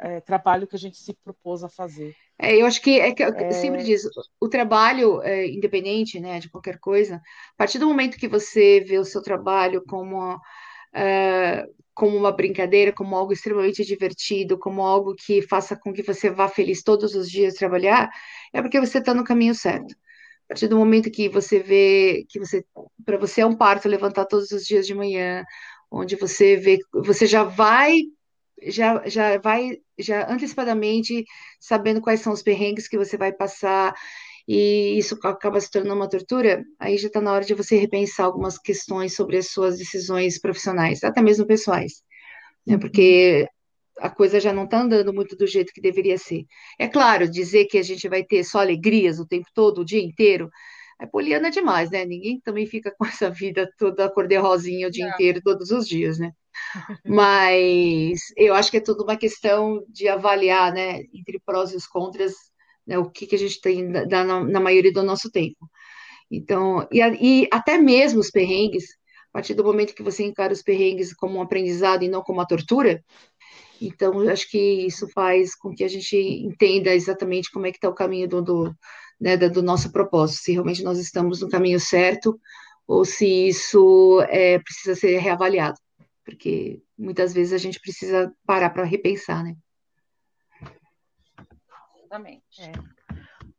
é, 0.00 0.20
trabalho 0.20 0.66
que 0.66 0.76
a 0.76 0.78
gente 0.78 0.98
se 0.98 1.14
propôs 1.24 1.62
a 1.62 1.68
fazer. 1.68 2.14
É, 2.38 2.56
eu 2.56 2.66
acho 2.66 2.80
que 2.82 2.98
é 3.00 3.12
que 3.12 3.22
eu 3.22 3.28
é... 3.28 3.50
sempre 3.52 3.82
diz, 3.82 4.02
o 4.40 4.48
trabalho 4.48 5.22
é, 5.22 5.46
independente, 5.46 6.18
né, 6.18 6.40
de 6.40 6.50
qualquer 6.50 6.78
coisa, 6.78 7.16
a 7.16 7.56
partir 7.56 7.78
do 7.78 7.86
momento 7.86 8.18
que 8.18 8.28
você 8.28 8.80
vê 8.80 8.98
o 8.98 9.04
seu 9.04 9.22
trabalho 9.22 9.84
como 9.86 10.34
uh, 10.34 11.74
como 11.94 12.16
uma 12.16 12.32
brincadeira, 12.32 12.92
como 12.92 13.14
algo 13.14 13.32
extremamente 13.32 13.84
divertido, 13.84 14.58
como 14.58 14.82
algo 14.82 15.14
que 15.14 15.40
faça 15.42 15.76
com 15.76 15.92
que 15.92 16.02
você 16.02 16.28
vá 16.28 16.48
feliz 16.48 16.82
todos 16.82 17.14
os 17.14 17.30
dias 17.30 17.54
trabalhar, 17.54 18.10
é 18.52 18.60
porque 18.60 18.80
você 18.80 18.98
está 18.98 19.14
no 19.14 19.24
caminho 19.24 19.54
certo. 19.54 19.94
A 20.44 20.48
partir 20.48 20.68
do 20.68 20.76
momento 20.76 21.10
que 21.10 21.28
você 21.28 21.60
vê 21.60 22.26
que 22.28 22.38
você, 22.38 22.64
para 23.04 23.16
você 23.16 23.42
é 23.42 23.46
um 23.46 23.56
parto 23.56 23.88
levantar 23.88 24.26
todos 24.26 24.50
os 24.50 24.66
dias 24.66 24.86
de 24.86 24.94
manhã, 24.94 25.44
onde 25.90 26.16
você 26.16 26.56
vê, 26.56 26.78
você 26.92 27.26
já 27.26 27.44
vai, 27.44 28.00
já, 28.62 29.06
já 29.06 29.38
vai, 29.38 29.78
já 29.98 30.30
antecipadamente 30.30 31.24
sabendo 31.60 32.00
quais 32.00 32.20
são 32.20 32.32
os 32.32 32.42
perrengues 32.42 32.88
que 32.88 32.98
você 32.98 33.16
vai 33.16 33.32
passar, 33.32 33.94
e 34.46 34.98
isso 34.98 35.18
acaba 35.24 35.60
se 35.60 35.70
tornando 35.70 35.96
uma 35.96 36.08
tortura, 36.08 36.64
aí 36.78 36.98
já 36.98 37.08
está 37.08 37.20
na 37.20 37.32
hora 37.32 37.44
de 37.44 37.54
você 37.54 37.76
repensar 37.76 38.26
algumas 38.26 38.58
questões 38.58 39.14
sobre 39.14 39.38
as 39.38 39.48
suas 39.50 39.78
decisões 39.78 40.38
profissionais, 40.38 41.02
até 41.02 41.22
mesmo 41.22 41.46
pessoais, 41.46 42.02
né? 42.66 42.78
Porque 42.78 43.48
a 43.98 44.10
coisa 44.10 44.40
já 44.40 44.52
não 44.52 44.64
está 44.64 44.80
andando 44.80 45.12
muito 45.14 45.36
do 45.36 45.46
jeito 45.46 45.72
que 45.72 45.80
deveria 45.80 46.18
ser. 46.18 46.44
É 46.78 46.88
claro, 46.88 47.28
dizer 47.28 47.66
que 47.66 47.78
a 47.78 47.82
gente 47.82 48.08
vai 48.08 48.24
ter 48.24 48.44
só 48.44 48.58
alegrias 48.60 49.18
o 49.18 49.26
tempo 49.26 49.46
todo, 49.54 49.80
o 49.80 49.84
dia 49.84 50.02
inteiro, 50.02 50.50
é 51.00 51.06
poliana 51.06 51.50
demais, 51.50 51.90
né? 51.90 52.04
Ninguém 52.04 52.40
também 52.40 52.66
fica 52.66 52.92
com 52.98 53.06
essa 53.06 53.30
vida 53.30 53.68
toda 53.78 54.10
cor-de-rosinha 54.10 54.88
o 54.88 54.90
dia 54.90 55.06
não. 55.06 55.14
inteiro, 55.14 55.40
todos 55.42 55.70
os 55.70 55.88
dias, 55.88 56.18
né? 56.18 56.32
Mas 57.04 58.20
eu 58.36 58.54
acho 58.54 58.70
que 58.70 58.78
é 58.78 58.80
tudo 58.80 59.04
uma 59.04 59.16
questão 59.16 59.84
de 59.88 60.08
avaliar, 60.08 60.72
né, 60.72 61.02
entre 61.12 61.40
prós 61.44 61.72
e 61.72 61.76
os 61.76 61.86
contras, 61.86 62.34
né, 62.86 62.98
o 62.98 63.10
que, 63.10 63.26
que 63.26 63.34
a 63.34 63.38
gente 63.38 63.60
tem 63.60 63.82
na, 63.82 64.24
na, 64.44 64.60
maioria 64.60 64.92
do 64.92 65.02
nosso 65.02 65.30
tempo. 65.30 65.68
Então, 66.30 66.86
e, 66.90 67.00
e 67.00 67.48
até 67.52 67.78
mesmo 67.78 68.20
os 68.20 68.30
perrengues, 68.30 68.84
a 69.30 69.32
partir 69.32 69.54
do 69.54 69.64
momento 69.64 69.94
que 69.94 70.02
você 70.02 70.24
encara 70.24 70.52
os 70.52 70.62
perrengues 70.62 71.14
como 71.14 71.38
um 71.38 71.42
aprendizado 71.42 72.02
e 72.02 72.08
não 72.08 72.22
como 72.22 72.38
uma 72.38 72.46
tortura, 72.46 73.02
então 73.80 74.20
acho 74.28 74.48
que 74.50 74.86
isso 74.86 75.08
faz 75.08 75.54
com 75.54 75.74
que 75.74 75.84
a 75.84 75.88
gente 75.88 76.16
entenda 76.16 76.94
exatamente 76.94 77.50
como 77.50 77.66
é 77.66 77.70
que 77.70 77.78
está 77.78 77.88
o 77.88 77.94
caminho 77.94 78.28
do, 78.28 78.42
do, 78.42 78.76
né, 79.20 79.36
do 79.36 79.62
nosso 79.62 79.90
propósito, 79.92 80.42
se 80.42 80.52
realmente 80.52 80.82
nós 80.82 80.98
estamos 80.98 81.40
no 81.40 81.48
caminho 81.48 81.80
certo 81.80 82.38
ou 82.86 83.04
se 83.04 83.26
isso 83.48 84.20
é, 84.28 84.58
precisa 84.58 84.94
ser 84.94 85.18
reavaliado, 85.18 85.78
porque 86.24 86.82
muitas 86.98 87.34
vezes 87.34 87.52
a 87.52 87.58
gente 87.58 87.78
precisa 87.78 88.34
parar 88.46 88.70
para 88.70 88.84
repensar, 88.84 89.44
né? 89.44 89.56
Exatamente. 91.98 92.62
É. 92.62 92.72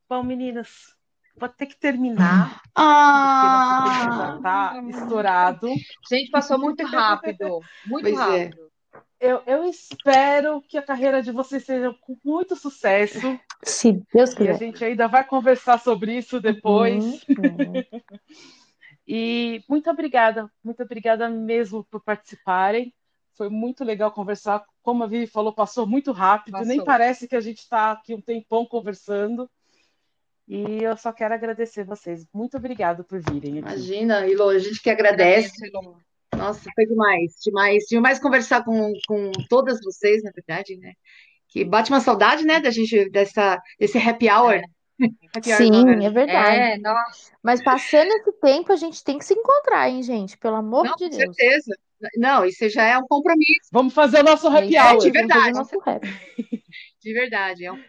Bom, 0.10 0.24
meninas, 0.24 0.96
vou 1.38 1.50
ter 1.50 1.66
que 1.68 1.78
terminar. 1.78 2.62
Ah! 2.76 4.08
já 4.18 4.42
tá 4.42 4.84
estourado. 4.90 5.68
Gente, 6.10 6.32
passou 6.32 6.58
muito 6.58 6.84
rápido. 6.86 7.60
Muito 7.86 8.04
pois 8.04 8.18
é. 8.18 8.44
rápido. 8.44 8.62
É. 8.62 8.66
Eu, 9.18 9.42
eu, 9.48 9.64
espero 9.66 10.62
que 10.62 10.78
a 10.78 10.82
carreira 10.82 11.22
de 11.22 11.32
vocês 11.32 11.66
seja 11.66 11.94
com 12.02 12.18
muito 12.24 12.56
sucesso. 12.56 13.40
Se 13.64 14.04
Deus 14.14 14.34
quiser. 14.34 14.52
E 14.52 14.54
a 14.54 14.58
gente 14.58 14.86
ainda 14.86 15.08
vai 15.08 15.26
conversar 15.26 15.80
sobre 15.80 16.18
isso 16.18 16.40
depois. 16.40 17.04
Uhum. 17.04 17.74
e 19.08 19.64
muito 19.70 19.90
obrigada, 19.90 20.52
muito 20.64 20.82
obrigada 20.82 21.30
mesmo 21.30 21.84
por 21.84 22.02
participarem. 22.02 22.94
Foi 23.38 23.50
muito 23.50 23.84
legal 23.84 24.12
conversar. 24.12 24.64
Como 24.82 25.04
a 25.04 25.08
Vivi 25.08 25.28
falou, 25.28 25.54
passou 25.54 25.86
muito 25.86 26.12
rápido. 26.12 26.54
Passou. 26.54 26.68
Nem 26.68 26.84
parece 26.84 27.28
que 27.28 27.36
a 27.36 27.42
gente 27.42 27.60
está 27.60 27.92
aqui 27.92 28.16
um 28.16 28.22
tempão 28.22 28.66
conversando. 28.66 29.50
E 30.48 30.84
eu 30.84 30.96
só 30.96 31.12
quero 31.12 31.34
agradecer 31.34 31.84
vocês. 31.84 32.26
Muito 32.34 32.56
obrigado 32.58 33.04
por 33.04 33.20
virem. 33.20 33.60
Aqui. 33.60 33.60
Imagina, 33.60 34.28
Ilo, 34.28 34.50
a 34.50 34.60
gente 34.60 34.82
que 34.82 34.90
agradece. 34.90 35.72
Nossa, 36.36 36.70
foi 36.74 36.86
demais, 36.86 37.34
demais. 37.44 37.84
Demais 37.90 38.20
conversar 38.20 38.64
com, 38.64 38.94
com 39.08 39.32
todas 39.50 39.80
vocês, 39.84 40.24
na 40.24 40.32
verdade, 40.32 40.78
né? 40.78 40.94
Que 41.50 41.64
bate 41.64 41.92
uma 41.92 42.00
saudade, 42.00 42.46
né, 42.46 42.60
da 42.60 42.70
gente, 42.70 43.10
dessa, 43.10 43.62
desse 43.80 43.98
happy 43.98 44.30
hour. 44.30 44.56
É. 44.56 44.64
Sim, 45.44 46.06
é 46.06 46.10
verdade. 46.10 46.58
É, 46.58 46.78
nossa. 46.78 47.32
Mas 47.44 47.64
passando 47.64 48.10
esse 48.10 48.32
tempo, 48.34 48.72
a 48.72 48.76
gente 48.76 49.04
tem 49.04 49.18
que 49.18 49.26
se 49.26 49.34
encontrar, 49.34 49.90
hein, 49.90 50.02
gente? 50.02 50.38
Pelo 50.38 50.56
amor 50.56 50.86
Não, 50.86 50.96
de 50.96 51.10
Deus. 51.10 51.26
Com 51.26 51.34
certeza. 51.34 51.76
Não, 52.18 52.46
isso 52.46 52.70
já 52.70 52.84
é 52.84 52.98
um 52.98 53.08
compromisso. 53.08 53.70
Vamos 53.72 53.94
fazer 53.94 54.20
o 54.20 54.24
nosso 54.24 54.48
happy 54.48 54.78
hour. 54.78 55.00
De 55.00 55.12
verdade. 55.12 55.60
De 57.02 57.14
verdade. 57.14 57.66
É 57.66 57.72
um... 57.72 57.80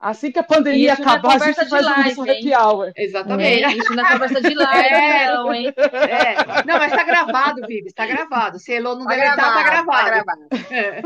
Assim 0.00 0.30
que 0.30 0.38
a 0.38 0.44
pandemia 0.44 0.92
isso 0.92 1.02
acabar, 1.02 1.42
a 1.42 1.44
gente 1.44 1.68
faz 1.68 1.70
live, 1.70 2.00
o 2.00 2.04
nosso 2.04 2.22
happy 2.22 2.54
hour. 2.54 2.92
Exatamente. 2.96 3.64
É, 3.64 3.76
isso 3.76 3.94
na 3.94 4.12
conversa 4.12 4.40
de 4.40 4.54
live, 4.54 4.88
é, 4.94 5.34
não, 5.34 5.52
hein? 5.52 5.74
É. 5.76 6.64
Não, 6.64 6.78
mas 6.78 6.92
tá 6.92 7.02
gravado, 7.02 7.66
Vivi, 7.66 7.88
está 7.88 8.06
gravado. 8.06 8.60
Se 8.60 8.72
Elô 8.72 8.94
não 8.94 9.04
tá 9.04 9.10
deletar, 9.10 9.36
tá 9.36 9.62
gravado. 9.64 9.90
Tá 9.90 10.04
gravado. 10.04 10.48
É. 10.70 11.02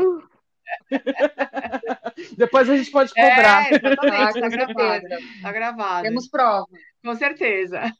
Depois 2.37 2.69
a 2.69 2.77
gente 2.77 2.91
pode 2.91 3.11
cobrar. 3.13 3.71
É, 3.71 3.75
exatamente, 3.75 4.37
ah, 4.37 4.41
tá 4.41 4.49
gravado. 4.49 5.05
Tá 5.41 5.51
gravado. 5.51 6.03
Temos 6.03 6.27
prova. 6.27 6.67
Com 7.03 7.15
certeza. 7.15 7.91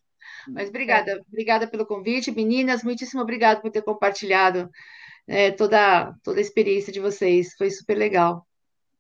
Mas 0.48 0.70
obrigada, 0.70 1.24
obrigada 1.28 1.68
pelo 1.68 1.86
convite, 1.86 2.32
meninas. 2.32 2.84
Muitíssimo 2.84 3.22
obrigada 3.22 3.62
por 3.62 3.72
ter 3.72 3.82
compartilhado 3.82 4.70
é, 5.28 5.52
toda, 5.52 6.14
toda 6.24 6.40
a 6.40 6.42
experiência 6.42 6.92
de 6.92 7.00
vocês. 7.00 7.54
Foi 7.58 7.70
super 7.70 7.98
legal. 7.98 8.46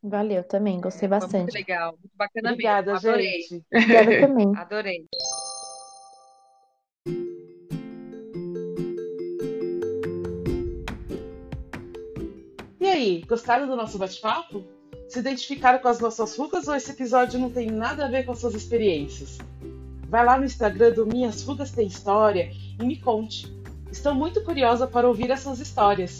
Valeu 0.02 0.44
também, 0.44 0.82
gostei 0.82 1.08
bastante. 1.08 1.32
Foi 1.32 1.40
muito 1.44 1.54
legal, 1.54 1.92
muito 1.92 2.18
bacana 2.18 2.52
Obrigada, 2.52 2.92
mesmo. 2.92 3.10
Adorei. 3.10 3.42
Gente. 3.42 3.66
Obrigada 3.74 4.28
também. 4.28 4.58
Adorei. 4.58 5.08
Aí, 12.94 13.24
gostaram 13.28 13.68
do 13.68 13.76
nosso 13.76 13.98
bate-papo? 13.98 14.64
Se 15.10 15.20
identificaram 15.20 15.80
com 15.80 15.88
as 15.88 16.00
nossas 16.00 16.36
rugas 16.38 16.68
ou 16.68 16.76
esse 16.76 16.92
episódio 16.92 17.40
não 17.40 17.50
tem 17.50 17.70
nada 17.70 18.06
a 18.06 18.08
ver 18.08 18.24
com 18.24 18.32
as 18.32 18.40
suas 18.40 18.54
experiências? 18.54 19.40
Vai 20.08 20.24
lá 20.24 20.38
no 20.38 20.46
Instagram 20.46 20.92
do 20.92 21.06
Minhas 21.06 21.44
Rugas 21.44 21.72
Tem 21.72 21.88
História 21.88 22.52
e 22.80 22.86
me 22.86 22.98
conte. 22.98 23.52
Estou 23.92 24.14
muito 24.14 24.44
curiosa 24.44 24.86
para 24.86 25.08
ouvir 25.08 25.32
essas 25.32 25.60
histórias. 25.60 26.20